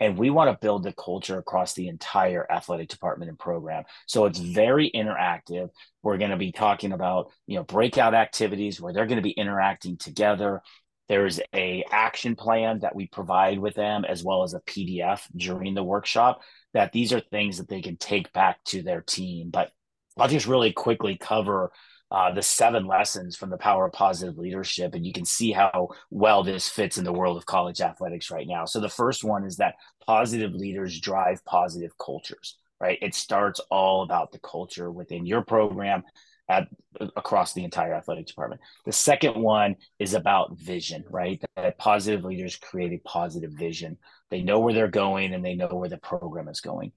and 0.00 0.16
we 0.16 0.30
want 0.30 0.50
to 0.50 0.58
build 0.60 0.82
the 0.82 0.92
culture 0.92 1.38
across 1.38 1.74
the 1.74 1.88
entire 1.88 2.46
athletic 2.50 2.88
department 2.88 3.28
and 3.28 3.38
program. 3.38 3.84
So 4.06 4.26
it's 4.26 4.38
very 4.38 4.90
interactive. 4.94 5.70
We're 6.02 6.18
going 6.18 6.30
to 6.30 6.36
be 6.36 6.52
talking 6.52 6.92
about 6.92 7.30
you 7.46 7.56
know 7.56 7.64
breakout 7.64 8.14
activities 8.14 8.80
where 8.80 8.92
they're 8.92 9.06
going 9.06 9.16
to 9.16 9.22
be 9.22 9.30
interacting 9.30 9.96
together. 9.96 10.62
There's 11.08 11.40
a 11.54 11.84
action 11.90 12.36
plan 12.36 12.80
that 12.80 12.94
we 12.94 13.06
provide 13.06 13.58
with 13.58 13.74
them 13.74 14.04
as 14.04 14.22
well 14.22 14.42
as 14.42 14.52
a 14.52 14.60
pdf 14.60 15.22
during 15.34 15.74
the 15.74 15.82
workshop 15.82 16.40
that 16.74 16.92
these 16.92 17.14
are 17.14 17.20
things 17.20 17.56
that 17.58 17.68
they 17.68 17.80
can 17.80 17.96
take 17.96 18.30
back 18.32 18.62
to 18.64 18.82
their 18.82 19.00
team. 19.00 19.50
But 19.50 19.72
i'll 20.18 20.28
just 20.28 20.46
really 20.48 20.72
quickly 20.72 21.16
cover 21.16 21.70
uh, 22.10 22.32
the 22.32 22.42
seven 22.42 22.86
lessons 22.86 23.36
from 23.36 23.50
the 23.50 23.58
power 23.58 23.86
of 23.86 23.92
positive 23.92 24.38
leadership. 24.38 24.94
And 24.94 25.04
you 25.04 25.12
can 25.12 25.24
see 25.24 25.52
how 25.52 25.88
well 26.10 26.42
this 26.42 26.68
fits 26.68 26.98
in 26.98 27.04
the 27.04 27.12
world 27.12 27.36
of 27.36 27.46
college 27.46 27.80
athletics 27.80 28.30
right 28.30 28.46
now. 28.46 28.64
So, 28.64 28.80
the 28.80 28.88
first 28.88 29.24
one 29.24 29.44
is 29.44 29.56
that 29.56 29.74
positive 30.06 30.52
leaders 30.52 31.00
drive 31.00 31.44
positive 31.44 31.96
cultures, 31.98 32.56
right? 32.80 32.98
It 33.02 33.14
starts 33.14 33.60
all 33.70 34.02
about 34.02 34.32
the 34.32 34.38
culture 34.38 34.90
within 34.90 35.26
your 35.26 35.42
program 35.42 36.02
at, 36.48 36.68
across 37.16 37.52
the 37.52 37.64
entire 37.64 37.94
athletic 37.94 38.26
department. 38.26 38.60
The 38.86 38.92
second 38.92 39.40
one 39.40 39.76
is 39.98 40.14
about 40.14 40.58
vision, 40.58 41.04
right? 41.10 41.42
That 41.56 41.78
positive 41.78 42.24
leaders 42.24 42.56
create 42.56 42.92
a 42.92 43.08
positive 43.08 43.52
vision. 43.52 43.98
They 44.30 44.42
know 44.42 44.60
where 44.60 44.72
they're 44.72 44.88
going 44.88 45.34
and 45.34 45.44
they 45.44 45.54
know 45.54 45.68
where 45.68 45.88
the 45.88 45.98
program 45.98 46.48
is 46.48 46.60
going. 46.60 46.92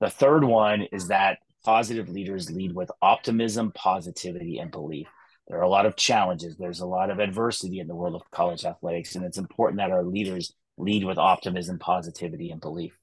The 0.00 0.10
third 0.10 0.44
one 0.44 0.82
is 0.92 1.08
that 1.08 1.38
positive 1.66 2.08
leaders 2.08 2.48
lead 2.48 2.72
with 2.72 2.92
optimism, 3.02 3.72
positivity, 3.72 4.58
and 4.58 4.70
belief. 4.70 5.08
There 5.48 5.58
are 5.58 5.64
a 5.64 5.68
lot 5.68 5.84
of 5.84 5.96
challenges. 5.96 6.56
There's 6.56 6.78
a 6.78 6.86
lot 6.86 7.10
of 7.10 7.18
adversity 7.18 7.80
in 7.80 7.88
the 7.88 7.94
world 7.94 8.14
of 8.14 8.30
college 8.30 8.64
athletics, 8.64 9.16
and 9.16 9.24
it's 9.24 9.36
important 9.36 9.78
that 9.78 9.90
our 9.90 10.04
leaders 10.04 10.54
lead 10.78 11.02
with 11.04 11.18
optimism, 11.18 11.80
positivity, 11.80 12.50
and 12.50 12.60
belief. 12.60 12.96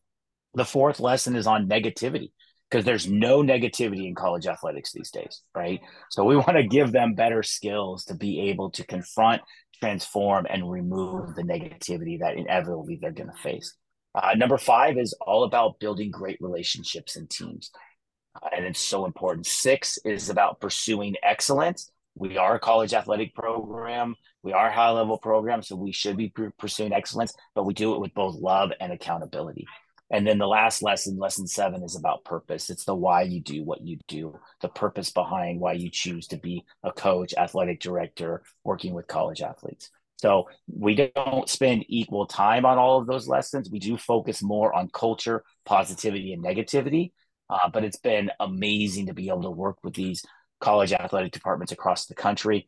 The 0.54 0.64
fourth 0.64 1.02
lesson 1.02 1.36
is 1.36 1.46
on 1.46 1.68
negativity 1.68 2.32
because 2.70 2.86
there's 2.86 3.06
no 3.06 3.44
negativity 3.44 4.08
in 4.08 4.16
college 4.16 4.48
athletics 4.48 4.94
these 4.94 5.12
days, 5.12 5.42
right? 5.54 5.82
So 6.10 6.24
we 6.24 6.38
want 6.38 6.56
to 6.56 6.64
give 6.64 6.94
them 6.94 7.16
better 7.16 7.44
skills 7.44 8.06
to 8.06 8.16
be 8.16 8.50
able 8.50 8.72
to 8.72 8.86
confront, 8.86 9.42
transform, 9.82 10.48
and 10.50 10.72
remove 10.72 11.36
the 11.36 11.44
negativity 11.44 12.18
that 12.20 12.38
inevitably 12.38 12.98
they're 13.02 13.12
going 13.12 13.30
to 13.30 13.44
face. 13.44 13.76
Uh, 14.16 14.36
number 14.38 14.58
five 14.58 14.98
is 14.98 15.14
all 15.20 15.44
about 15.44 15.80
building 15.80 16.12
great 16.12 16.38
relationships 16.40 17.18
and 17.18 17.30
teams 17.30 17.70
and 18.52 18.66
it's 18.66 18.80
so 18.80 19.06
important. 19.06 19.46
Six 19.46 19.98
is 20.06 20.30
about 20.30 20.60
pursuing 20.60 21.16
excellence. 21.24 21.92
We 22.16 22.38
are 22.38 22.56
a 22.56 22.60
college 22.60 22.94
athletic 22.94 23.34
program. 23.34 24.16
We 24.44 24.54
are 24.54 24.68
a 24.68 24.74
high 24.74 24.92
level 24.92 25.18
program, 25.18 25.64
so 25.64 25.76
we 25.76 25.92
should 25.92 26.18
be 26.18 26.34
pursuing 26.60 26.94
excellence, 26.94 27.34
but 27.56 27.64
we 27.64 27.74
do 27.74 27.96
it 27.96 28.02
with 28.02 28.14
both 28.14 28.36
love 28.36 28.72
and 28.80 28.92
accountability. 28.92 29.66
And 30.12 30.28
then 30.28 30.38
the 30.38 30.48
last 30.48 30.84
lesson, 30.84 31.18
lesson 31.18 31.48
seven, 31.48 31.82
is 31.82 31.96
about 31.96 32.24
purpose. 32.24 32.70
It's 32.70 32.86
the 32.86 32.94
why 32.94 33.24
you 33.24 33.42
do 33.42 33.64
what 33.64 33.82
you 33.82 33.98
do, 34.08 34.38
the 34.62 34.70
purpose 34.70 35.12
behind 35.12 35.60
why 35.60 35.74
you 35.74 35.90
choose 35.90 36.28
to 36.28 36.38
be 36.38 36.66
a 36.84 36.92
coach, 36.92 37.34
athletic 37.36 37.80
director, 37.80 38.44
working 38.64 38.94
with 38.94 39.08
college 39.08 39.42
athletes. 39.42 39.90
So 40.18 40.50
we 40.68 40.96
don't 40.96 41.50
spend 41.50 41.86
equal 41.88 42.28
time 42.28 42.66
on 42.66 42.78
all 42.78 43.00
of 43.00 43.08
those 43.08 43.28
lessons. 43.28 43.72
We 43.72 43.80
do 43.80 43.98
focus 43.98 44.44
more 44.44 44.74
on 44.74 44.90
culture, 44.90 45.44
positivity, 45.66 46.32
and 46.34 46.44
negativity. 46.44 47.12
Uh, 47.50 47.70
but 47.72 47.84
it's 47.84 48.00
been 48.00 48.32
amazing 48.40 49.08
to 49.08 49.14
be 49.14 49.30
able 49.30 49.44
to 49.44 49.52
work 49.52 49.78
with 49.84 49.94
these 49.94 50.24
college 50.60 50.94
athletic 50.94 51.32
departments 51.32 51.72
across 51.72 52.06
the 52.06 52.16
country. 52.16 52.68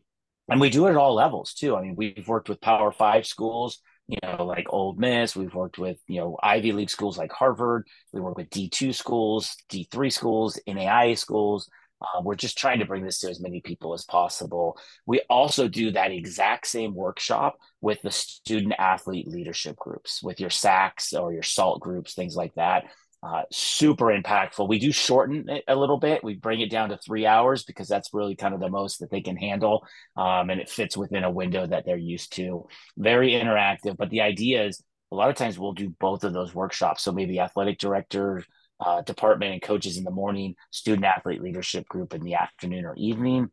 And 0.49 0.61
we 0.61 0.69
do 0.69 0.85
it 0.87 0.91
at 0.91 0.97
all 0.97 1.15
levels 1.15 1.53
too. 1.53 1.75
I 1.75 1.81
mean, 1.81 1.95
we've 1.95 2.27
worked 2.27 2.49
with 2.49 2.61
Power 2.61 2.91
Five 2.91 3.25
schools, 3.25 3.79
you 4.07 4.17
know, 4.21 4.43
like 4.43 4.67
Ole 4.69 4.93
Miss. 4.93 5.35
We've 5.35 5.53
worked 5.53 5.79
with, 5.79 5.97
you 6.07 6.19
know, 6.19 6.37
Ivy 6.43 6.71
League 6.71 6.89
schools 6.89 7.17
like 7.17 7.31
Harvard. 7.31 7.87
We 8.13 8.21
work 8.21 8.37
with 8.37 8.49
D2 8.49 8.93
schools, 8.93 9.55
D3 9.71 10.11
schools, 10.11 10.59
NAIA 10.67 11.17
schools. 11.17 11.69
Uh, 12.01 12.21
we're 12.21 12.35
just 12.35 12.57
trying 12.57 12.79
to 12.79 12.85
bring 12.85 13.03
this 13.03 13.19
to 13.19 13.29
as 13.29 13.41
many 13.41 13.61
people 13.61 13.93
as 13.93 14.03
possible. 14.03 14.77
We 15.05 15.21
also 15.29 15.67
do 15.67 15.91
that 15.91 16.11
exact 16.11 16.67
same 16.67 16.93
workshop 16.93 17.57
with 17.81 18.01
the 18.01 18.11
student 18.11 18.73
athlete 18.77 19.27
leadership 19.27 19.77
groups, 19.77 20.21
with 20.21 20.39
your 20.39 20.49
SACs 20.49 21.19
or 21.19 21.33
your 21.33 21.43
SALT 21.43 21.79
groups, 21.79 22.13
things 22.13 22.35
like 22.35 22.53
that. 22.55 22.85
Uh, 23.25 23.41
super 23.51 24.05
impactful. 24.05 24.67
We 24.69 24.77
do 24.77 24.91
shorten 24.91 25.49
it 25.49 25.63
a 25.67 25.75
little 25.75 25.97
bit. 25.97 26.23
We 26.23 26.35
bring 26.35 26.59
it 26.59 26.69
down 26.69 26.89
to 26.89 26.97
three 26.97 27.25
hours 27.25 27.63
because 27.63 27.87
that's 27.87 28.13
really 28.13 28.35
kind 28.35 28.53
of 28.53 28.59
the 28.59 28.69
most 28.69 28.99
that 28.99 29.09
they 29.09 29.21
can 29.21 29.35
handle. 29.35 29.83
Um, 30.15 30.51
and 30.51 30.61
it 30.61 30.69
fits 30.69 30.95
within 30.95 31.23
a 31.23 31.31
window 31.31 31.65
that 31.65 31.85
they're 31.85 31.97
used 31.97 32.33
to. 32.33 32.67
Very 32.97 33.31
interactive. 33.31 33.97
But 33.97 34.11
the 34.11 34.21
idea 34.21 34.65
is 34.65 34.83
a 35.11 35.15
lot 35.15 35.31
of 35.31 35.35
times 35.35 35.57
we'll 35.57 35.73
do 35.73 35.89
both 35.99 36.23
of 36.23 36.33
those 36.33 36.53
workshops. 36.53 37.01
So 37.01 37.11
maybe 37.11 37.39
athletic 37.39 37.79
director, 37.79 38.43
uh, 38.79 39.01
department 39.01 39.53
and 39.53 39.61
coaches 39.61 39.97
in 39.97 40.03
the 40.03 40.11
morning, 40.11 40.53
student 40.69 41.05
athlete 41.05 41.41
leadership 41.41 41.87
group 41.87 42.13
in 42.13 42.21
the 42.21 42.35
afternoon 42.35 42.85
or 42.85 42.93
evening. 42.95 43.49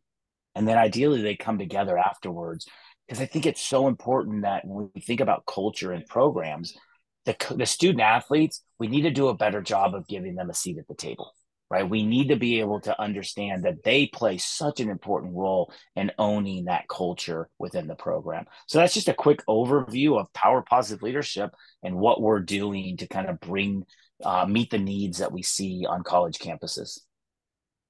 And 0.53 0.67
then 0.67 0.77
ideally 0.77 1.23
they 1.23 1.35
come 1.35 1.57
together 1.57 1.97
afterwards. 1.97 2.67
Because 3.07 3.21
I 3.21 3.25
think 3.25 3.47
it's 3.47 3.61
so 3.61 3.87
important 3.87 4.43
that 4.43 4.65
when 4.67 4.91
we 4.93 5.01
think 5.01 5.19
about 5.19 5.47
culture 5.47 5.91
and 5.91 6.05
programs, 6.05 6.77
the, 7.25 7.35
the 7.55 7.65
student 7.65 8.01
athletes, 8.01 8.63
we 8.79 8.87
need 8.87 9.03
to 9.03 9.11
do 9.11 9.27
a 9.27 9.35
better 9.35 9.61
job 9.61 9.95
of 9.95 10.07
giving 10.07 10.35
them 10.35 10.49
a 10.49 10.53
seat 10.53 10.77
at 10.77 10.87
the 10.87 10.95
table, 10.95 11.31
right? 11.69 11.89
We 11.89 12.03
need 12.03 12.29
to 12.29 12.35
be 12.35 12.59
able 12.59 12.81
to 12.81 12.99
understand 12.99 13.63
that 13.63 13.83
they 13.83 14.07
play 14.07 14.37
such 14.37 14.79
an 14.79 14.89
important 14.89 15.33
role 15.35 15.71
in 15.95 16.11
owning 16.17 16.65
that 16.65 16.87
culture 16.87 17.49
within 17.59 17.87
the 17.87 17.95
program. 17.95 18.45
So 18.67 18.79
that's 18.79 18.93
just 18.93 19.09
a 19.09 19.13
quick 19.13 19.45
overview 19.47 20.19
of 20.19 20.33
Power 20.33 20.61
Positive 20.61 21.01
Leadership 21.01 21.51
and 21.81 21.95
what 21.95 22.21
we're 22.21 22.41
doing 22.41 22.97
to 22.97 23.07
kind 23.07 23.29
of 23.29 23.39
bring, 23.39 23.85
uh, 24.23 24.45
meet 24.45 24.69
the 24.69 24.79
needs 24.79 25.19
that 25.19 25.31
we 25.31 25.43
see 25.43 25.85
on 25.87 26.03
college 26.03 26.39
campuses. 26.39 26.99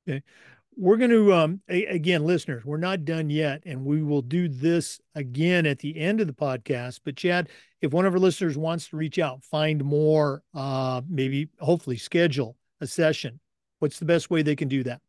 Okay 0.08 0.24
we're 0.78 0.98
going 0.98 1.10
to 1.10 1.34
um, 1.34 1.62
a, 1.70 1.86
again 1.86 2.26
listeners 2.26 2.64
we're 2.66 2.78
not 2.78 3.06
done 3.06 3.30
yet 3.30 3.62
and 3.66 3.86
we 3.86 4.02
will 4.02 4.22
do 4.22 4.48
this 4.48 5.00
again 5.16 5.66
at 5.66 5.80
the 5.80 5.98
end 5.98 6.22
of 6.22 6.28
the 6.28 6.34
podcast 6.34 7.00
but 7.04 7.16
chad 7.16 7.50
if 7.82 7.92
one 7.92 8.06
of 8.06 8.14
our 8.14 8.20
listeners 8.20 8.58
wants 8.58 8.90
to 8.90 8.98
reach 8.98 9.20
out 9.20 9.44
find 9.44 9.84
more 9.84 10.44
uh, 10.54 11.02
maybe 11.08 11.50
hopefully 11.60 11.98
schedule 11.98 12.58
a 12.82 12.88
session 12.88 13.40
what's 13.80 14.00
the 14.00 14.06
best 14.06 14.30
way 14.30 14.42
they 14.42 14.56
can 14.56 14.68
do 14.68 14.84
that? 14.84 15.02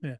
Yeah 0.00 0.14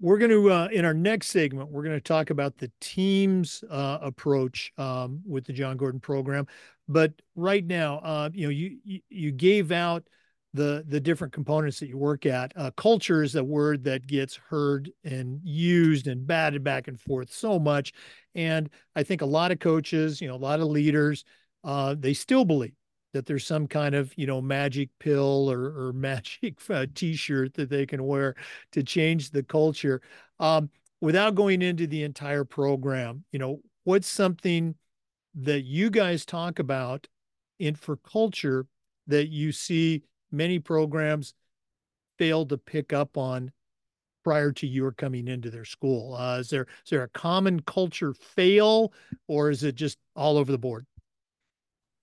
we're 0.00 0.18
going 0.18 0.30
to 0.30 0.50
uh, 0.50 0.68
in 0.72 0.84
our 0.84 0.94
next 0.94 1.28
segment 1.28 1.70
we're 1.70 1.82
going 1.82 1.96
to 1.96 2.00
talk 2.00 2.30
about 2.30 2.56
the 2.56 2.70
team's 2.80 3.62
uh, 3.70 3.98
approach 4.00 4.72
um, 4.78 5.20
with 5.26 5.44
the 5.44 5.52
Jon 5.52 5.76
gordon 5.76 6.00
program. 6.00 6.46
But 6.88 7.12
right 7.36 7.64
now 7.64 7.98
uh, 7.98 8.30
you 8.32 8.46
know 8.46 8.50
you 8.50 9.00
you 9.08 9.32
gave 9.32 9.72
out 9.72 10.04
the 10.52 10.84
the 10.88 10.98
different 10.98 11.32
components 11.32 11.78
that 11.80 11.88
you 11.88 11.98
work 11.98 12.26
at. 12.26 12.52
Uh, 12.56 12.70
culture 12.72 13.22
is 13.22 13.36
a 13.36 13.44
word 13.44 13.84
that 13.84 14.06
gets 14.06 14.36
heard 14.36 14.90
and 15.04 15.40
used 15.44 16.08
and 16.08 16.26
batted 16.26 16.64
back 16.64 16.88
and 16.88 16.98
forth 16.98 17.32
so 17.32 17.58
much. 17.58 17.92
And 18.34 18.70
i 18.96 19.02
think 19.02 19.22
a 19.22 19.26
lot 19.26 19.50
of 19.52 19.58
coaches 19.58 20.20
you 20.20 20.28
know 20.28 20.34
a 20.34 20.36
lot 20.36 20.60
of 20.60 20.68
leaders 20.68 21.24
uh, 21.62 21.94
they 21.98 22.14
still 22.14 22.44
believe 22.44 22.72
that 23.12 23.26
there's 23.26 23.46
some 23.46 23.66
kind 23.66 23.94
of 23.94 24.12
you 24.16 24.26
know 24.26 24.40
magic 24.40 24.88
pill 24.98 25.50
or, 25.50 25.88
or 25.88 25.92
magic 25.94 26.58
uh, 26.70 26.86
t-shirt 26.94 27.54
that 27.54 27.70
they 27.70 27.86
can 27.86 28.04
wear 28.04 28.34
to 28.72 28.82
change 28.82 29.30
the 29.30 29.42
culture. 29.42 30.00
Um, 30.38 30.70
without 31.00 31.34
going 31.34 31.62
into 31.62 31.86
the 31.86 32.02
entire 32.02 32.44
program 32.44 33.24
you 33.32 33.38
know 33.38 33.60
what's 33.84 34.08
something 34.08 34.74
that 35.34 35.62
you 35.62 35.90
guys 35.90 36.24
talk 36.24 36.58
about 36.58 37.06
in 37.58 37.74
for 37.74 37.96
culture 37.96 38.66
that 39.06 39.28
you 39.28 39.52
see 39.52 40.02
many 40.32 40.58
programs 40.58 41.34
fail 42.18 42.46
to 42.46 42.58
pick 42.58 42.92
up 42.92 43.16
on 43.16 43.50
prior 44.24 44.52
to 44.52 44.66
your 44.66 44.92
coming 44.92 45.28
into 45.28 45.50
their 45.50 45.64
school? 45.64 46.14
Uh, 46.14 46.38
is 46.38 46.50
there 46.50 46.66
is 46.84 46.90
there 46.90 47.02
a 47.02 47.08
common 47.08 47.60
culture 47.62 48.14
fail 48.14 48.92
or 49.28 49.50
is 49.50 49.62
it 49.62 49.74
just 49.74 49.98
all 50.16 50.36
over 50.36 50.52
the 50.52 50.58
board 50.58 50.86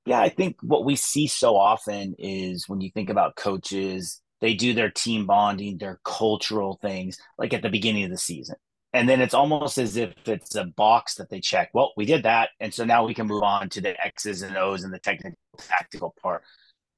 yeah, 0.07 0.21
I 0.21 0.29
think 0.29 0.57
what 0.61 0.85
we 0.85 0.95
see 0.95 1.27
so 1.27 1.57
often 1.57 2.15
is 2.17 2.69
when 2.69 2.79
you 2.79 2.89
think 2.91 3.09
about 3.09 3.35
coaches, 3.35 4.21
they 4.39 4.53
do 4.53 4.73
their 4.73 4.89
team 4.89 5.25
bonding, 5.25 5.77
their 5.77 5.99
cultural 6.05 6.79
things 6.81 7.17
like 7.37 7.53
at 7.53 7.61
the 7.61 7.69
beginning 7.69 8.05
of 8.05 8.11
the 8.11 8.17
season. 8.17 8.55
And 8.93 9.09
then 9.09 9.19
it's 9.19 9.33
almost 9.33 9.77
as 9.77 9.97
if 9.97 10.13
it's 10.25 10.55
a 10.55 10.63
box 10.63 11.15
that 11.15 11.29
they 11.29 11.41
check. 11.41 11.71
Well, 11.73 11.91
we 11.97 12.05
did 12.05 12.23
that. 12.23 12.51
And 12.61 12.73
so 12.73 12.85
now 12.85 13.05
we 13.05 13.13
can 13.13 13.27
move 13.27 13.43
on 13.43 13.67
to 13.69 13.81
the 13.81 14.01
X's 14.03 14.43
and 14.43 14.55
O's 14.57 14.83
and 14.83 14.93
the 14.93 14.99
technical 14.99 15.37
tactical 15.57 16.15
part. 16.21 16.43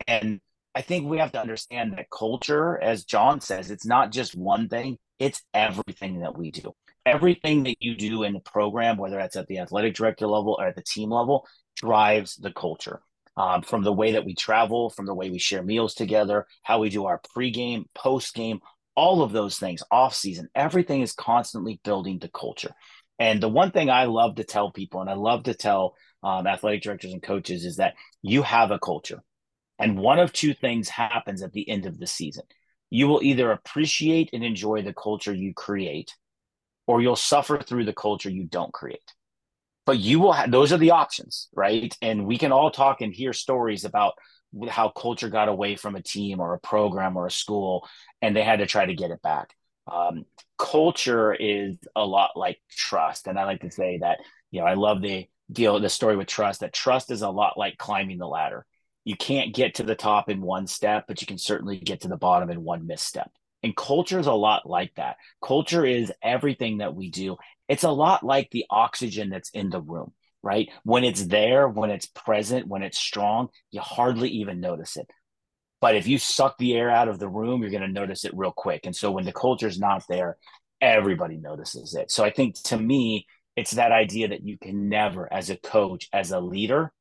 And 0.07 0.39
I 0.75 0.81
think 0.81 1.09
we 1.09 1.17
have 1.17 1.31
to 1.31 1.41
understand 1.41 1.93
that 1.93 2.11
culture, 2.11 2.79
as 2.79 3.05
Jon 3.05 3.41
says, 3.41 3.71
it's 3.71 3.87
not 3.87 4.11
just 4.11 4.35
one 4.35 4.69
thing, 4.69 4.99
it's 5.17 5.41
everything 5.53 6.19
that 6.19 6.37
we 6.37 6.51
do. 6.51 6.73
Everything 7.05 7.63
that 7.63 7.77
you 7.79 7.95
do 7.95 8.23
in 8.23 8.33
the 8.33 8.39
program, 8.39 8.97
whether 8.97 9.17
that's 9.17 9.35
at 9.35 9.47
the 9.47 9.59
athletic 9.59 9.95
director 9.95 10.27
level 10.27 10.57
or 10.59 10.67
at 10.67 10.75
the 10.75 10.83
team 10.83 11.09
level, 11.09 11.47
drives 11.75 12.35
the 12.35 12.51
culture. 12.51 13.01
Um, 13.37 13.61
from 13.61 13.83
the 13.83 13.93
way 13.93 14.11
that 14.11 14.25
we 14.25 14.35
travel, 14.35 14.89
from 14.89 15.05
the 15.05 15.15
way 15.15 15.29
we 15.29 15.39
share 15.39 15.63
meals 15.63 15.93
together, 15.93 16.45
how 16.61 16.79
we 16.79 16.89
do 16.89 17.05
our 17.05 17.21
pregame, 17.35 17.85
postgame, 17.97 18.59
all 18.95 19.21
of 19.21 19.31
those 19.31 19.57
things, 19.57 19.81
off 19.89 20.13
season, 20.13 20.49
everything 20.55 21.01
is 21.01 21.13
constantly 21.13 21.79
building 21.85 22.19
the 22.19 22.27
culture. 22.27 22.73
And 23.17 23.41
the 23.41 23.47
one 23.47 23.71
thing 23.71 23.89
I 23.89 24.05
love 24.05 24.35
to 24.35 24.43
tell 24.43 24.71
people, 24.71 24.99
and 24.99 25.09
I 25.09 25.13
love 25.13 25.43
to 25.43 25.53
tell 25.53 25.95
um, 26.21 26.47
athletic 26.47 26.81
directors 26.81 27.13
and 27.13 27.23
coaches, 27.23 27.63
is 27.63 27.77
that 27.77 27.93
you 28.21 28.41
have 28.41 28.71
a 28.71 28.79
culture. 28.79 29.23
And 29.77 29.97
one 29.97 30.19
of 30.19 30.33
two 30.33 30.53
things 30.53 30.89
happens 30.89 31.41
at 31.41 31.53
the 31.53 31.69
end 31.69 31.85
of 31.85 31.97
the 31.97 32.07
season. 32.07 32.43
You 32.89 33.07
will 33.07 33.21
either 33.23 33.51
appreciate 33.51 34.31
and 34.33 34.43
enjoy 34.43 34.81
the 34.81 34.93
culture 34.93 35.33
you 35.33 35.53
create, 35.53 36.13
or 36.89 37.01
you'll 37.01 37.15
suffer 37.15 37.59
through 37.59 37.85
the 37.85 37.93
culture 37.93 38.31
you 38.31 38.45
don't 38.45 38.73
create. 38.73 39.13
But 39.85 39.99
you 39.99 40.19
will 40.19 40.33
have 40.33 40.49
those 40.49 40.73
are 40.73 40.77
the 40.79 40.89
options 40.89 41.47
right? 41.53 41.95
And 42.01 42.25
we 42.25 42.39
can 42.39 42.51
all 42.51 42.71
talk 42.71 43.01
and 43.01 43.13
hear 43.13 43.31
stories 43.31 43.85
about 43.85 44.15
how 44.67 44.89
culture 44.89 45.29
got 45.29 45.49
away 45.49 45.75
from 45.75 45.95
a 45.95 46.01
team 46.01 46.39
or 46.39 46.55
a 46.55 46.59
program 46.59 47.15
or 47.15 47.27
a 47.27 47.31
school 47.31 47.87
and 48.23 48.35
they 48.35 48.41
had 48.41 48.57
to 48.57 48.65
try 48.65 48.87
to 48.87 48.95
get 48.95 49.11
it 49.11 49.21
back. 49.21 49.53
Um, 49.85 50.25
culture 50.57 51.31
is 51.31 51.77
a 51.95 52.03
lot 52.03 52.31
like 52.35 52.57
trust. 52.71 53.27
And 53.27 53.37
i 53.37 53.45
like 53.45 53.61
to 53.61 53.69
say 53.69 53.99
that 53.99 54.17
you 54.49 54.59
know 54.59 54.65
i 54.65 54.73
love 54.73 55.03
the 55.03 55.27
deal 55.51 55.79
the 55.79 55.89
story 55.89 56.17
with 56.17 56.27
trust 56.27 56.61
that 56.61 56.73
trust 56.73 57.11
is 57.11 57.21
a 57.21 57.29
lot 57.29 57.55
like 57.55 57.77
climbing 57.77 58.17
the 58.17 58.27
ladder. 58.27 58.65
You 59.05 59.15
can't 59.15 59.53
get 59.53 59.75
to 59.75 59.83
the 59.83 59.93
top 59.93 60.27
in 60.27 60.41
one 60.41 60.65
step 60.65 61.05
but 61.07 61.21
you 61.21 61.27
can 61.27 61.37
certainly 61.37 61.77
get 61.77 62.01
to 62.01 62.07
the 62.07 62.17
bottom 62.17 62.49
in 62.49 62.63
one 62.63 62.87
misstep 62.87 63.29
and 63.63 63.75
culture 63.75 64.19
is 64.19 64.27
a 64.27 64.33
lot 64.33 64.67
like 64.67 64.93
that. 64.95 65.17
Culture 65.43 65.85
is 65.85 66.11
everything 66.21 66.77
that 66.77 66.95
we 66.95 67.09
do. 67.09 67.37
It's 67.67 67.83
a 67.83 67.91
lot 67.91 68.23
like 68.23 68.49
the 68.51 68.65
oxygen 68.69 69.29
that's 69.29 69.49
in 69.49 69.69
the 69.69 69.81
room, 69.81 70.13
right? 70.41 70.69
When 70.83 71.03
it's 71.03 71.25
there, 71.25 71.67
when 71.67 71.89
it's 71.89 72.05
present, 72.07 72.67
when 72.67 72.83
it's 72.83 72.99
strong, 72.99 73.49
you 73.71 73.81
hardly 73.81 74.29
even 74.29 74.59
notice 74.59 74.97
it. 74.97 75.09
But 75.81 75.95
if 75.95 76.07
you 76.07 76.17
suck 76.17 76.57
the 76.57 76.75
air 76.75 76.89
out 76.89 77.07
of 77.07 77.19
the 77.19 77.29
room, 77.29 77.61
you're 77.61 77.71
going 77.71 77.83
to 77.83 77.87
notice 77.87 78.25
it 78.25 78.33
real 78.35 78.51
quick. 78.51 78.81
And 78.85 78.95
so 78.95 79.11
when 79.11 79.25
the 79.25 79.31
culture 79.31 79.67
is 79.67 79.79
not 79.79 80.03
there, 80.09 80.37
everybody 80.81 81.37
notices 81.37 81.95
it. 81.95 82.11
So 82.11 82.23
I 82.23 82.31
think 82.31 82.61
to 82.63 82.77
me, 82.77 83.27
it's 83.55 83.71
that 83.71 83.91
idea 83.91 84.29
that 84.29 84.43
you 84.43 84.57
can 84.57 84.89
never, 84.89 85.31
as 85.31 85.49
a 85.49 85.57
coach, 85.57 86.07
as 86.13 86.31
a 86.31 86.39
leader, 86.39 86.91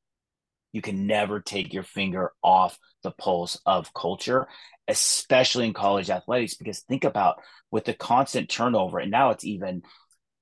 you 0.78 0.82
can 0.82 1.08
never 1.08 1.40
take 1.40 1.74
your 1.74 1.82
finger 1.82 2.30
off 2.40 2.78
the 3.02 3.10
pulse 3.10 3.60
of 3.66 3.92
culture, 3.92 4.46
especially 4.86 5.66
in 5.66 5.72
college 5.72 6.08
athletics. 6.08 6.54
Because 6.54 6.82
think 6.82 7.02
about 7.02 7.40
with 7.72 7.84
the 7.84 7.94
constant 7.94 8.48
turnover, 8.48 9.00
and 9.00 9.10
now 9.10 9.30
it's 9.30 9.44
even, 9.44 9.82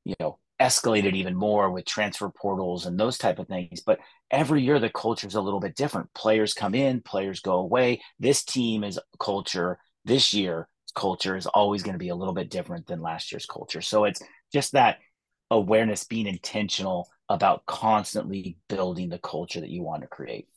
you 0.04 0.14
know, 0.20 0.38
escalated 0.60 1.14
even 1.14 1.34
more 1.34 1.70
with 1.70 1.86
transfer 1.86 2.28
portals 2.28 2.84
and 2.84 3.00
those 3.00 3.16
type 3.16 3.38
of 3.38 3.48
things. 3.48 3.80
But 3.80 3.98
every 4.30 4.62
year 4.62 4.78
the 4.78 4.90
culture 4.90 5.26
is 5.26 5.36
a 5.36 5.40
little 5.40 5.60
bit 5.60 5.74
different. 5.74 6.12
Players 6.12 6.52
come 6.52 6.74
in, 6.74 7.00
players 7.00 7.40
go 7.40 7.54
away. 7.54 8.02
This 8.18 8.44
team 8.44 8.84
is 8.84 9.00
culture 9.18 9.78
this 10.04 10.34
year 10.34 10.68
culture 10.94 11.36
is 11.36 11.46
always 11.46 11.82
going 11.82 11.92
to 11.94 11.98
be 11.98 12.08
a 12.08 12.14
little 12.14 12.34
bit 12.34 12.50
different 12.50 12.86
than 12.86 13.02
last 13.02 13.30
year's 13.30 13.46
culture. 13.46 13.82
So 13.82 14.04
it's 14.04 14.22
just 14.52 14.72
that 14.72 14.98
awareness, 15.50 16.04
being 16.04 16.26
intentional 16.26 17.08
about 17.28 17.66
constantly 17.66 18.56
building 18.68 19.08
the 19.08 19.18
culture 19.18 19.60
that 19.60 19.70
you 19.70 19.82
want 19.82 20.02
to 20.02 20.08
create. 20.08 20.48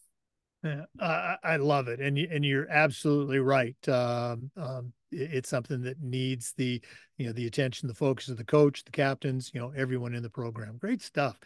Yeah, 0.63 0.85
I, 0.99 1.37
I 1.43 1.55
love 1.55 1.87
it, 1.87 2.01
and 2.01 2.17
you, 2.17 2.27
and 2.29 2.43
you're 2.43 2.69
absolutely 2.69 3.39
right. 3.39 3.77
Um, 3.87 4.51
um, 4.57 4.93
it, 5.11 5.33
it's 5.33 5.49
something 5.49 5.81
that 5.83 6.01
needs 6.01 6.53
the 6.57 6.81
you 7.17 7.27
know 7.27 7.31
the 7.31 7.47
attention, 7.47 7.87
the 7.87 7.93
focus 7.93 8.27
of 8.27 8.37
the 8.37 8.43
coach, 8.43 8.83
the 8.83 8.91
captains, 8.91 9.51
you 9.53 9.61
know, 9.61 9.71
everyone 9.75 10.13
in 10.13 10.23
the 10.23 10.29
program. 10.29 10.77
Great 10.77 11.01
stuff. 11.01 11.39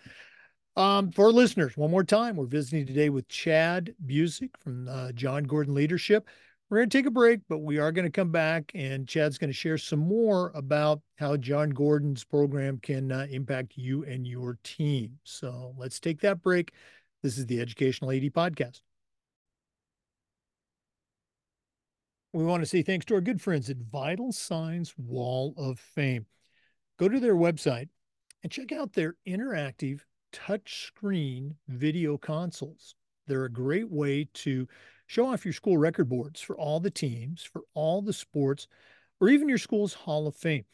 Um, 0.76 1.12
for 1.12 1.32
listeners, 1.32 1.78
one 1.78 1.92
more 1.92 2.04
time, 2.04 2.36
we're 2.36 2.46
visiting 2.46 2.88
today 2.88 3.10
with 3.10 3.28
Chad 3.28 3.94
Busick 4.04 4.58
from 4.58 4.88
uh, 4.90 5.12
Jon 5.12 5.44
Gordon 5.44 5.76
Leadership. 5.76 6.28
We're 6.74 6.80
going 6.80 6.90
to 6.90 6.98
take 6.98 7.06
a 7.06 7.12
break, 7.12 7.42
but 7.48 7.60
we 7.60 7.78
are 7.78 7.92
going 7.92 8.08
to 8.08 8.12
come 8.12 8.32
back, 8.32 8.72
and 8.74 9.08
Chad's 9.08 9.38
going 9.38 9.52
to 9.52 9.54
share 9.54 9.78
some 9.78 10.00
more 10.00 10.52
about 10.56 11.04
how 11.20 11.38
Jon 11.38 11.70
Gordon's 11.70 12.24
program 12.24 12.80
can 12.80 13.12
uh, 13.12 13.28
impact 13.30 13.74
you 13.76 14.04
and 14.06 14.26
your 14.26 14.58
team. 14.64 15.20
So 15.24 15.76
let's 15.78 16.00
take 16.00 16.20
that 16.22 16.42
break. 16.42 16.72
This 17.22 17.38
is 17.38 17.46
the 17.46 17.62
Educational 17.62 18.10
AD 18.10 18.24
Podcast. 18.34 18.82
We 22.34 22.44
want 22.44 22.64
to 22.64 22.68
say 22.68 22.82
thanks 22.82 23.06
to 23.06 23.14
our 23.14 23.22
good 23.22 23.40
friends 23.40 23.70
at 23.70 23.78
Vital 23.78 24.32
Signs 24.32 24.96
Wall 24.98 25.54
of 25.56 25.78
Fame. 25.78 26.26
Go 26.98 27.08
to 27.08 27.20
their 27.20 27.36
website 27.36 27.90
and 28.42 28.52
check 28.52 28.72
out 28.72 28.94
their 28.94 29.14
interactive 29.28 30.00
touchscreen 30.34 31.54
video 31.68 32.18
consoles. 32.18 32.96
They're 33.28 33.46
a 33.46 33.52
great 33.52 33.92
way 33.92 34.28
to 34.34 34.68
show 35.08 35.28
off 35.28 35.46
your 35.46 35.54
school 35.54 35.78
record 35.78 36.10
boards 36.10 36.42
for 36.42 36.58
all 36.58 36.80
the 36.80 36.92
teams, 36.92 37.44
for 37.44 37.62
all 37.74 38.02
the 38.02 38.14
sports, 38.14 38.68
or 39.20 39.30
even 39.30 39.50
your 39.50 39.58
school's 39.58 39.94
Hall 39.94 40.28
of 40.28 40.36
Fame. 40.36 40.66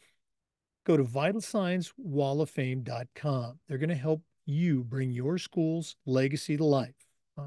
Go 0.86 0.96
to 0.96 1.04
vitalsignswalloffame.com. 1.04 3.58
They're 3.68 3.78
going 3.78 3.90
to 3.90 3.94
help 3.94 4.22
you 4.46 4.84
bring 4.84 5.10
your 5.10 5.36
school's 5.38 5.96
legacy 6.06 6.56
to 6.56 6.64
life. 6.64 6.94
Uh, 7.38 7.42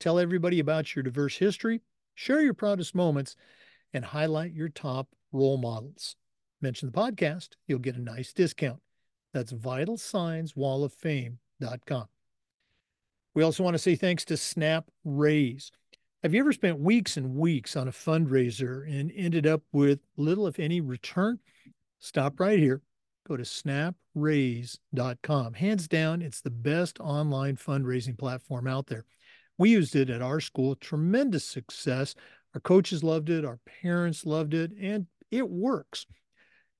tell 0.00 0.18
everybody 0.18 0.58
about 0.60 0.96
your 0.96 1.02
diverse 1.02 1.36
history, 1.36 1.82
share 2.14 2.40
your 2.40 2.54
proudest 2.54 2.94
moments, 2.94 3.36
and 3.92 4.04
highlight 4.04 4.52
your 4.52 4.68
top 4.68 5.08
role 5.32 5.58
models. 5.58 6.14
Mention 6.60 6.90
the 6.90 6.98
podcast, 6.98 7.50
you'll 7.66 7.78
get 7.78 7.96
a 7.96 8.00
nice 8.00 8.32
discount. 8.32 8.80
That's 9.32 9.52
vitalsignswalloffame.com. 9.52 12.06
We 13.34 13.42
also 13.44 13.62
want 13.62 13.74
to 13.74 13.78
say 13.78 13.94
thanks 13.94 14.24
to 14.26 14.36
Snap 14.36 14.90
Raise. 15.04 15.70
Have 16.24 16.34
you 16.34 16.40
ever 16.40 16.52
spent 16.52 16.80
weeks 16.80 17.16
and 17.16 17.36
weeks 17.36 17.76
on 17.76 17.86
a 17.86 17.92
fundraiser 17.92 18.84
and 18.92 19.12
ended 19.14 19.46
up 19.46 19.62
with 19.70 20.00
little, 20.16 20.48
if 20.48 20.58
any, 20.58 20.80
return? 20.80 21.38
Stop 22.00 22.40
right 22.40 22.58
here. 22.58 22.82
Go 23.28 23.36
to 23.36 23.44
snapraise.com. 23.44 23.94
Hands 25.54 25.86
down, 25.86 26.20
it's 26.22 26.40
the 26.40 26.50
best 26.50 26.98
online 26.98 27.56
fundraising 27.56 28.18
platform 28.18 28.66
out 28.66 28.88
there. 28.88 29.04
We 29.58 29.70
used 29.70 29.94
it 29.94 30.10
at 30.10 30.20
our 30.20 30.40
school, 30.40 30.74
tremendous 30.74 31.44
success. 31.44 32.16
Our 32.52 32.60
coaches 32.60 33.04
loved 33.04 33.30
it, 33.30 33.44
our 33.44 33.60
parents 33.82 34.26
loved 34.26 34.54
it, 34.54 34.72
and 34.80 35.06
it 35.30 35.48
works. 35.48 36.04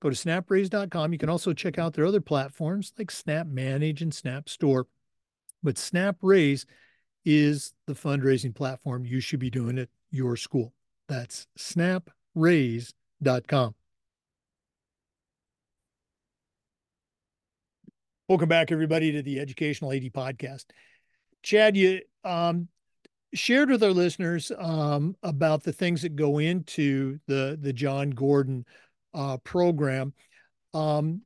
Go 0.01 0.11
to 0.11 0.17
snapraise.com. 0.17 1.13
You 1.13 1.19
can 1.19 1.29
also 1.29 1.53
check 1.53 1.79
out 1.79 1.95
their 1.95 2.07
other 2.07 2.21
platforms 2.21 2.93
like 2.99 3.13
Snap 3.13 3.47
Manage 3.47 4.03
and 4.03 4.13
Snap 4.13 4.49
Store. 4.49 4.89
But 5.63 5.79
Snap 5.79 6.17
Raise 6.23 6.67
is 7.25 7.73
the 7.87 7.95
fundraising 7.95 8.55
platform 8.55 9.05
you 9.05 9.21
should 9.21 9.41
be 9.41 9.51
doing 9.51 9.79
at 9.79 9.89
your 10.11 10.37
school. 10.37 10.73
That's 11.09 11.47
snapraise.com. 11.59 13.75
Welcome 18.29 18.49
back, 18.49 18.71
everybody, 18.71 19.11
to 19.13 19.23
the 19.23 19.41
Educational 19.41 19.93
AD 19.93 20.03
Podcast. 20.13 20.67
Chad, 21.43 21.79
you 21.79 22.03
um, 22.25 22.69
shared 23.33 23.71
with 23.71 23.83
our 23.83 23.91
listeners 23.91 24.53
um, 24.59 25.17
about 25.23 25.63
the 25.63 25.73
things 25.73 26.03
that 26.03 26.15
go 26.15 26.37
into 26.39 27.19
the 27.27 27.59
the 27.61 27.73
Jon 27.73 28.11
Gordon 28.11 28.67
uh, 29.15 29.39
program. 29.39 30.13
Um, 30.75 31.23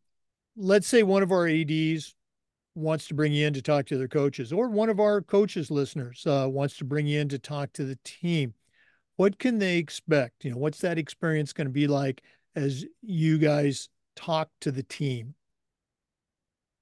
let's 0.57 0.87
say 0.87 1.03
one 1.03 1.25
of 1.25 1.33
our 1.33 1.49
ads 1.49 2.15
wants 2.75 3.07
to 3.09 3.15
bring 3.15 3.33
you 3.33 3.47
in 3.47 3.53
to 3.55 3.63
talk 3.63 3.87
to 3.87 3.99
their 3.99 4.09
coaches, 4.09 4.53
or 4.53 4.69
one 4.69 4.89
of 4.89 5.01
our 5.01 5.21
coaches 5.21 5.71
listeners 5.71 6.25
uh, 6.27 6.47
wants 6.49 6.77
to 6.79 6.85
bring 6.85 7.07
you 7.07 7.21
in 7.21 7.29
to 7.29 7.39
talk 7.39 7.73
to 7.75 7.85
the 7.85 7.99
team, 8.05 8.55
what 9.17 9.39
can 9.39 9.59
they 9.59 9.79
expect? 9.79 10.45
You 10.45 10.53
know, 10.53 10.57
what's 10.57 10.81
that 10.81 10.99
experience 10.99 11.53
going 11.53 11.67
to 11.67 11.73
be 11.73 11.87
like 11.87 12.23
as 12.57 12.85
you 13.03 13.39
guys 13.39 13.89
talk 14.17 14.49
to 14.61 14.71
the 14.71 14.83
team? 14.83 15.35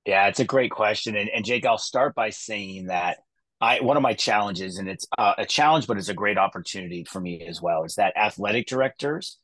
Yeah, 0.07 0.28
it's 0.28 0.41
a 0.41 0.45
great 0.45 0.70
question, 0.70 1.16
and, 1.16 1.28
and 1.28 1.45
Jake, 1.45 1.66
I'll 1.66 1.78
start 1.78 2.14
by 2.14 2.30
saying 2.30 2.86
that 2.86 3.18
I 3.61 3.80
one 3.80 3.97
of 3.97 4.03
my 4.03 4.14
challenges, 4.14 4.78
and 4.78 4.88
it's 4.88 5.07
uh, 5.18 5.34
a 5.36 5.45
challenge, 5.45 5.86
but 5.86 5.99
it's 5.99 6.09
a 6.09 6.14
great 6.14 6.38
opportunity 6.38 7.05
for 7.05 7.20
me 7.20 7.45
as 7.47 7.61
well, 7.61 7.84
is 7.84 7.97
that 7.97 8.16
athletic 8.16 8.66
directors 8.66 9.38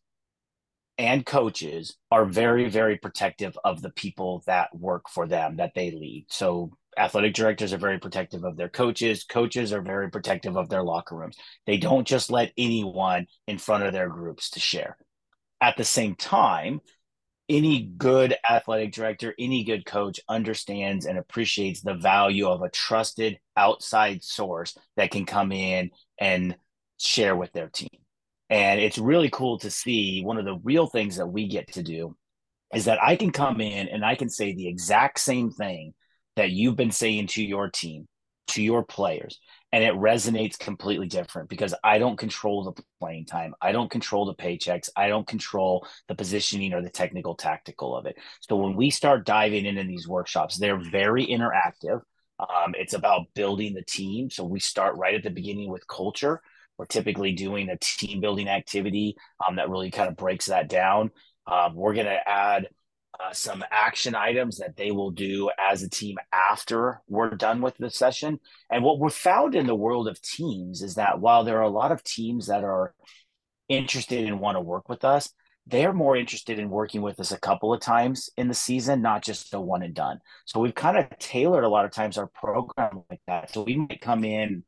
and 0.98 1.26
coaches 1.26 1.96
are 2.10 2.24
very 2.24 2.68
very 2.68 2.96
protective 2.96 3.58
of 3.64 3.82
the 3.82 3.90
people 3.90 4.42
that 4.46 4.74
work 4.76 5.08
for 5.08 5.26
them 5.26 5.56
that 5.56 5.72
they 5.74 5.90
lead. 5.90 6.26
So 6.30 6.72
athletic 6.98 7.34
directors 7.34 7.72
are 7.72 7.78
very 7.78 7.98
protective 7.98 8.44
of 8.44 8.56
their 8.56 8.70
coaches. 8.70 9.24
Coaches 9.24 9.72
are 9.72 9.82
very 9.82 10.10
protective 10.10 10.56
of 10.56 10.68
their 10.68 10.82
locker 10.82 11.16
rooms. 11.16 11.36
They 11.66 11.76
don't 11.76 12.06
just 12.06 12.30
let 12.30 12.52
anyone 12.56 13.26
in 13.46 13.58
front 13.58 13.84
of 13.84 13.92
their 13.92 14.08
groups 14.08 14.50
to 14.50 14.60
share. 14.60 14.96
At 15.60 15.76
the 15.76 15.84
same 15.84 16.14
time 16.14 16.80
any 17.48 17.82
good 17.96 18.36
athletic 18.48 18.92
director 18.92 19.32
any 19.38 19.62
good 19.62 19.86
coach 19.86 20.18
understands 20.28 21.06
and 21.06 21.16
appreciates 21.16 21.80
the 21.80 21.94
value 21.94 22.48
of 22.48 22.62
a 22.62 22.70
trusted 22.70 23.38
outside 23.56 24.24
source 24.24 24.76
that 24.96 25.10
can 25.10 25.24
come 25.24 25.52
in 25.52 25.90
and 26.18 26.56
share 26.98 27.36
with 27.36 27.52
their 27.52 27.68
team 27.68 27.88
and 28.48 28.80
it's 28.80 28.98
really 28.98 29.30
cool 29.30 29.58
to 29.58 29.70
see 29.70 30.22
one 30.22 30.38
of 30.38 30.44
the 30.44 30.58
real 30.62 30.86
things 30.86 31.16
that 31.16 31.26
we 31.26 31.48
get 31.48 31.72
to 31.72 31.82
do 31.82 32.16
is 32.74 32.84
that 32.84 33.02
I 33.02 33.16
can 33.16 33.30
come 33.32 33.60
in 33.60 33.88
and 33.88 34.04
I 34.04 34.14
can 34.14 34.28
say 34.28 34.52
the 34.52 34.68
exact 34.68 35.20
same 35.20 35.50
thing 35.50 35.94
that 36.36 36.50
you've 36.50 36.76
been 36.76 36.90
saying 36.90 37.28
to 37.28 37.42
your 37.42 37.70
team, 37.70 38.06
to 38.48 38.62
your 38.62 38.84
players, 38.84 39.40
and 39.72 39.82
it 39.82 39.94
resonates 39.94 40.58
completely 40.58 41.08
different 41.08 41.48
because 41.48 41.74
I 41.82 41.98
don't 41.98 42.18
control 42.18 42.64
the 42.64 42.82
playing 43.00 43.26
time. 43.26 43.54
I 43.60 43.72
don't 43.72 43.90
control 43.90 44.26
the 44.26 44.34
paychecks. 44.34 44.88
I 44.96 45.08
don't 45.08 45.26
control 45.26 45.86
the 46.08 46.14
positioning 46.14 46.72
or 46.72 46.82
the 46.82 46.90
technical 46.90 47.34
tactical 47.34 47.96
of 47.96 48.06
it. 48.06 48.16
So 48.40 48.56
when 48.56 48.76
we 48.76 48.90
start 48.90 49.26
diving 49.26 49.66
into 49.66 49.84
these 49.84 50.06
workshops, 50.06 50.56
they're 50.56 50.80
very 50.80 51.26
interactive. 51.26 52.00
Um, 52.38 52.74
it's 52.76 52.94
about 52.94 53.26
building 53.34 53.74
the 53.74 53.84
team. 53.84 54.30
So 54.30 54.44
we 54.44 54.60
start 54.60 54.96
right 54.98 55.14
at 55.14 55.22
the 55.22 55.30
beginning 55.30 55.70
with 55.70 55.86
culture 55.88 56.42
we're 56.78 56.86
typically 56.86 57.32
doing 57.32 57.68
a 57.68 57.78
team 57.78 58.20
building 58.20 58.48
activity 58.48 59.16
um, 59.46 59.56
that 59.56 59.70
really 59.70 59.90
kind 59.90 60.08
of 60.08 60.16
breaks 60.16 60.46
that 60.46 60.68
down. 60.68 61.10
Um, 61.46 61.74
we're 61.74 61.94
going 61.94 62.06
to 62.06 62.28
add 62.28 62.68
uh, 63.18 63.32
some 63.32 63.64
action 63.70 64.14
items 64.14 64.58
that 64.58 64.76
they 64.76 64.90
will 64.90 65.10
do 65.10 65.50
as 65.58 65.82
a 65.82 65.88
team 65.88 66.16
after 66.32 67.00
we're 67.08 67.30
done 67.30 67.62
with 67.62 67.76
the 67.78 67.90
session. 67.90 68.38
And 68.70 68.84
what 68.84 68.98
we're 68.98 69.10
found 69.10 69.54
in 69.54 69.66
the 69.66 69.74
world 69.74 70.08
of 70.08 70.20
teams 70.20 70.82
is 70.82 70.96
that 70.96 71.20
while 71.20 71.44
there 71.44 71.58
are 71.58 71.62
a 71.62 71.70
lot 71.70 71.92
of 71.92 72.02
teams 72.02 72.48
that 72.48 72.62
are 72.62 72.94
interested 73.68 74.26
and 74.26 74.40
want 74.40 74.56
to 74.56 74.60
work 74.60 74.88
with 74.88 75.04
us, 75.04 75.32
they're 75.66 75.92
more 75.92 76.16
interested 76.16 76.58
in 76.58 76.70
working 76.70 77.02
with 77.02 77.18
us 77.18 77.32
a 77.32 77.40
couple 77.40 77.74
of 77.74 77.80
times 77.80 78.30
in 78.36 78.48
the 78.48 78.54
season, 78.54 79.02
not 79.02 79.24
just 79.24 79.52
a 79.54 79.60
one 79.60 79.82
and 79.82 79.94
done. 79.94 80.20
So 80.44 80.60
we've 80.60 80.74
kind 80.74 80.96
of 80.96 81.06
tailored 81.18 81.64
a 81.64 81.68
lot 81.68 81.84
of 81.84 81.90
times 81.90 82.18
our 82.18 82.28
program 82.28 83.02
like 83.10 83.20
that. 83.26 83.52
So 83.52 83.62
we 83.62 83.76
might 83.76 84.00
come 84.00 84.24
in 84.24 84.62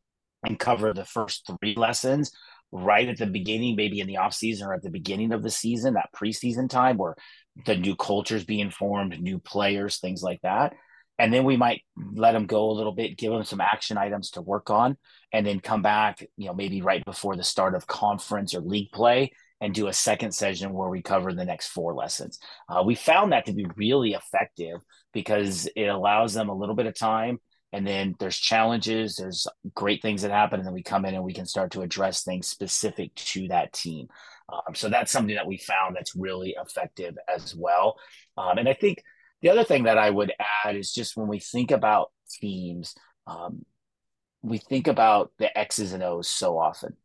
and 0.45 0.59
cover 0.59 0.93
the 0.93 1.05
first 1.05 1.51
three 1.61 1.75
lessons 1.75 2.31
right 2.71 3.09
at 3.09 3.17
the 3.17 3.27
beginning, 3.27 3.77
maybe 3.77 4.01
in 4.01 4.07
the 4.07 4.19
off 4.19 4.35
season 4.35 4.69
or 4.69 4.75
at 4.75 4.83
the 4.83 4.91
beginning 4.91 5.33
of 5.33 5.43
the 5.43 5.51
season, 5.51 5.95
that 5.95 6.11
preseason 6.15 6.69
time 6.69 6.97
where 6.99 7.17
the 7.65 7.77
new 7.77 7.97
cultures 7.97 8.45
being 8.45 8.71
formed, 8.71 9.21
new 9.21 9.39
players, 9.39 9.99
things 9.99 10.23
like 10.23 10.41
that. 10.43 10.75
And 11.19 11.33
then 11.33 11.45
we 11.45 11.57
might 11.57 11.83
let 11.97 12.33
them 12.33 12.47
go 12.47 12.71
a 12.71 12.73
little 12.73 12.93
bit, 12.93 13.19
give 13.19 13.33
them 13.33 13.43
some 13.43 13.61
action 13.61 13.99
items 13.99 14.31
to 14.33 14.43
work 14.43 14.71
on, 14.71 14.97
and 15.33 15.45
then 15.45 15.59
come 15.59 15.83
back, 15.83 16.25
you 16.37 16.47
know, 16.47 16.55
maybe 16.55 16.81
right 16.81 17.05
before 17.05 17.35
the 17.35 17.43
start 17.43 17.75
of 17.75 17.89
conference 17.89 18.55
or 18.55 18.61
league 18.61 18.93
play 18.93 19.33
and 19.61 19.75
do 19.75 19.89
a 19.89 19.93
second 19.93 20.33
session 20.33 20.73
where 20.73 20.89
we 20.89 21.03
cover 21.03 21.33
the 21.33 21.45
next 21.45 21.69
four 21.69 21.93
lessons. 21.93 22.39
Uh, 22.69 22.83
we 22.85 22.95
found 22.95 23.33
that 23.33 23.47
to 23.47 23.53
be 23.53 23.67
really 23.77 24.13
effective 24.13 24.79
because 25.13 25.69
it 25.75 25.87
allows 25.87 26.35
them 26.35 26.49
a 26.49 26.55
little 26.55 26.77
bit 26.77 26.87
of 26.87 26.95
time 26.95 27.41
and 27.73 27.87
then 27.87 28.15
there's 28.19 28.37
challenges 28.37 29.17
there's 29.17 29.47
great 29.75 30.01
things 30.01 30.23
that 30.23 30.31
happen 30.31 30.59
and 30.59 30.67
then 30.67 30.75
we 30.75 30.83
come 30.83 31.05
in 31.05 31.15
and 31.15 31.25
we 31.25 31.35
can 31.35 31.47
start 31.47 31.71
to 31.73 31.83
address 31.83 32.25
things 32.25 32.47
specific 32.47 33.15
to 33.15 33.49
that 33.49 33.73
team. 33.73 34.09
Um, 34.51 34.75
so 34.75 34.89
that's 34.89 35.13
something 35.13 35.37
that 35.37 35.47
we 35.47 35.59
found 35.59 35.95
that's 35.95 36.17
really 36.17 36.57
effective 36.61 37.17
as 37.35 37.55
well. 37.55 37.97
Um, 38.39 38.57
and 38.59 38.69
i 38.69 38.73
think 38.73 39.03
the 39.41 39.51
other 39.51 39.65
thing 39.65 39.85
that 39.85 39.99
I 39.99 40.11
would 40.11 40.33
add 40.65 40.77
is 40.77 40.93
just 40.93 41.17
when 41.17 41.29
we 41.29 41.39
think 41.39 41.71
about 41.71 42.11
teams, 42.41 42.95
um, 43.27 43.65
we 44.43 44.59
think 44.59 44.87
about 44.89 45.33
the 45.39 45.57
X's 45.57 45.93
and 45.93 46.03
O's 46.03 46.29
so 46.29 46.59
often. 46.59 46.97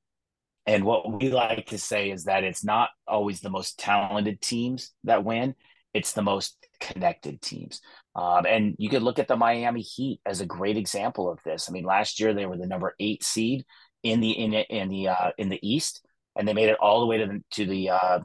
And 0.66 0.84
what 0.86 1.22
we 1.22 1.30
like 1.30 1.68
to 1.68 1.78
say 1.78 2.09
is 2.09 2.24
that 2.24 2.43
it's 2.43 2.64
not 2.64 2.89
always 3.07 3.41
the 3.41 3.49
most 3.49 3.78
talented 3.78 4.41
teams 4.41 4.91
that 5.03 5.24
win, 5.24 5.55
it's 5.94 6.14
the 6.14 6.22
most 6.22 6.58
connected 6.80 7.41
teams. 7.41 7.82
Um, 8.16 8.46
and 8.46 8.76
you 8.78 8.89
could 8.89 9.04
look 9.04 9.20
at 9.20 9.28
the 9.28 9.36
Miami 9.36 9.82
Heat 9.82 10.20
as 10.26 10.41
a 10.41 10.46
great 10.46 10.78
example 10.78 11.30
of 11.32 11.39
this. 11.44 11.68
I 11.68 11.72
mean, 11.72 11.86
last 11.86 12.20
year 12.20 12.34
they 12.34 12.46
were 12.46 12.58
the 12.58 12.68
number 12.68 12.96
eight 13.00 13.24
seed 13.24 13.66
in 14.04 14.20
the 14.20 14.32
in, 14.32 14.54
in 14.54 14.89
the 14.89 15.08
uh, 15.10 15.32
in 15.38 15.50
the 15.50 15.60
East, 15.68 16.06
and 16.36 16.48
they 16.48 16.54
made 16.54 16.70
it 16.70 16.80
all 16.80 17.00
the 17.00 17.06
way 17.06 17.18
to 17.18 17.26
the 17.26 17.44
to 17.52 17.66
the 17.66 17.89
uh, 17.89 18.20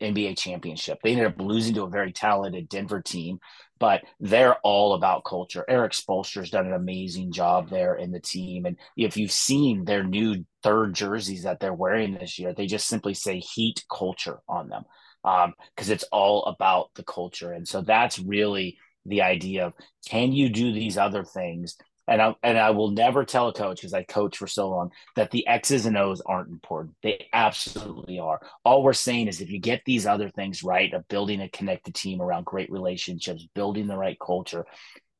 NBA 0.00 0.38
championship. 0.38 0.98
They 1.02 1.12
ended 1.12 1.26
up 1.26 1.40
losing 1.40 1.74
to 1.74 1.84
a 1.84 1.90
very 1.90 2.12
talented 2.12 2.68
Denver 2.68 3.00
team, 3.00 3.38
but 3.78 4.02
they're 4.20 4.56
all 4.58 4.94
about 4.94 5.24
culture. 5.24 5.64
Erik 5.68 5.92
Spoelstra's 5.92 6.50
done 6.50 6.66
an 6.66 6.72
amazing 6.72 7.32
job 7.32 7.68
there 7.68 7.96
in 7.96 8.10
the 8.12 8.20
team. 8.20 8.66
And 8.66 8.76
if 8.96 9.16
you've 9.16 9.32
seen 9.32 9.84
their 9.84 10.04
new 10.04 10.44
third 10.62 10.94
jerseys 10.94 11.42
that 11.42 11.60
they're 11.60 11.74
wearing 11.74 12.14
this 12.14 12.38
year, 12.38 12.54
they 12.54 12.66
just 12.66 12.86
simply 12.86 13.14
say 13.14 13.38
heat 13.38 13.84
culture 13.90 14.38
on 14.48 14.68
them 14.68 14.84
because 15.22 15.88
um, 15.88 15.92
it's 15.92 16.04
all 16.12 16.44
about 16.44 16.90
the 16.94 17.04
culture. 17.04 17.52
And 17.52 17.66
so 17.66 17.82
that's 17.82 18.18
really 18.18 18.78
the 19.06 19.22
idea 19.22 19.66
of 19.66 19.72
can 20.06 20.32
you 20.32 20.48
do 20.48 20.72
these 20.72 20.98
other 20.98 21.24
things 21.24 21.76
and 22.10 22.20
I 22.20 22.34
and 22.42 22.58
I 22.58 22.70
will 22.70 22.90
never 22.90 23.24
tell 23.24 23.48
a 23.48 23.52
coach 23.52 23.80
because 23.80 23.94
I 23.94 24.02
coach 24.02 24.36
for 24.36 24.48
so 24.48 24.68
long 24.68 24.90
that 25.14 25.30
the 25.30 25.46
X's 25.46 25.86
and 25.86 25.96
O's 25.96 26.20
aren't 26.20 26.50
important. 26.50 26.96
They 27.02 27.28
absolutely 27.32 28.18
are. 28.18 28.40
All 28.64 28.82
we're 28.82 28.92
saying 28.94 29.28
is 29.28 29.40
if 29.40 29.48
you 29.48 29.60
get 29.60 29.82
these 29.86 30.06
other 30.06 30.28
things 30.28 30.64
right 30.64 30.92
of 30.92 31.06
building 31.06 31.40
a 31.40 31.48
connected 31.48 31.94
team 31.94 32.20
around 32.20 32.46
great 32.46 32.70
relationships, 32.70 33.46
building 33.54 33.86
the 33.86 33.96
right 33.96 34.18
culture, 34.18 34.66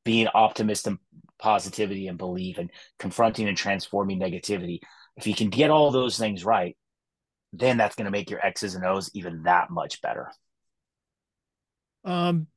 being 0.03 0.27
optimistic 0.27 0.95
positivity 1.39 2.07
and 2.07 2.17
belief 2.17 2.57
and 2.57 2.69
confronting 2.99 3.47
and 3.47 3.57
transforming 3.57 4.19
negativity, 4.19 4.79
if 5.15 5.25
you 5.27 5.33
can 5.33 5.49
get 5.49 5.71
all 5.71 5.91
those 5.91 6.17
things 6.17 6.43
right, 6.43 6.75
then 7.53 7.77
that's 7.77 7.95
going 7.95 8.05
to 8.05 8.11
make 8.11 8.29
your 8.29 8.45
X's 8.45 8.75
and 8.75 8.85
O's 8.85 9.11
even 9.13 9.43
that 9.43 9.69
much 9.69 10.01
better. 10.01 10.31
Um, 12.03 12.47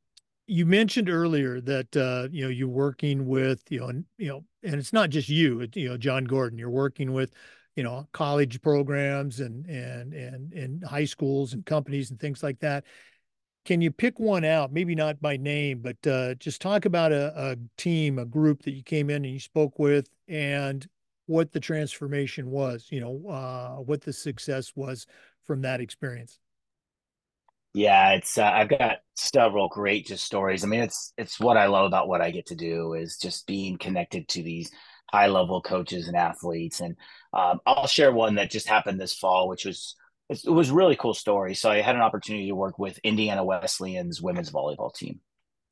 you 0.46 0.66
mentioned 0.66 1.08
earlier 1.08 1.60
that 1.60 1.96
uh, 1.96 2.28
you 2.30 2.44
know 2.44 2.50
you're 2.50 2.68
working 2.68 3.26
with 3.26 3.62
you 3.70 3.80
know 3.80 3.88
and 3.88 4.04
you 4.18 4.28
know 4.28 4.44
and 4.62 4.74
it's 4.74 4.92
not 4.92 5.10
just 5.10 5.28
you 5.28 5.60
it, 5.60 5.76
you 5.76 5.88
know 5.88 5.96
Jon 5.96 6.24
Gordon 6.24 6.58
you're 6.58 6.70
working 6.70 7.12
with 7.12 7.32
you 7.76 7.82
know 7.82 8.06
college 8.12 8.60
programs 8.62 9.40
and 9.40 9.66
and 9.66 10.12
and 10.12 10.52
and 10.52 10.84
high 10.84 11.04
schools 11.04 11.54
and 11.54 11.64
companies 11.64 12.10
and 12.10 12.20
things 12.20 12.42
like 12.42 12.60
that 12.60 12.84
can 13.64 13.80
you 13.80 13.90
pick 13.90 14.20
one 14.20 14.44
out 14.44 14.72
maybe 14.72 14.94
not 14.94 15.20
by 15.20 15.36
name 15.36 15.80
but 15.80 16.06
uh, 16.06 16.34
just 16.34 16.60
talk 16.60 16.84
about 16.84 17.12
a, 17.12 17.32
a 17.36 17.56
team 17.76 18.18
a 18.18 18.24
group 18.24 18.62
that 18.62 18.72
you 18.72 18.82
came 18.82 19.10
in 19.10 19.24
and 19.24 19.32
you 19.32 19.40
spoke 19.40 19.78
with 19.78 20.08
and 20.28 20.86
what 21.26 21.52
the 21.52 21.60
transformation 21.60 22.50
was 22.50 22.88
you 22.90 23.00
know 23.00 23.28
uh, 23.28 23.76
what 23.76 24.02
the 24.02 24.12
success 24.12 24.72
was 24.74 25.06
from 25.44 25.62
that 25.62 25.80
experience 25.80 26.38
yeah, 27.74 28.12
it's 28.12 28.38
uh, 28.38 28.44
I've 28.44 28.68
got 28.68 28.98
several 29.16 29.68
great 29.68 30.06
just 30.06 30.24
stories. 30.24 30.62
I 30.62 30.68
mean, 30.68 30.80
it's 30.80 31.12
it's 31.18 31.40
what 31.40 31.56
I 31.56 31.66
love 31.66 31.86
about 31.86 32.06
what 32.06 32.20
I 32.20 32.30
get 32.30 32.46
to 32.46 32.54
do 32.54 32.94
is 32.94 33.18
just 33.18 33.48
being 33.48 33.78
connected 33.78 34.28
to 34.28 34.42
these 34.44 34.70
high 35.10 35.26
level 35.26 35.60
coaches 35.60 36.06
and 36.06 36.16
athletes. 36.16 36.80
And 36.80 36.96
um, 37.32 37.58
I'll 37.66 37.88
share 37.88 38.12
one 38.12 38.36
that 38.36 38.50
just 38.50 38.68
happened 38.68 39.00
this 39.00 39.16
fall, 39.16 39.48
which 39.48 39.64
was 39.64 39.96
it 40.28 40.48
was 40.48 40.70
really 40.70 40.94
cool 40.94 41.14
story. 41.14 41.54
So 41.54 41.68
I 41.68 41.80
had 41.80 41.96
an 41.96 42.02
opportunity 42.02 42.46
to 42.46 42.54
work 42.54 42.78
with 42.78 42.98
Indiana 43.02 43.44
Wesleyan's 43.44 44.22
women's 44.22 44.52
volleyball 44.52 44.94
team, 44.94 45.18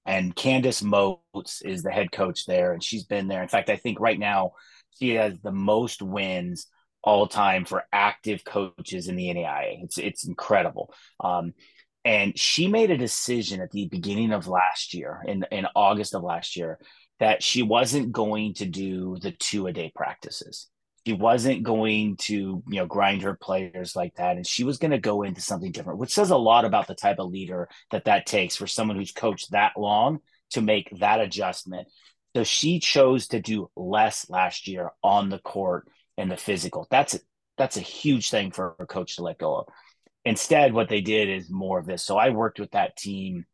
and 0.05 0.35
Candace 0.35 0.83
Moats 0.83 1.63
is 1.63 1.85
the 1.85 1.93
head 1.93 2.11
coach 2.11 2.47
there, 2.47 2.73
and 2.73 2.83
she's 2.83 3.05
been 3.05 3.29
there. 3.29 3.43
In 3.43 3.49
fact, 3.49 3.71
I 3.71 3.77
think 3.77 4.01
right 4.01 4.19
now 4.19 4.55
she 4.99 5.11
has 5.11 5.35
the 5.43 5.53
most 5.53 6.03
wins 6.03 6.67
all 7.05 7.27
time 7.27 7.65
for 7.65 7.85
active 7.93 8.45
coaches 8.45 9.09
in 9.09 9.17
the 9.17 9.29
NAIA. 9.29 9.83
It's 9.83 9.99
it's 9.99 10.27
incredible. 10.27 10.95
Um, 11.21 11.55
and 12.05 12.39
she 12.39 12.67
made 12.67 12.91
a 12.91 12.97
decision 12.97 13.61
at 13.61 13.71
the 13.71 13.89
beginning 13.89 14.33
of 14.33 14.49
last 14.49 14.93
year, 14.93 15.23
in, 15.25 15.45
in 15.53 15.67
August 15.77 16.15
of 16.15 16.23
last 16.23 16.57
year, 16.57 16.79
that 17.21 17.43
she 17.43 17.63
wasn't 17.63 18.11
going 18.11 18.55
to 18.55 18.67
do 18.67 19.17
the 19.21 19.31
two 19.31 19.69
a 19.69 19.73
day 19.73 19.93
practices. 19.95 20.69
She 21.07 21.13
wasn't 21.13 21.63
going 21.63 22.17
to, 22.23 22.35
you 22.35 22.63
know, 22.69 22.87
grind 22.87 23.23
her 23.23 23.35
players 23.35 23.95
like 23.95 24.15
that. 24.17 24.37
And 24.37 24.47
she 24.47 24.65
was 24.65 24.79
going 24.79 24.91
to 24.93 24.99
go 24.99 25.23
into 25.23 25.41
something 25.41 25.73
different, 25.73 25.99
which 25.99 26.15
says 26.15 26.31
a 26.31 26.37
lot 26.37 26.65
about 26.65 26.87
the 26.87 26.95
type 26.95 27.19
of 27.19 27.31
leader 27.31 27.69
that 27.91 28.05
that 28.05 28.27
takes 28.27 28.57
for 28.57 28.67
someone 28.67 28.97
who's 28.97 29.13
coached 29.13 29.51
that 29.53 29.73
long 29.77 30.21
to 30.51 30.61
make 30.61 30.91
that 30.99 31.21
adjustment. 31.21 31.89
So 32.35 32.45
she 32.45 32.81
chose 32.81 33.29
to 33.29 33.41
do 33.41 33.71
less 33.77 34.29
last 34.31 34.67
year 34.67 34.91
on 35.03 35.29
the 35.29 35.39
court 35.39 35.89
and 36.17 36.31
the 36.31 36.37
physical. 36.37 36.87
That's 36.91 37.19
that's 37.59 37.77
a 37.77 37.81
huge 37.81 38.31
thing 38.31 38.51
for 38.51 38.75
a 38.79 38.87
coach 38.87 39.17
to 39.17 39.23
let 39.23 39.39
go 39.39 39.57
of. 39.57 39.69
Instead, 40.25 40.73
what 40.73 40.89
they 40.89 41.01
did 41.01 41.29
is 41.29 41.51
more 41.51 41.79
of 41.79 41.87
this. 41.87 42.05
So 42.05 42.17
I 42.17 42.31
worked 42.31 42.59
with 42.59 42.71
that 42.71 42.97
team, 42.97 43.45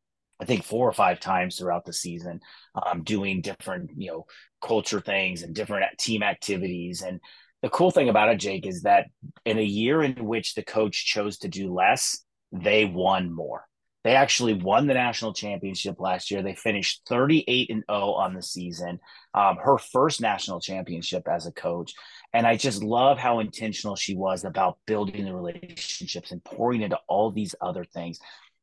I 0.41 0.45
think 0.45 0.65
four 0.65 0.89
or 0.89 0.93
five 0.93 1.19
times 1.19 1.57
throughout 1.57 1.85
the 1.85 1.93
season, 1.93 2.41
um, 2.75 3.03
doing 3.03 3.41
different, 3.41 3.91
you 3.97 4.11
know, 4.11 4.27
culture 4.63 5.01
things 5.01 5.43
and 5.43 5.55
different 5.55 5.85
team 5.99 6.23
activities. 6.23 7.03
And 7.03 7.21
the 7.63 7.71
cool 7.71 7.91
thing 7.91 8.09
about 8.09 8.29
it, 8.29 8.37
Jake, 8.37 8.67
is 8.67 8.83
that 8.83 9.07
in 9.45 9.59
a 9.59 9.63
year 9.63 10.03
in 10.03 10.25
which 10.25 10.55
the 10.55 10.63
coach 10.63 11.07
chose 11.07 11.39
to 11.39 11.49
do 11.49 11.73
less, 11.73 12.23
they 12.53 12.85
won 12.85 13.33
more. 13.33 13.65
They 14.05 14.15
actually 14.15 14.55
won 14.55 14.87
the 14.87 14.95
national 14.95 15.33
championship 15.33 15.99
last 15.99 16.31
year. 16.31 16.43
They 16.43 16.55
finished 16.55 17.03
38 17.09 17.71
and 17.71 17.85
0 17.91 18.13
on 18.13 18.35
the 18.35 18.43
season. 18.43 19.01
Um, 19.35 19.57
her 19.57 19.77
first 19.77 20.21
national 20.21 20.61
championship 20.61 21.27
as 21.29 21.47
a 21.47 21.53
coach. 21.53 21.95
And 22.33 22.47
I 22.47 22.57
just 22.57 22.83
love 22.83 23.19
how 23.19 23.41
intentional 23.41 23.97
she 23.97 24.15
was 24.15 24.45
about 24.45 24.79
building 24.87 25.25
the 25.25 25.35
relationships 25.35 26.31
and 26.31 26.43
pouring 26.45 26.83
into 26.83 26.99
all 27.09 27.31
these 27.31 27.55
other 27.61 27.85
things. 27.85 28.21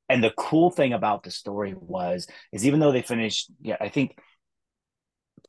And 0.08 0.24
the 0.24 0.34
cool 0.38 0.70
thing 0.70 0.94
about 0.94 1.24
the 1.24 1.32
story 1.32 1.74
was, 1.78 2.28
is 2.52 2.66
even 2.66 2.80
though 2.80 2.92
they 2.92 3.02
finished, 3.02 3.52
yeah, 3.62 3.78
I 3.82 3.90
think 3.90 4.18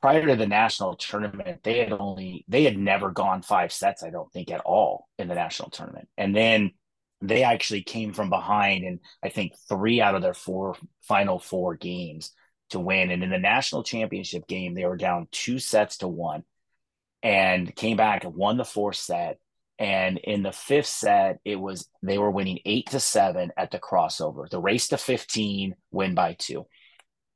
prior 0.00 0.26
to 0.26 0.36
the 0.36 0.46
national 0.46 0.96
tournament, 0.96 1.62
they 1.62 1.78
had 1.78 1.92
only, 1.92 2.44
they 2.48 2.64
had 2.64 2.78
never 2.78 3.10
gone 3.10 3.42
five 3.42 3.72
sets, 3.72 4.02
I 4.02 4.10
don't 4.10 4.32
think 4.32 4.50
at 4.50 4.60
all 4.60 5.08
in 5.18 5.28
the 5.28 5.34
national 5.34 5.70
tournament. 5.70 6.08
And 6.16 6.34
then 6.34 6.72
they 7.20 7.42
actually 7.42 7.82
came 7.82 8.12
from 8.12 8.30
behind 8.30 8.84
and 8.84 9.00
I 9.22 9.30
think 9.30 9.52
three 9.68 10.00
out 10.00 10.14
of 10.14 10.22
their 10.22 10.34
four 10.34 10.76
final 11.02 11.38
four 11.38 11.74
games 11.74 12.32
to 12.70 12.80
win. 12.80 13.10
And 13.10 13.22
in 13.22 13.30
the 13.30 13.38
national 13.38 13.84
championship 13.84 14.46
game, 14.46 14.74
they 14.74 14.84
were 14.84 14.96
down 14.96 15.28
two 15.30 15.58
sets 15.58 15.98
to 15.98 16.08
one 16.08 16.44
and 17.22 17.74
came 17.74 17.96
back 17.96 18.24
and 18.24 18.34
won 18.34 18.56
the 18.56 18.64
fourth 18.64 18.96
set. 18.96 19.38
And 19.78 20.18
in 20.18 20.42
the 20.42 20.52
fifth 20.52 20.86
set, 20.86 21.38
it 21.44 21.56
was 21.56 21.88
they 22.02 22.18
were 22.18 22.30
winning 22.30 22.60
eight 22.64 22.90
to 22.90 23.00
seven 23.00 23.52
at 23.56 23.70
the 23.70 23.78
crossover. 23.78 24.48
The 24.48 24.60
race 24.60 24.88
to 24.88 24.96
15, 24.96 25.74
win 25.90 26.14
by 26.14 26.34
two. 26.38 26.66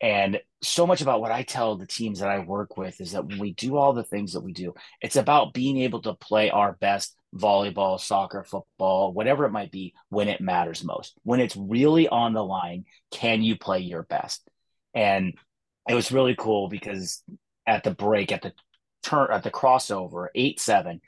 And 0.00 0.40
so 0.62 0.86
much 0.86 1.02
about 1.02 1.20
what 1.20 1.30
I 1.30 1.42
tell 1.42 1.76
the 1.76 1.86
teams 1.86 2.20
that 2.20 2.30
I 2.30 2.38
work 2.38 2.76
with 2.76 3.00
is 3.00 3.12
that 3.12 3.26
when 3.26 3.38
we 3.38 3.52
do 3.52 3.76
all 3.76 3.92
the 3.92 4.02
things 4.02 4.32
that 4.32 4.40
we 4.40 4.52
do, 4.52 4.74
it's 5.02 5.16
about 5.16 5.52
being 5.52 5.78
able 5.78 6.00
to 6.02 6.14
play 6.14 6.50
our 6.50 6.76
best 6.80 7.14
volleyball, 7.34 8.00
soccer, 8.00 8.42
football, 8.42 9.12
whatever 9.12 9.44
it 9.44 9.52
might 9.52 9.70
be, 9.70 9.94
when 10.08 10.28
it 10.28 10.40
matters 10.40 10.82
most. 10.82 11.14
When 11.22 11.40
it's 11.40 11.56
really 11.56 12.08
on 12.08 12.32
the 12.32 12.44
line, 12.44 12.84
can 13.10 13.42
you 13.42 13.56
play 13.56 13.80
your 13.80 14.04
best? 14.04 14.48
And 14.94 15.34
it 15.88 15.94
was 15.94 16.12
really 16.12 16.34
cool 16.34 16.68
because 16.68 17.22
at 17.66 17.84
the 17.84 17.90
break, 17.90 18.32
at 18.32 18.42
the 18.42 18.52
turn 19.02 19.28
at 19.30 19.42
the 19.42 19.50
crossover, 19.50 20.28
eight 20.34 20.60
seven. 20.60 21.00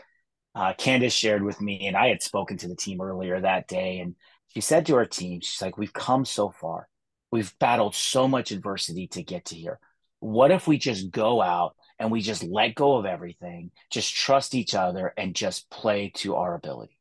Uh, 0.55 0.74
Candace 0.74 1.14
shared 1.14 1.43
with 1.43 1.62
me, 1.62 1.86
and 1.86 1.97
I 1.97 2.09
had 2.09 2.22
spoken 2.22 2.59
to 2.59 2.68
the 2.68 2.76
team 2.76 3.01
earlier 3.01 3.40
that 3.40 3.68
day, 3.68 4.01
and 4.01 4.14
she 4.49 4.61
said 4.61 4.84
to 4.86 4.97
our 4.97 5.07
team, 5.07 5.40
she's 5.40 5.62
like, 5.62 5.78
"We've 5.78 5.93
come 5.95 6.26
so 6.26 6.51
far. 6.51 6.88
We've 7.33 7.59
battled 7.59 7.97
so 7.97 8.28
much 8.28 8.53
adversity 8.53 9.09
to 9.09 9.22
get 9.22 9.47
to 9.47 9.57
here. 9.57 9.80
What 10.20 10.53
if 10.53 10.68
we 10.68 10.78
just 10.78 11.11
go 11.11 11.43
out 11.43 11.74
and 11.99 12.12
we 12.12 12.20
just 12.20 12.45
let 12.45 12.76
go 12.76 12.97
of 12.97 13.07
everything, 13.07 13.72
just 13.91 14.14
trust 14.14 14.55
each 14.55 14.74
other, 14.74 15.12
and 15.16 15.35
just 15.35 15.68
play 15.70 16.12
to 16.16 16.37
our 16.37 16.55
ability?" 16.55 16.97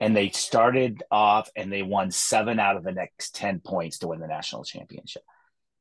And 0.00 0.14
they 0.14 0.28
started 0.28 1.02
off 1.10 1.48
and 1.56 1.72
they 1.72 1.82
won 1.82 2.10
seven 2.10 2.60
out 2.60 2.76
of 2.76 2.84
the 2.84 2.92
next 2.92 3.34
10 3.34 3.60
points 3.60 3.98
to 3.98 4.08
win 4.08 4.20
the 4.20 4.26
national 4.26 4.64
championship. 4.64 5.22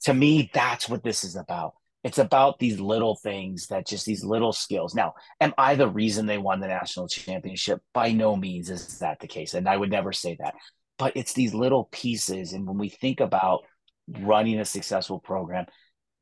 To 0.03 0.14
me, 0.14 0.49
that's 0.53 0.88
what 0.88 1.03
this 1.03 1.24
is 1.24 1.36
about 1.36 1.74
it's 2.08 2.20
about 2.20 2.58
these 2.58 2.80
little 2.80 3.16
things 3.16 3.68
that 3.68 3.86
just 3.86 4.05
these 4.05 4.24
little 4.24 4.53
skills. 4.53 4.95
Now, 4.95 5.16
am 5.41 5.53
I 5.58 5.76
the 5.76 5.89
reason 5.89 6.26
they 6.26 6.38
won 6.38 6.62
the 6.62 6.68
national 6.68 7.10
championship? 7.10 7.82
By 7.93 8.14
no 8.14 8.38
means 8.38 8.70
is 8.70 8.99
that 8.99 9.20
the 9.20 9.28
case. 9.28 9.53
And 9.53 9.68
I 9.68 9.76
would 9.76 9.91
never 9.91 10.14
say 10.14 10.38
that. 10.39 10.55
But 10.98 11.16
it's 11.16 11.34
these 11.34 11.54
little 11.54 11.86
pieces. 11.91 12.54
And 12.54 12.66
when 12.68 12.78
we 12.78 12.89
think 12.89 13.20
about 13.20 13.64
running 14.08 14.60
a 14.60 14.66
successful 14.66 15.20
program, 15.20 15.66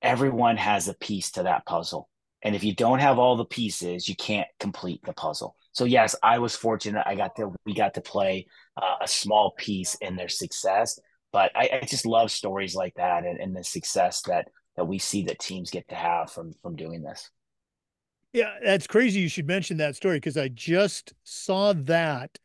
everyone 0.01 0.57
has 0.57 0.87
a 0.87 0.93
piece 0.93 1.31
to 1.31 1.43
that 1.43 1.65
puzzle. 1.65 2.09
And 2.41 2.55
if 2.55 2.63
you 2.63 2.75
don't 2.75 2.99
have 2.99 3.17
all 3.17 3.35
the 3.35 3.45
pieces, 3.45 4.07
you 4.07 4.15
can't 4.15 4.47
complete 4.59 5.01
the 5.03 5.13
puzzle. 5.13 5.55
So 5.71 5.83
yes, 5.85 6.15
I 6.21 6.39
was 6.39 6.55
fortunate. 6.55 7.03
I 7.05 7.15
got 7.15 7.35
to 7.37 7.53
we 7.65 7.73
got 7.73 7.95
to 7.95 8.01
play 8.01 8.47
uh, 8.77 8.97
a 9.01 9.07
small 9.07 9.51
piece 9.57 9.95
in 9.95 10.15
their 10.15 10.29
success, 10.29 10.99
but 11.33 11.51
I, 11.55 11.69
I 11.81 11.85
just 11.85 12.05
love 12.05 12.31
stories 12.31 12.75
like 12.75 12.93
that 12.95 13.25
and, 13.25 13.39
and 13.39 13.55
the 13.55 13.63
success 13.63 14.21
that 14.27 14.47
that 14.77 14.85
we 14.85 14.99
see 14.99 15.23
that 15.23 15.39
teams 15.39 15.71
get 15.71 15.87
to 15.89 15.95
have 15.95 16.31
from 16.31 16.53
from 16.61 16.75
doing 16.75 17.01
this. 17.01 17.29
Yeah, 18.31 18.51
that's 18.63 18.85
crazy. 18.85 19.21
You 19.21 19.29
should 19.29 19.47
mention 19.47 19.77
that 19.77 19.95
story 19.95 20.17
because 20.17 20.37
I 20.37 20.49
just 20.49 21.13
saw 21.23 21.73
that 21.73 22.37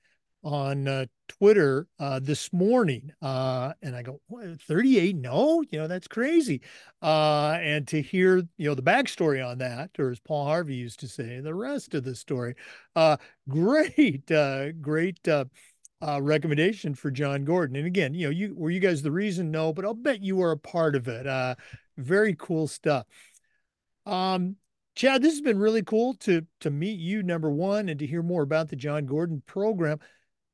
on 0.43 0.89
uh, 0.89 1.07
Twitter 1.29 1.87
uh, 1.99 2.19
this 2.21 2.53
morning, 2.53 3.13
uh, 3.21 3.73
and 3.83 3.95
I 3.95 4.03
go, 4.03 4.21
38? 4.67 5.17
No, 5.17 5.63
you 5.69 5.79
know 5.79 5.87
that's 5.87 6.09
crazy. 6.09 6.63
Uh, 7.03 7.59
and 7.61 7.87
to 7.89 8.01
hear 8.01 8.39
you 8.57 8.69
know 8.69 8.75
the 8.75 8.83
backstory 8.83 9.47
on 9.47 9.59
that, 9.59 9.91
or 9.99 10.11
as 10.11 10.21
Paul 10.21 10.47
Harvey 10.47 10.77
used 10.77 11.01
to 11.01 11.09
say, 11.09 11.41
the 11.41 11.55
rest 11.55 11.95
of 11.95 12.05
the 12.05 12.15
story. 12.15 12.55
Uh, 12.97 13.17
great, 13.49 14.31
uh, 14.31 14.73
great 14.73 15.27
recommendation 16.03 16.95
for 16.95 17.11
Jon 17.11 17.45
Gordon. 17.45 17.77
And 17.77 17.87
again, 17.87 18.15
you 18.15 18.27
know, 18.27 18.31
you 18.31 18.55
were 18.57 18.71
you 18.71 18.81
guys 18.81 19.03
the 19.03 19.13
reason? 19.13 19.51
No, 19.51 19.73
but 19.73 19.85
I'll 19.85 19.95
bet 19.95 20.23
you 20.23 20.37
were 20.37 20.53
a 20.53 20.59
part 20.59 20.95
of 20.95 21.09
it. 21.09 21.57
very 21.97 22.35
cool 22.39 22.67
stuff. 22.67 23.07
Um, 24.07 24.57
Chad, 24.97 25.23
this 25.23 25.33
has 25.33 25.41
been 25.41 25.59
really 25.59 25.83
cool 25.83 26.15
to 26.15 26.47
to 26.61 26.71
meet 26.71 26.99
you, 26.99 27.23
number 27.23 27.51
one, 27.51 27.89
and 27.89 27.99
to 28.01 28.07
hear 28.07 28.23
more 28.23 28.43
about 28.43 28.69
the 28.69 28.77
Jon 28.77 29.07
Gordon 29.07 29.43
program. 29.47 29.99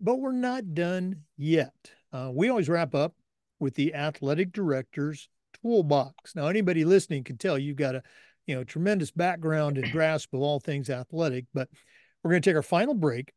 But 0.01 0.17
we're 0.17 0.33
not 0.33 0.75
done 0.75 1.23
yet. 1.37 1.73
Uh, 2.13 2.31
we 2.33 2.49
always 2.49 2.69
wrap 2.69 2.95
up 2.95 3.15
with 3.59 3.75
the 3.75 3.95
athletic 3.95 4.53
director's 4.53 5.29
toolbox. 5.63 6.35
Now, 6.35 6.47
anybody 6.47 6.85
listening 6.85 7.25
can 7.25 7.39
tell 7.39 7.59
you've 7.59 7.77
got 7.77 7.95
a 7.95 8.03
you 8.47 8.55
know 8.55 8.65
tremendous 8.65 9.11
background 9.11 9.79
and 9.79 9.91
grasp 9.93 10.33
of 10.35 10.41
all 10.41 10.61
things 10.61 10.91
athletic. 10.91 11.47
But 11.55 11.69
we're 12.23 12.31
going 12.31 12.43
to 12.43 12.51
take 12.51 12.57
our 12.57 12.63
final 12.63 12.95
break. 12.95 13.33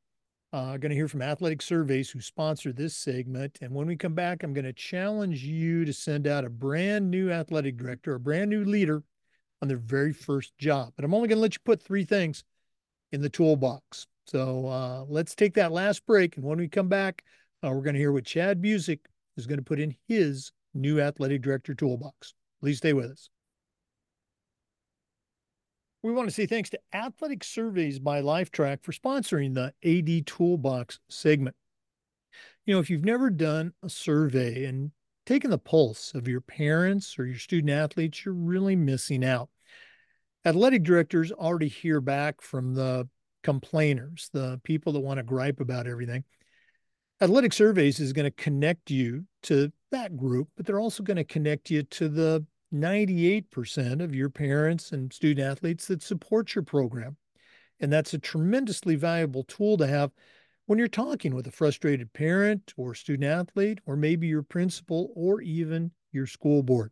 Uh, 0.51 0.77
going 0.77 0.89
to 0.89 0.95
hear 0.95 1.07
from 1.07 1.21
Athletic 1.21 1.61
Surveys 1.61 2.09
who 2.09 2.19
sponsor 2.21 2.73
this 2.73 2.95
segment. 2.95 3.59
And 3.61 3.71
when 3.71 3.85
we 3.85 3.95
come 3.95 4.15
back, 4.15 4.41
I'm 4.41 4.53
going 4.53 4.65
to 4.65 4.73
challenge 4.73 5.43
you 5.43 5.85
to 5.85 5.93
send 5.93 6.25
out 6.25 6.43
a 6.43 6.49
brand 6.49 7.11
new 7.11 7.29
athletic 7.29 7.77
director, 7.77 8.15
a 8.15 8.19
brand 8.19 8.49
new 8.49 8.65
leader 8.65 9.03
on 9.61 9.67
their 9.67 9.77
very 9.77 10.11
first 10.11 10.57
job. 10.57 10.93
But 10.95 11.05
I'm 11.05 11.13
only 11.13 11.27
going 11.27 11.37
to 11.37 11.41
let 11.41 11.53
you 11.53 11.59
put 11.63 11.83
three 11.83 12.03
things 12.03 12.43
in 13.11 13.21
the 13.21 13.29
toolbox. 13.29 14.07
So 14.29 14.67
uh, 14.67 15.05
let's 15.07 15.33
take 15.33 15.55
that 15.55 15.71
last 15.71 16.05
break. 16.05 16.35
And 16.35 16.45
when 16.45 16.59
we 16.59 16.67
come 16.67 16.87
back, 16.87 17.23
uh, 17.63 17.71
we're 17.71 17.81
going 17.81 17.95
to 17.95 17.99
hear 17.99 18.11
what 18.11 18.25
Chad 18.25 18.61
Busick 18.61 18.99
is 19.37 19.47
going 19.47 19.57
to 19.57 19.65
put 19.65 19.79
in 19.79 19.95
his 20.07 20.51
new 20.75 21.01
athletic 21.01 21.41
director 21.41 21.73
toolbox. 21.73 22.35
Please 22.61 22.77
stay 22.77 22.93
with 22.93 23.09
us. 23.09 23.29
We 26.03 26.11
want 26.11 26.29
to 26.29 26.33
say 26.33 26.45
thanks 26.45 26.69
to 26.69 26.79
Athletic 26.93 27.43
Surveys 27.43 27.97
by 27.97 28.21
Lifetrack 28.21 28.83
for 28.83 28.91
sponsoring 28.91 29.55
the 29.55 29.73
AD 29.83 30.27
Toolbox 30.27 30.99
segment. 31.09 31.55
You 32.67 32.75
know, 32.75 32.79
if 32.79 32.91
you've 32.91 33.03
never 33.03 33.31
done 33.31 33.73
a 33.81 33.89
survey 33.89 34.65
and 34.65 34.91
taking 35.25 35.49
the 35.49 35.57
pulse 35.57 36.13
of 36.13 36.27
your 36.27 36.41
parents 36.41 37.17
or 37.17 37.25
your 37.25 37.39
student 37.39 37.71
athletes, 37.71 38.23
you're 38.23 38.35
really 38.35 38.75
missing 38.75 39.25
out. 39.25 39.49
Athletic 40.45 40.83
directors 40.83 41.31
already 41.31 41.67
hear 41.67 41.99
back 41.99 42.41
from 42.41 42.75
the 42.75 43.09
complainers, 43.43 44.29
the 44.33 44.59
people 44.63 44.93
that 44.93 44.99
want 44.99 45.17
to 45.17 45.23
gripe 45.23 45.59
about 45.59 45.87
everything. 45.87 46.23
Athletic 47.21 47.53
Surveys 47.53 47.99
is 47.99 48.13
going 48.13 48.25
to 48.25 48.31
connect 48.31 48.89
you 48.89 49.25
to 49.43 49.71
that 49.91 50.15
group, 50.15 50.47
but 50.55 50.65
they're 50.65 50.79
also 50.79 51.03
going 51.03 51.17
to 51.17 51.23
connect 51.23 51.69
you 51.69 51.83
to 51.83 52.07
the 52.07 52.45
98% 52.73 54.01
of 54.01 54.15
your 54.15 54.29
parents 54.29 54.91
and 54.91 55.11
student 55.11 55.45
athletes 55.45 55.87
that 55.87 56.01
support 56.01 56.55
your 56.55 56.63
program. 56.63 57.17
And 57.79 57.91
that's 57.91 58.13
a 58.13 58.19
tremendously 58.19 58.95
valuable 58.95 59.43
tool 59.43 59.77
to 59.77 59.87
have 59.87 60.11
when 60.65 60.77
you're 60.77 60.87
talking 60.87 61.33
with 61.33 61.47
a 61.47 61.51
frustrated 61.51 62.13
parent 62.13 62.73
or 62.77 62.93
student 62.93 63.23
athlete, 63.23 63.79
or 63.85 63.95
maybe 63.95 64.27
your 64.27 64.43
principal 64.43 65.11
or 65.15 65.41
even 65.41 65.91
your 66.11 66.27
school 66.27 66.61
board. 66.61 66.91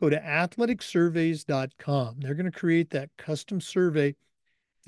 Go 0.00 0.08
to 0.08 0.18
athleticsurveys.com. 0.18 2.20
They're 2.20 2.34
going 2.34 2.50
to 2.50 2.58
create 2.58 2.90
that 2.90 3.10
custom 3.18 3.60
survey 3.60 4.14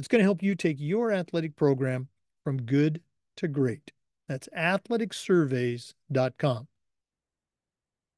that's 0.01 0.09
going 0.09 0.21
to 0.21 0.25
help 0.25 0.43
you 0.43 0.55
take 0.55 0.79
your 0.81 1.13
athletic 1.13 1.55
program 1.57 2.09
from 2.43 2.63
good 2.63 3.03
to 3.37 3.47
great. 3.47 3.93
That's 4.31 4.49
athleticsurveys.com. 4.57 6.69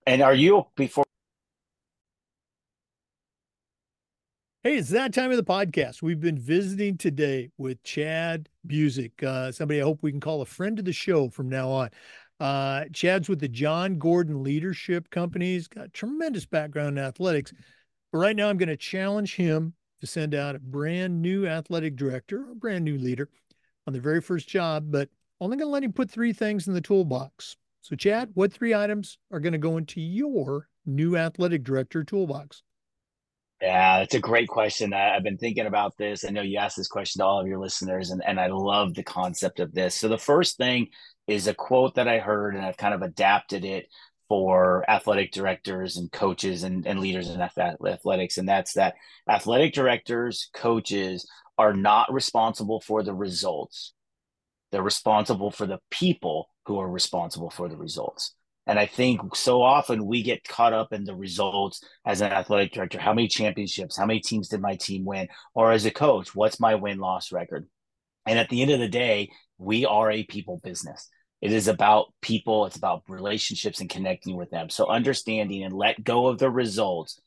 And 0.07 0.23
are 0.23 0.35
you, 0.35 0.67
before 0.77 1.03
Hey, 4.63 4.77
it's 4.77 4.91
that 4.91 5.13
time 5.13 5.33
of 5.33 5.37
the 5.37 5.43
podcast. 5.43 6.03
We've 6.03 6.21
been 6.21 6.39
visiting 6.39 6.99
today 6.99 7.51
with 7.59 7.83
Chad 7.83 8.49
Busick, 8.65 9.21
uh, 9.25 9.51
somebody 9.51 9.81
I 9.81 9.83
hope 9.83 9.99
we 10.03 10.13
can 10.13 10.21
call 10.21 10.41
a 10.41 10.47
friend 10.47 10.79
of 10.79 10.85
the 10.85 10.93
show 10.93 11.31
from 11.31 11.49
now 11.49 11.69
on. 11.69 11.91
Uh, 12.39 12.85
Chad's 12.93 13.29
with 13.29 13.41
the 13.41 13.49
Jon 13.49 13.99
Gordon 13.99 14.45
Leadership 14.45 15.11
Company. 15.11 15.55
He's 15.55 15.67
got 15.67 15.93
tremendous 15.93 16.47
background 16.47 16.97
in 16.97 17.05
athletics. 17.05 17.53
But 18.13 18.19
right 18.19 18.37
now, 18.37 18.49
I'm 18.49 18.57
going 18.57 18.69
to 18.69 18.77
challenge 18.77 19.35
him 19.35 19.75
to 20.03 20.07
send 20.09 20.35
out 20.35 20.57
a 20.57 20.59
brand 20.59 21.23
new 21.23 21.47
athletic 21.47 21.95
director, 21.95 22.51
a 22.51 22.57
brand 22.57 22.85
new 22.85 22.99
leader 22.99 23.31
on 23.87 23.93
their 23.93 24.03
very 24.03 24.21
first 24.21 24.49
job, 24.49 24.87
but 24.91 25.09
only 25.41 25.57
going 25.57 25.69
to 25.69 25.73
let 25.73 25.85
him 25.85 25.93
put 25.93 26.11
three 26.11 26.33
things 26.33 26.67
in 26.67 26.75
the 26.75 26.81
toolbox. 26.81 27.57
So, 27.83 27.95
Chad, 27.95 28.31
what 28.35 28.53
three 28.53 28.75
items 28.75 29.19
are 29.31 29.39
going 29.39 29.53
to 29.53 29.59
go 29.59 29.77
into 29.77 30.01
your 30.01 30.67
new 30.85 31.17
athletic 31.17 31.63
director 31.63 32.03
toolbox? 32.03 32.65
Yeah, 33.61 34.01
that's 34.01 34.17
a 34.17 34.21
great 34.21 34.49
question. 34.49 34.93
I, 34.93 35.15
have 35.15 35.23
been 35.23 35.39
thinking 35.39 35.67
about 35.67 35.97
this. 35.97 36.25
I 36.25 36.31
know 36.31 36.43
you 36.43 36.59
asked 36.59 36.77
this 36.77 36.89
question 36.89 37.21
to 37.21 37.25
all 37.25 37.41
of 37.41 37.47
your 37.47 37.61
listeners, 37.61 38.11
and, 38.11 38.25
and 38.27 38.41
I 38.41 38.49
love 38.49 38.95
the 38.95 39.05
concept 39.05 39.61
of 39.61 39.73
this. 39.73 39.95
So, 39.95 40.09
the 40.09 40.19
first 40.19 40.57
thing 40.57 40.89
is 41.29 41.47
a 41.47 41.55
quote 41.55 41.95
that 41.95 42.09
I 42.09 42.19
heard, 42.19 42.57
and 42.57 42.65
I've 42.65 42.77
kind 42.77 42.93
of 42.93 43.03
adapted 43.03 43.65
it 43.65 43.87
for 44.33 44.83
athletic 44.89 45.31
directors 45.31 45.99
and 45.99 46.11
coaches 46.11 46.63
and, 46.63 46.87
and 46.87 47.01
leaders 47.01 47.29
in 47.29 47.39
athletics. 47.43 48.39
And 48.39 48.49
that's 48.49 48.73
that 48.73 48.95
athletic 49.29 49.75
directors, 49.75 50.49
coaches 50.55 51.29
are 51.59 51.75
not 51.75 52.11
responsible 52.11 52.81
for 52.81 53.03
the 53.03 53.13
results, 53.13 53.93
they're 54.71 54.83
responsible 54.83 55.51
for 55.51 55.67
the 55.67 55.81
people 55.91 56.49
who 56.65 56.81
are 56.81 56.89
responsible 56.89 57.51
for 57.51 57.69
the 57.69 57.77
results. 57.77 58.35
And 58.67 58.79
I 58.79 58.87
think 58.87 59.37
so 59.37 59.61
often 59.61 60.07
we 60.07 60.23
get 60.23 60.49
caught 60.49 60.73
up 60.73 60.95
in 60.95 61.05
the 61.05 61.15
results 61.15 61.85
as 62.07 62.23
an 62.23 62.33
athletic 62.33 62.73
director. 62.73 62.99
How 62.99 63.13
many 63.13 63.29
championships? 63.29 63.99
How 63.99 64.07
many 64.07 64.21
teams 64.21 64.49
did 64.49 64.63
my 64.63 64.77
team 64.77 65.05
win? 65.05 65.29
Or 65.55 65.73
as 65.73 65.85
a 65.85 65.91
coach, 65.91 66.35
what's 66.35 66.59
my 66.59 66.77
win 66.77 66.97
loss 66.97 67.33
record? 67.33 67.69
And 68.27 68.39
at 68.39 68.49
the 68.49 68.63
end 68.63 68.71
of 68.71 68.81
the 68.81 68.89
day, 68.89 69.29
we 69.59 69.85
are 69.85 70.11
a 70.11 70.25
people 70.25 70.59
business. 70.65 71.11
It 71.43 71.53
is 71.53 71.67
about 71.67 72.15
people, 72.23 72.67
it's 72.67 72.77
about 72.77 73.03
relationships 73.09 73.81
and 73.81 73.91
connecting 73.91 74.37
with 74.37 74.51
them. 74.51 74.71
So 74.71 74.87
understanding 74.87 75.65
and 75.65 75.75
let 75.75 76.05
go 76.05 76.29
of 76.29 76.39
the 76.39 76.51
results 76.51 77.21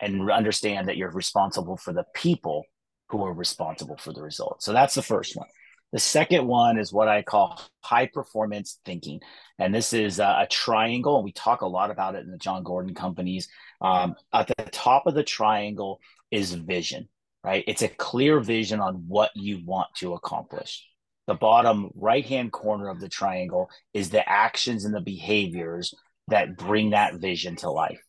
and 0.00 0.30
understand 0.30 0.88
that 0.88 0.96
you're 0.96 1.10
responsible 1.10 1.76
for 1.76 1.92
the 1.92 2.04
people 2.14 2.64
who 3.08 3.24
are 3.24 3.32
responsible 3.32 3.96
for 3.96 4.12
the 4.12 4.22
results. 4.22 4.64
So 4.64 4.72
that's 4.72 4.94
the 4.94 5.02
first 5.02 5.36
one. 5.36 5.48
The 5.92 5.98
second 5.98 6.46
one 6.46 6.78
is 6.78 6.92
what 6.92 7.08
I 7.08 7.22
call 7.22 7.60
high 7.80 8.06
performance 8.06 8.78
thinking. 8.84 9.20
And 9.58 9.74
this 9.74 9.92
is 9.92 10.18
a, 10.18 10.40
a 10.42 10.46
triangle. 10.48 11.16
And 11.16 11.24
we 11.24 11.32
talk 11.32 11.62
a 11.62 11.66
lot 11.66 11.90
about 11.90 12.14
it 12.14 12.24
in 12.24 12.30
the 12.30 12.38
Jon 12.38 12.62
Gordon 12.62 12.94
companies. 12.94 13.48
Um, 13.80 14.14
at 14.32 14.48
the 14.48 14.64
top 14.70 15.06
of 15.06 15.14
the 15.14 15.22
triangle 15.22 16.00
is 16.30 16.52
vision, 16.52 17.08
right? 17.42 17.64
It's 17.66 17.82
a 17.82 17.88
clear 17.88 18.40
vision 18.40 18.80
on 18.80 19.04
what 19.08 19.30
you 19.34 19.62
want 19.64 19.88
to 19.98 20.14
accomplish. 20.14 20.84
The 21.26 21.34
bottom 21.34 21.90
right 21.94 22.24
hand 22.24 22.52
corner 22.52 22.88
of 22.88 23.00
the 23.00 23.08
triangle 23.08 23.68
is 23.92 24.10
the 24.10 24.26
actions 24.28 24.84
and 24.84 24.94
the 24.94 25.00
behaviors 25.00 25.92
that 26.28 26.56
bring 26.56 26.90
that 26.90 27.16
vision 27.16 27.56
to 27.56 27.70
life. 27.70 28.00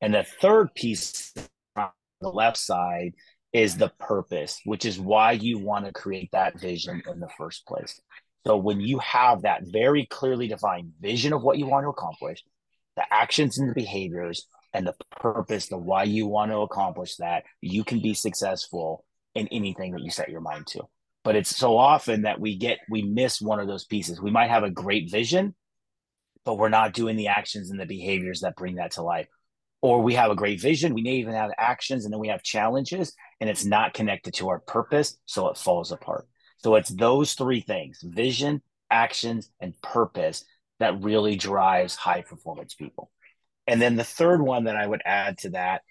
And 0.00 0.14
the 0.14 0.24
third 0.24 0.74
piece 0.74 1.32
on 1.76 1.90
the 2.20 2.28
left 2.28 2.56
side 2.56 3.14
is 3.52 3.76
the 3.76 3.92
purpose, 4.00 4.60
which 4.64 4.84
is 4.84 4.98
why 4.98 5.32
you 5.32 5.58
want 5.58 5.86
to 5.86 5.92
create 5.92 6.30
that 6.32 6.58
vision 6.60 7.02
in 7.10 7.20
the 7.20 7.30
first 7.38 7.64
place. 7.66 8.00
So 8.46 8.56
when 8.56 8.80
you 8.80 8.98
have 8.98 9.42
that 9.42 9.62
very 9.64 10.06
clearly 10.06 10.48
defined 10.48 10.92
vision 11.00 11.32
of 11.32 11.42
what 11.42 11.58
you 11.58 11.66
want 11.66 11.84
to 11.84 11.90
accomplish, 11.90 12.42
the 12.96 13.04
actions 13.10 13.58
and 13.58 13.70
the 13.70 13.74
behaviors 13.74 14.46
and 14.72 14.86
the 14.86 14.94
purpose, 15.20 15.68
the 15.68 15.78
why 15.78 16.02
you 16.02 16.26
want 16.26 16.50
to 16.50 16.58
accomplish 16.58 17.16
that, 17.16 17.44
you 17.60 17.84
can 17.84 18.00
be 18.00 18.12
successful 18.12 19.04
in 19.34 19.48
anything 19.48 19.92
that 19.92 20.02
you 20.02 20.10
set 20.10 20.28
your 20.28 20.40
mind 20.40 20.66
to. 20.66 20.82
But 21.24 21.36
it's 21.36 21.56
so 21.56 21.76
often 21.76 22.22
that 22.22 22.38
we 22.38 22.56
get 22.56 22.78
we 22.88 23.02
miss 23.02 23.40
one 23.40 23.58
of 23.58 23.66
those 23.66 23.84
pieces. 23.84 24.20
We 24.20 24.30
might 24.30 24.50
have 24.50 24.62
a 24.62 24.70
great 24.70 25.10
vision, 25.10 25.54
but 26.44 26.58
we're 26.58 26.68
not 26.68 26.92
doing 26.92 27.16
the 27.16 27.28
actions 27.28 27.70
and 27.70 27.80
the 27.80 27.86
behaviors 27.86 28.40
that 28.40 28.56
bring 28.56 28.76
that 28.76 28.92
to 28.92 29.02
life. 29.02 29.26
Or 29.80 30.02
we 30.02 30.14
have 30.14 30.30
a 30.30 30.36
great 30.36 30.60
vision 30.60 30.94
we 30.94 31.02
may 31.02 31.16
even 31.16 31.34
have 31.34 31.50
actions 31.58 32.04
and 32.04 32.12
then 32.12 32.20
we 32.20 32.28
have 32.28 32.42
challenges 32.42 33.14
and 33.40 33.50
it's 33.50 33.64
not 33.64 33.94
connected 33.94 34.34
to 34.34 34.48
our 34.50 34.60
purpose 34.60 35.18
so 35.26 35.48
it 35.48 35.58
falls 35.58 35.92
apart. 35.92 36.26
So 36.58 36.76
it's 36.76 36.90
those 36.90 37.34
three 37.34 37.60
things 37.60 38.00
vision 38.02 38.62
actions 38.90 39.50
and 39.60 39.80
purpose 39.82 40.44
that 40.78 41.02
really 41.02 41.36
drives 41.36 41.96
high 41.96 42.22
performance 42.22 42.74
people. 42.74 43.10
And 43.66 43.80
then 43.80 43.96
the 43.96 44.04
third 44.04 44.42
one 44.42 44.64
that 44.64 44.76
i 44.76 44.86
would 44.86 45.02
add 45.04 45.38
to 45.38 45.50
that 45.50 45.82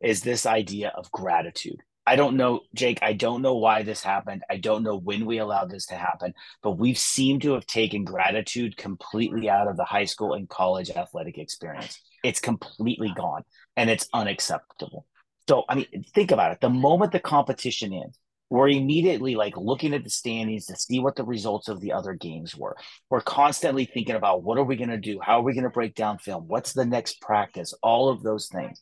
is 0.00 0.22
this 0.22 0.46
idea 0.46 0.92
of 0.96 1.10
gratitude 1.12 1.80
I 2.06 2.16
don't 2.16 2.36
know, 2.36 2.60
Jake. 2.74 2.98
I 3.02 3.12
don't 3.12 3.42
know 3.42 3.56
why 3.56 3.82
this 3.82 4.02
happened. 4.02 4.42
I 4.50 4.56
don't 4.56 4.82
know 4.82 4.96
when 4.96 5.26
we 5.26 5.38
allowed 5.38 5.70
this 5.70 5.86
to 5.86 5.94
happen, 5.94 6.34
but 6.62 6.72
we've 6.72 6.98
seemed 6.98 7.42
to 7.42 7.52
have 7.52 7.66
taken 7.66 8.04
gratitude 8.04 8.76
completely 8.76 9.48
out 9.48 9.68
of 9.68 9.76
the 9.76 9.84
high 9.84 10.06
school 10.06 10.34
and 10.34 10.48
college 10.48 10.90
athletic 10.90 11.38
experience. 11.38 12.00
It's 12.24 12.40
completely 12.40 13.12
gone 13.14 13.44
and 13.76 13.90
it's 13.90 14.08
unacceptable. 14.12 15.06
So, 15.48 15.64
I 15.68 15.74
mean, 15.74 16.04
think 16.14 16.30
about 16.30 16.52
it. 16.52 16.60
The 16.60 16.70
moment 16.70 17.12
the 17.12 17.20
competition 17.20 17.92
ends, 17.92 18.18
we're 18.48 18.68
immediately 18.68 19.36
like 19.36 19.56
looking 19.56 19.94
at 19.94 20.02
the 20.02 20.10
standings 20.10 20.66
to 20.66 20.76
see 20.76 20.98
what 20.98 21.16
the 21.16 21.24
results 21.24 21.68
of 21.68 21.80
the 21.80 21.92
other 21.92 22.14
games 22.14 22.56
were. 22.56 22.76
We're 23.08 23.20
constantly 23.20 23.84
thinking 23.84 24.16
about 24.16 24.42
what 24.42 24.58
are 24.58 24.64
we 24.64 24.76
going 24.76 24.90
to 24.90 24.98
do? 24.98 25.20
How 25.22 25.38
are 25.38 25.42
we 25.42 25.54
going 25.54 25.64
to 25.64 25.70
break 25.70 25.94
down 25.94 26.18
film? 26.18 26.48
What's 26.48 26.72
the 26.72 26.84
next 26.84 27.20
practice? 27.20 27.72
All 27.82 28.08
of 28.08 28.22
those 28.22 28.48
things 28.48 28.80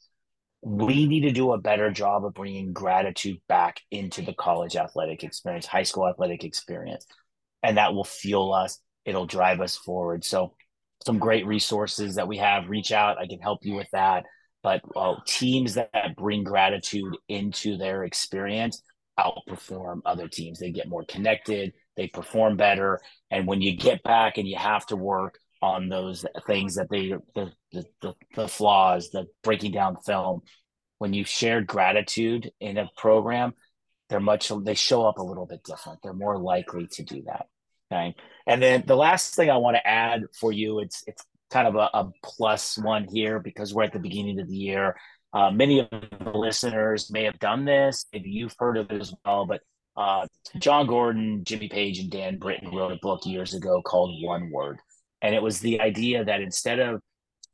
we 0.63 1.07
need 1.07 1.21
to 1.21 1.33
do 1.33 1.53
a 1.53 1.59
better 1.59 1.91
job 1.91 2.25
of 2.25 2.35
bringing 2.35 2.73
gratitude 2.73 3.41
back 3.49 3.81
into 3.91 4.23
the 4.23 4.35
college 4.35 4.77
athletic 4.77 5.23
experience, 5.23 5.67
high 5.67 5.85
school 5.85 6.09
athletic 6.09 6.45
experience. 6.45 7.07
And 7.63 7.77
that 7.77 7.95
will 7.95 8.05
fuel 8.05 8.53
us, 8.53 8.81
it'll 9.05 9.27
drive 9.27 9.61
us 9.61 9.77
forward. 9.77 10.25
So, 10.25 10.55
some 11.07 11.19
great 11.19 11.47
resources 11.47 12.17
that 12.17 12.27
we 12.27 12.39
have, 12.39 12.69
reach 12.69 12.91
out. 12.91 13.19
I 13.19 13.29
can 13.29 13.39
help 13.39 13.61
you 13.63 13.77
with 13.77 13.89
that. 13.93 14.25
But 14.65 14.83
uh, 14.97 15.15
teams 15.27 15.75
that 15.75 16.17
bring 16.17 16.43
gratitude 16.43 17.17
into 17.29 17.77
their 17.77 18.03
experience 18.03 18.83
outperform 19.19 20.01
other 20.05 20.29
teams. 20.29 20.59
They 20.59 20.71
get 20.71 20.89
more 20.89 21.05
connected, 21.05 21.73
they 21.97 22.09
perform 22.09 22.57
better. 22.57 23.01
And 23.31 23.47
when 23.47 23.61
you 23.61 23.77
get 23.77 24.03
back 24.03 24.39
and 24.39 24.49
you 24.49 24.57
have 24.57 24.87
to 24.87 24.97
work, 24.97 25.39
on 25.61 25.89
those 25.89 26.25
things 26.47 26.77
that 26.77 26.89
they 26.91 27.15
the 27.35 27.53
the, 27.73 27.85
the, 28.03 28.15
the 28.35 28.49
flaws, 28.49 29.11
the 29.11 29.27
breaking 29.43 29.73
down 29.73 29.97
film. 30.05 30.43
When 30.99 31.13
you 31.13 31.25
share 31.25 31.61
gratitude 31.61 32.51
in 32.59 32.77
a 32.77 32.91
program, 32.97 33.55
they're 34.09 34.21
much 34.21 34.51
they 34.65 34.75
show 34.75 35.07
up 35.07 35.19
a 35.19 35.23
little 35.23 35.47
bit 35.47 35.63
different. 35.65 36.01
They're 36.03 36.13
more 36.13 36.39
likely 36.39 36.89
to 36.93 37.03
do 37.05 37.23
that. 37.27 37.47
Okay. 37.93 38.15
And 38.47 38.63
then 38.63 38.85
the 38.87 38.97
last 38.97 39.35
thing 39.35 39.51
I 39.51 39.59
want 39.59 39.77
to 39.77 39.87
add 39.87 40.23
for 40.39 40.51
you, 40.51 40.81
it's 40.81 41.05
it's 41.07 41.25
kind 41.51 41.69
of 41.69 41.77
a, 41.77 41.89
a 41.95 42.11
plus 42.25 42.77
one 42.79 43.05
here 43.05 43.39
because 43.39 43.73
we're 43.73 43.85
at 43.85 43.93
the 43.93 43.99
beginning 43.99 44.41
of 44.41 44.49
the 44.49 44.57
year. 44.57 44.97
Uh, 45.33 45.51
many 45.51 45.81
of 45.81 45.89
the 45.91 46.31
listeners 46.31 47.11
may 47.11 47.25
have 47.25 47.39
done 47.39 47.65
this. 47.65 48.07
Maybe 48.13 48.31
you've 48.31 48.55
heard 48.59 48.77
of 48.77 48.91
it 48.91 49.01
as 49.01 49.15
well, 49.25 49.47
but 49.47 49.61
uh, 49.97 50.27
Jon 50.59 50.87
Gordon, 50.87 51.45
Jimmy 51.45 51.69
Page, 51.69 51.99
and 51.99 52.11
Dan 52.11 52.39
Britton 52.39 52.75
wrote 52.75 52.93
a 52.93 52.99
book 53.03 53.27
years 53.27 53.55
ago 53.55 53.83
called 53.83 54.23
One 54.23 54.51
Word. 54.51 54.79
And 55.21 55.35
it 55.35 55.43
was 55.43 55.61
the 55.61 55.81
idea 55.81 56.25
that 56.25 56.41
instead 56.41 56.79
of 56.79 57.03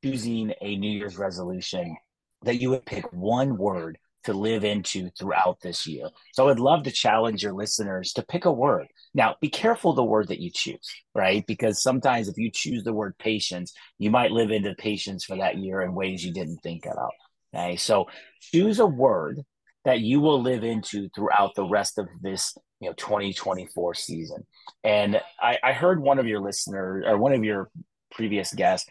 choosing 0.04 0.52
a 0.60 0.76
New 0.76 0.90
Year's 0.90 1.16
resolution, 1.16 1.96
that 2.42 2.60
you 2.60 2.70
would 2.70 2.84
pick 2.84 3.10
one 3.12 3.56
word 3.56 3.98
to 4.24 4.34
live 4.34 4.64
into 4.64 5.10
throughout 5.18 5.58
this 5.62 5.86
year. 5.86 6.08
So 6.32 6.44
I 6.44 6.46
would 6.46 6.60
love 6.60 6.82
to 6.84 6.90
challenge 6.90 7.42
your 7.42 7.52
listeners 7.54 8.12
to 8.14 8.24
pick 8.26 8.44
a 8.44 8.52
word. 8.52 8.86
Now, 9.14 9.36
be 9.40 9.48
careful 9.48 9.94
the 9.94 10.04
word 10.04 10.28
that 10.28 10.40
you 10.40 10.50
choose, 10.52 10.90
right? 11.14 11.44
Because 11.46 11.82
sometimes 11.82 12.28
if 12.28 12.36
you 12.36 12.50
choose 12.50 12.84
the 12.84 12.92
word 12.92 13.16
patience, 13.18 13.72
you 13.98 14.10
might 14.10 14.30
live 14.30 14.50
into 14.50 14.74
patience 14.74 15.24
for 15.24 15.36
that 15.38 15.58
year 15.58 15.82
in 15.82 15.94
ways 15.94 16.24
you 16.24 16.32
didn't 16.32 16.58
think 16.62 16.86
about. 16.86 17.12
Okay. 17.54 17.76
So 17.76 18.06
choose 18.40 18.80
a 18.80 18.86
word 18.86 19.40
that 19.84 20.00
you 20.00 20.20
will 20.20 20.40
live 20.40 20.64
into 20.64 21.08
throughout 21.14 21.54
the 21.54 21.64
rest 21.64 21.98
of 21.98 22.08
this 22.20 22.56
you 22.80 22.88
know 22.88 22.94
2024 22.94 23.94
season 23.94 24.44
and 24.82 25.20
i, 25.40 25.56
I 25.62 25.72
heard 25.72 26.02
one 26.02 26.18
of 26.18 26.26
your 26.26 26.40
listeners 26.40 27.04
or 27.06 27.16
one 27.16 27.32
of 27.32 27.44
your 27.44 27.70
previous 28.10 28.52
guests 28.52 28.90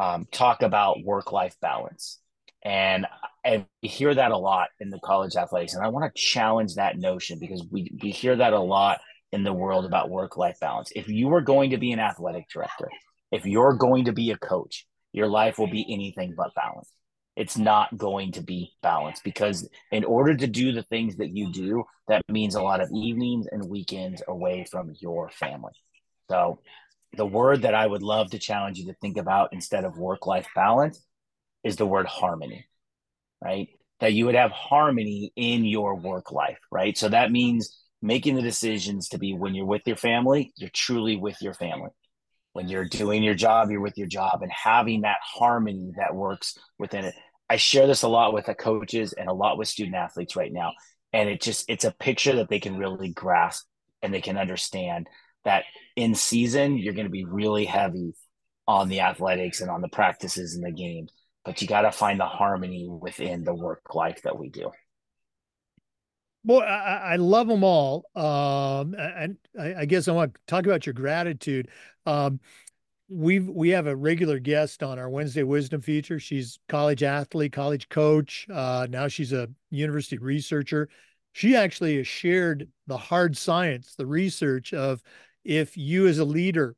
um, 0.00 0.26
talk 0.32 0.62
about 0.62 1.04
work 1.04 1.30
life 1.30 1.54
balance. 1.60 2.18
And 2.64 3.06
we 3.44 3.88
hear 3.88 4.14
that 4.14 4.32
a 4.32 4.36
lot 4.36 4.68
in 4.80 4.90
the 4.90 4.98
college 4.98 5.34
athletics 5.34 5.72
and 5.72 5.82
i 5.82 5.88
want 5.88 6.04
to 6.04 6.20
challenge 6.20 6.74
that 6.74 6.98
notion 6.98 7.38
because 7.38 7.64
we 7.70 7.90
we 8.02 8.10
hear 8.10 8.36
that 8.36 8.52
a 8.52 8.60
lot 8.60 9.00
in 9.32 9.44
the 9.44 9.52
world 9.52 9.86
about 9.86 10.10
work 10.10 10.36
life 10.36 10.58
balance. 10.60 10.92
If 10.94 11.08
you 11.08 11.32
are 11.32 11.40
going 11.40 11.70
to 11.70 11.78
be 11.78 11.92
an 11.92 12.00
athletic 12.00 12.50
director 12.52 12.90
if 13.32 13.46
you're 13.46 13.72
going 13.72 14.04
to 14.04 14.12
be 14.12 14.30
a 14.30 14.36
coach 14.36 14.86
your 15.12 15.28
life 15.28 15.58
will 15.58 15.70
be 15.70 15.86
anything 15.92 16.34
but 16.36 16.54
balanced. 16.54 16.92
It's 17.36 17.56
not 17.56 17.96
going 17.96 18.32
to 18.32 18.42
be 18.42 18.72
balanced 18.82 19.24
because 19.24 19.68
in 19.90 20.04
order 20.04 20.36
to 20.36 20.46
do 20.46 20.72
the 20.72 20.82
things 20.84 21.16
that 21.16 21.34
you 21.34 21.52
do, 21.52 21.84
that 22.08 22.22
means 22.28 22.54
a 22.54 22.62
lot 22.62 22.80
of 22.80 22.90
evenings 22.92 23.46
and 23.50 23.68
weekends 23.68 24.22
away 24.28 24.66
from 24.70 24.92
your 25.00 25.30
family. 25.30 25.72
So, 26.28 26.60
the 27.16 27.26
word 27.26 27.62
that 27.62 27.74
I 27.74 27.86
would 27.86 28.02
love 28.02 28.30
to 28.30 28.38
challenge 28.38 28.78
you 28.78 28.86
to 28.86 28.94
think 28.94 29.16
about 29.16 29.52
instead 29.52 29.84
of 29.84 29.98
work 29.98 30.26
life 30.26 30.48
balance 30.54 31.04
is 31.64 31.76
the 31.76 31.86
word 31.86 32.06
harmony, 32.06 32.66
right? 33.42 33.68
That 34.00 34.12
you 34.12 34.26
would 34.26 34.34
have 34.34 34.50
harmony 34.50 35.32
in 35.36 35.64
your 35.64 35.96
work 35.96 36.32
life, 36.32 36.60
right? 36.70 36.96
So 36.96 37.08
that 37.08 37.32
means 37.32 37.76
making 38.00 38.36
the 38.36 38.42
decisions 38.42 39.08
to 39.08 39.18
be 39.18 39.34
when 39.34 39.54
you're 39.54 39.66
with 39.66 39.82
your 39.86 39.96
family, 39.96 40.52
you're 40.56 40.70
truly 40.72 41.16
with 41.16 41.42
your 41.42 41.54
family 41.54 41.90
when 42.52 42.68
you're 42.68 42.84
doing 42.84 43.22
your 43.22 43.34
job, 43.34 43.70
you're 43.70 43.80
with 43.80 43.98
your 43.98 44.06
job 44.06 44.42
and 44.42 44.50
having 44.50 45.02
that 45.02 45.18
harmony 45.22 45.92
that 45.96 46.14
works 46.14 46.58
within 46.78 47.04
it. 47.04 47.14
I 47.48 47.56
share 47.56 47.86
this 47.86 48.02
a 48.02 48.08
lot 48.08 48.32
with 48.32 48.46
the 48.46 48.54
coaches 48.54 49.12
and 49.12 49.28
a 49.28 49.32
lot 49.32 49.58
with 49.58 49.68
student 49.68 49.96
athletes 49.96 50.36
right 50.36 50.52
now. 50.52 50.72
And 51.12 51.28
it 51.28 51.40
just, 51.40 51.68
it's 51.68 51.84
a 51.84 51.92
picture 51.92 52.36
that 52.36 52.48
they 52.48 52.60
can 52.60 52.76
really 52.76 53.10
grasp 53.12 53.66
and 54.02 54.14
they 54.14 54.20
can 54.20 54.38
understand 54.38 55.08
that 55.44 55.64
in 55.96 56.14
season, 56.14 56.78
you're 56.78 56.94
going 56.94 57.06
to 57.06 57.10
be 57.10 57.24
really 57.24 57.64
heavy 57.64 58.14
on 58.66 58.88
the 58.88 59.00
athletics 59.00 59.60
and 59.60 59.70
on 59.70 59.80
the 59.80 59.88
practices 59.88 60.54
and 60.54 60.64
the 60.64 60.70
games, 60.70 61.12
but 61.44 61.60
you 61.60 61.66
got 61.66 61.82
to 61.82 61.92
find 61.92 62.20
the 62.20 62.26
harmony 62.26 62.88
within 62.88 63.42
the 63.42 63.54
work 63.54 63.94
life 63.94 64.22
that 64.22 64.38
we 64.38 64.48
do. 64.48 64.70
well 66.44 66.60
I, 66.60 67.12
I 67.12 67.16
love 67.16 67.48
them 67.48 67.64
all. 67.64 68.04
Um, 68.14 68.94
and 68.94 69.36
I, 69.58 69.74
I, 69.80 69.84
guess 69.86 70.06
I 70.06 70.12
want 70.12 70.34
to 70.34 70.40
talk 70.46 70.66
about 70.66 70.86
your 70.86 70.92
gratitude. 70.92 71.68
Um, 72.06 72.38
we've 73.08 73.48
we 73.48 73.70
have 73.70 73.88
a 73.88 73.96
regular 73.96 74.38
guest 74.38 74.84
on 74.84 74.98
our 74.98 75.10
Wednesday 75.10 75.42
Wisdom 75.42 75.80
feature. 75.80 76.20
She's 76.20 76.60
college 76.68 77.02
athlete, 77.02 77.52
college 77.52 77.88
coach. 77.88 78.46
Uh, 78.52 78.86
now 78.88 79.08
she's 79.08 79.32
a 79.32 79.48
university 79.70 80.18
researcher. 80.18 80.88
She 81.32 81.56
actually 81.56 81.96
has 81.96 82.06
shared 82.06 82.68
the 82.86 82.96
hard 82.96 83.36
science, 83.36 83.94
the 83.96 84.06
research 84.06 84.72
of 84.72 85.02
if 85.44 85.76
you 85.76 86.06
as 86.06 86.18
a 86.18 86.24
leader 86.24 86.76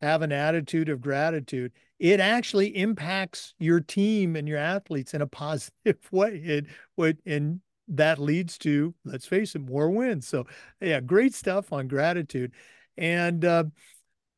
have 0.00 0.22
an 0.22 0.32
attitude 0.32 0.88
of 0.88 1.00
gratitude, 1.00 1.72
it 1.98 2.20
actually 2.20 2.76
impacts 2.76 3.54
your 3.58 3.80
team 3.80 4.36
and 4.36 4.48
your 4.48 4.58
athletes 4.58 5.14
in 5.14 5.22
a 5.22 5.26
positive 5.28 5.96
way. 6.10 6.36
It 6.44 6.66
would 6.96 7.18
and 7.26 7.60
that 7.88 8.18
leads 8.18 8.56
to, 8.58 8.94
let's 9.04 9.26
face 9.26 9.54
it, 9.54 9.60
more 9.60 9.90
wins. 9.90 10.26
So, 10.26 10.46
yeah, 10.80 11.00
great 11.00 11.34
stuff 11.34 11.72
on 11.72 11.86
gratitude, 11.86 12.52
and 12.96 13.44
uh, 13.44 13.64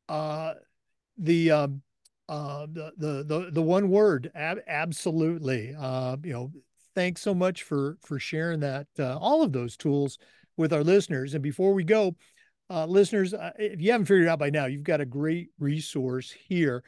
uh, 0.09 0.55
the 1.17 1.51
um, 1.51 1.81
uh, 2.29 2.67
the, 2.71 2.91
the 2.97 3.23
the 3.23 3.51
the 3.51 3.61
one 3.61 3.89
word, 3.89 4.31
ab- 4.35 4.63
absolutely. 4.67 5.73
Uh, 5.77 6.17
you 6.23 6.33
know, 6.33 6.51
thanks 6.93 7.21
so 7.21 7.33
much 7.33 7.63
for 7.63 7.97
for 8.01 8.19
sharing 8.19 8.59
that. 8.61 8.87
Uh, 8.99 9.17
all 9.17 9.43
of 9.43 9.53
those 9.53 9.77
tools 9.77 10.17
with 10.57 10.73
our 10.73 10.83
listeners. 10.83 11.33
And 11.33 11.43
before 11.43 11.73
we 11.73 11.83
go, 11.83 12.15
uh, 12.69 12.85
listeners, 12.85 13.33
uh, 13.33 13.51
if 13.57 13.81
you 13.81 13.91
haven't 13.91 14.05
figured 14.05 14.27
out 14.27 14.39
by 14.39 14.49
now, 14.49 14.65
you've 14.65 14.83
got 14.83 15.01
a 15.01 15.05
great 15.05 15.49
resource 15.59 16.31
here. 16.31 16.83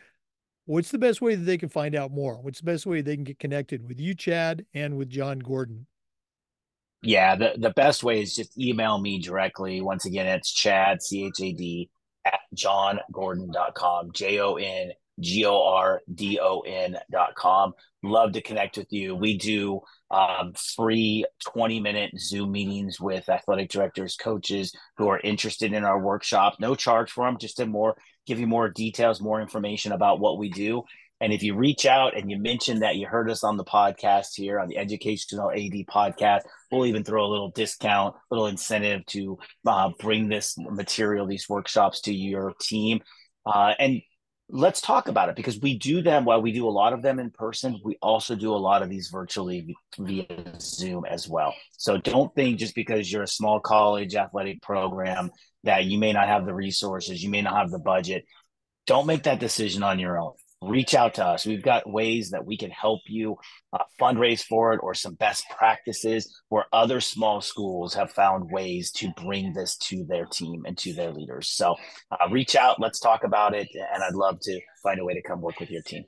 What's 0.65 0.91
the 0.91 0.97
best 0.97 1.21
way 1.21 1.35
that 1.35 1.43
they 1.43 1.57
can 1.57 1.69
find 1.69 1.95
out 1.95 2.11
more? 2.11 2.35
What's 2.41 2.59
the 2.59 2.65
best 2.65 2.85
way 2.85 3.01
they 3.01 3.15
can 3.15 3.23
get 3.23 3.39
connected 3.39 3.87
with 3.87 3.99
you, 3.99 4.13
Chad, 4.13 4.65
and 4.73 4.97
with 4.97 5.09
Jon 5.09 5.39
Gordon? 5.39 5.87
Yeah, 7.01 7.35
the, 7.35 7.53
the 7.57 7.69
best 7.71 8.03
way 8.03 8.21
is 8.21 8.35
just 8.35 8.57
email 8.59 8.99
me 8.99 9.19
directly. 9.19 9.81
Once 9.81 10.05
again, 10.05 10.27
it's 10.27 10.51
Chad, 10.51 11.01
C 11.01 11.25
H 11.25 11.41
A 11.41 11.53
D, 11.53 11.89
at 12.25 12.39
jongordon.com, 12.55 14.11
J 14.11 14.39
O 14.39 14.55
N 14.55 14.91
G 15.19 15.45
O 15.45 15.63
R 15.63 16.01
D 16.13 16.39
O 16.41 16.63
com. 17.35 17.73
Love 18.03 18.31
to 18.33 18.41
connect 18.41 18.77
with 18.77 18.91
you. 18.91 19.15
We 19.15 19.37
do 19.37 19.81
um, 20.11 20.53
free 20.75 21.25
20 21.45 21.79
minute 21.79 22.11
Zoom 22.17 22.51
meetings 22.51 22.99
with 22.99 23.29
athletic 23.29 23.69
directors, 23.69 24.15
coaches 24.15 24.73
who 24.97 25.07
are 25.07 25.19
interested 25.19 25.73
in 25.73 25.83
our 25.83 25.99
workshop. 25.99 26.55
No 26.59 26.75
charge 26.75 27.11
for 27.11 27.25
them, 27.25 27.37
just 27.37 27.57
to 27.57 27.65
more 27.65 27.95
give 28.25 28.39
you 28.39 28.47
more 28.47 28.69
details, 28.69 29.21
more 29.21 29.41
information 29.41 29.91
about 29.91 30.19
what 30.19 30.37
we 30.37 30.49
do. 30.49 30.83
And 31.21 31.33
if 31.33 31.43
you 31.43 31.55
reach 31.55 31.85
out 31.85 32.15
and 32.15 32.31
you 32.31 32.37
mention 32.37 32.79
that 32.79 32.95
you 32.95 33.05
heard 33.05 33.29
us 33.29 33.43
on 33.43 33.57
the 33.57 33.65
podcast 33.65 34.35
here 34.35 34.59
on 34.59 34.69
the 34.69 34.77
Educational 34.77 35.51
AD 35.51 35.85
podcast, 35.89 36.41
we'll 36.71 36.85
even 36.85 37.03
throw 37.03 37.25
a 37.25 37.27
little 37.27 37.51
discount, 37.51 38.15
little 38.31 38.47
incentive 38.47 39.05
to 39.07 39.37
uh, 39.67 39.89
bring 39.99 40.29
this 40.29 40.57
material, 40.57 41.27
these 41.27 41.49
workshops 41.49 42.01
to 42.01 42.13
your 42.13 42.53
team. 42.61 43.01
Uh, 43.45 43.73
and 43.79 44.01
let's 44.49 44.81
talk 44.81 45.07
about 45.07 45.29
it 45.29 45.35
because 45.35 45.59
we 45.59 45.77
do 45.77 46.01
them 46.01 46.25
while 46.25 46.41
we 46.41 46.51
do 46.51 46.67
a 46.67 46.71
lot 46.71 46.93
of 46.93 47.01
them 47.01 47.19
in 47.19 47.29
person. 47.29 47.79
We 47.83 47.97
also 48.01 48.35
do 48.35 48.53
a 48.53 48.57
lot 48.57 48.81
of 48.81 48.89
these 48.89 49.09
virtually 49.09 49.75
via 49.97 50.25
Zoom 50.59 51.05
as 51.05 51.29
well. 51.29 51.53
So 51.77 51.97
don't 51.97 52.33
think 52.33 52.57
just 52.59 52.75
because 52.75 53.11
you're 53.11 53.23
a 53.23 53.27
small 53.27 53.59
college 53.59 54.15
athletic 54.15 54.61
program 54.61 55.29
that 55.63 55.85
you 55.85 55.99
may 55.99 56.13
not 56.13 56.27
have 56.27 56.45
the 56.45 56.53
resources, 56.53 57.23
you 57.23 57.29
may 57.29 57.41
not 57.41 57.55
have 57.55 57.69
the 57.69 57.79
budget. 57.79 58.25
Don't 58.87 59.05
make 59.05 59.23
that 59.23 59.39
decision 59.39 59.83
on 59.83 59.99
your 59.99 60.19
own 60.19 60.33
reach 60.61 60.93
out 60.93 61.15
to 61.15 61.25
us. 61.25 61.45
We've 61.45 61.63
got 61.63 61.89
ways 61.89 62.31
that 62.31 62.45
we 62.45 62.57
can 62.57 62.69
help 62.69 63.01
you 63.07 63.37
uh, 63.71 63.83
fundraise 63.99 64.43
for 64.43 64.73
it 64.73 64.79
or 64.83 64.93
some 64.93 65.15
best 65.15 65.45
practices 65.49 66.33
where 66.49 66.65
other 66.73 66.99
small 66.99 67.41
schools 67.41 67.93
have 67.93 68.11
found 68.11 68.51
ways 68.51 68.91
to 68.93 69.11
bring 69.23 69.53
this 69.53 69.77
to 69.77 70.03
their 70.05 70.25
team 70.25 70.63
and 70.65 70.77
to 70.79 70.93
their 70.93 71.11
leaders. 71.11 71.49
So 71.49 71.75
uh, 72.11 72.29
reach 72.29 72.55
out, 72.55 72.79
let's 72.79 72.99
talk 72.99 73.23
about 73.23 73.53
it. 73.53 73.69
And 73.93 74.03
I'd 74.03 74.15
love 74.15 74.39
to 74.41 74.59
find 74.83 74.99
a 74.99 75.05
way 75.05 75.13
to 75.13 75.21
come 75.21 75.41
work 75.41 75.59
with 75.59 75.71
your 75.71 75.81
team. 75.81 76.03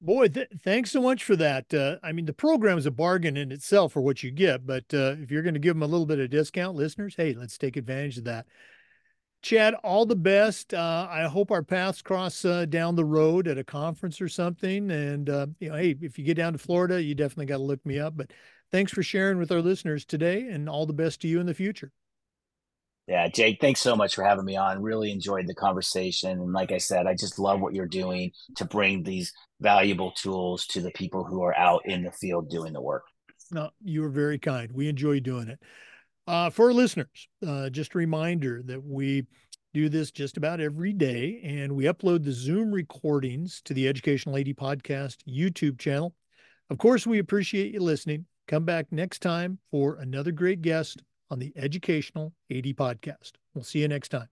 Boy, 0.00 0.28
th- 0.28 0.48
thanks 0.62 0.92
so 0.92 1.02
much 1.02 1.24
for 1.24 1.34
that. 1.36 1.74
Uh, 1.74 1.96
I 2.04 2.12
mean, 2.12 2.26
the 2.26 2.32
program 2.32 2.78
is 2.78 2.86
a 2.86 2.90
bargain 2.92 3.36
in 3.36 3.50
itself 3.50 3.92
for 3.92 4.00
what 4.00 4.22
you 4.22 4.30
get, 4.30 4.64
but 4.64 4.84
uh, 4.94 5.16
if 5.20 5.30
you're 5.30 5.42
going 5.42 5.54
to 5.54 5.60
give 5.60 5.74
them 5.74 5.82
a 5.82 5.88
little 5.88 6.06
bit 6.06 6.20
of 6.20 6.30
discount, 6.30 6.76
listeners, 6.76 7.14
hey, 7.16 7.34
let's 7.34 7.58
take 7.58 7.76
advantage 7.76 8.18
of 8.18 8.24
that. 8.24 8.46
Chad, 9.42 9.74
all 9.84 10.04
the 10.04 10.16
best. 10.16 10.74
Uh, 10.74 11.06
I 11.08 11.24
hope 11.24 11.50
our 11.50 11.62
paths 11.62 12.02
cross 12.02 12.44
uh, 12.44 12.64
down 12.66 12.96
the 12.96 13.04
road 13.04 13.46
at 13.46 13.58
a 13.58 13.64
conference 13.64 14.20
or 14.20 14.28
something. 14.28 14.90
And 14.90 15.30
uh, 15.30 15.46
you 15.60 15.68
know, 15.70 15.76
hey, 15.76 15.96
if 16.00 16.18
you 16.18 16.24
get 16.24 16.36
down 16.36 16.52
to 16.52 16.58
Florida, 16.58 17.02
you 17.02 17.14
definitely 17.14 17.46
got 17.46 17.58
to 17.58 17.62
look 17.62 17.84
me 17.86 17.98
up. 17.98 18.16
But 18.16 18.32
thanks 18.72 18.92
for 18.92 19.02
sharing 19.02 19.38
with 19.38 19.52
our 19.52 19.62
listeners 19.62 20.04
today, 20.04 20.48
and 20.48 20.68
all 20.68 20.86
the 20.86 20.92
best 20.92 21.20
to 21.22 21.28
you 21.28 21.40
in 21.40 21.46
the 21.46 21.54
future. 21.54 21.92
Yeah, 23.06 23.26
Jake, 23.28 23.58
thanks 23.58 23.80
so 23.80 23.96
much 23.96 24.14
for 24.14 24.22
having 24.22 24.44
me 24.44 24.56
on. 24.56 24.82
Really 24.82 25.10
enjoyed 25.10 25.46
the 25.46 25.54
conversation. 25.54 26.32
And 26.32 26.52
like 26.52 26.72
I 26.72 26.76
said, 26.76 27.06
I 27.06 27.14
just 27.14 27.38
love 27.38 27.58
what 27.58 27.72
you're 27.72 27.86
doing 27.86 28.32
to 28.56 28.66
bring 28.66 29.02
these 29.02 29.32
valuable 29.60 30.10
tools 30.12 30.66
to 30.66 30.82
the 30.82 30.90
people 30.90 31.24
who 31.24 31.42
are 31.42 31.56
out 31.56 31.80
in 31.86 32.02
the 32.02 32.12
field 32.12 32.50
doing 32.50 32.74
the 32.74 32.82
work. 32.82 33.04
No, 33.50 33.70
you 33.82 34.04
are 34.04 34.10
very 34.10 34.38
kind. 34.38 34.70
We 34.72 34.90
enjoy 34.90 35.20
doing 35.20 35.48
it. 35.48 35.58
Uh, 36.28 36.50
for 36.50 36.74
listeners, 36.74 37.26
uh, 37.46 37.70
just 37.70 37.94
a 37.94 37.98
reminder 37.98 38.60
that 38.62 38.84
we 38.84 39.24
do 39.72 39.88
this 39.88 40.10
just 40.10 40.36
about 40.36 40.60
every 40.60 40.92
day 40.92 41.40
and 41.42 41.74
we 41.74 41.84
upload 41.84 42.22
the 42.22 42.32
Zoom 42.32 42.70
recordings 42.70 43.62
to 43.64 43.72
the 43.72 43.88
Educational 43.88 44.36
AD 44.36 44.48
Podcast 44.48 45.16
YouTube 45.26 45.78
channel. 45.78 46.14
Of 46.68 46.76
course, 46.76 47.06
we 47.06 47.18
appreciate 47.18 47.72
you 47.72 47.80
listening. 47.80 48.26
Come 48.46 48.66
back 48.66 48.88
next 48.90 49.22
time 49.22 49.58
for 49.70 49.96
another 49.96 50.30
great 50.30 50.60
guest 50.60 51.02
on 51.30 51.38
the 51.38 51.50
Educational 51.56 52.34
AD 52.50 52.76
Podcast. 52.76 53.32
We'll 53.54 53.64
see 53.64 53.78
you 53.78 53.88
next 53.88 54.10
time. 54.10 54.28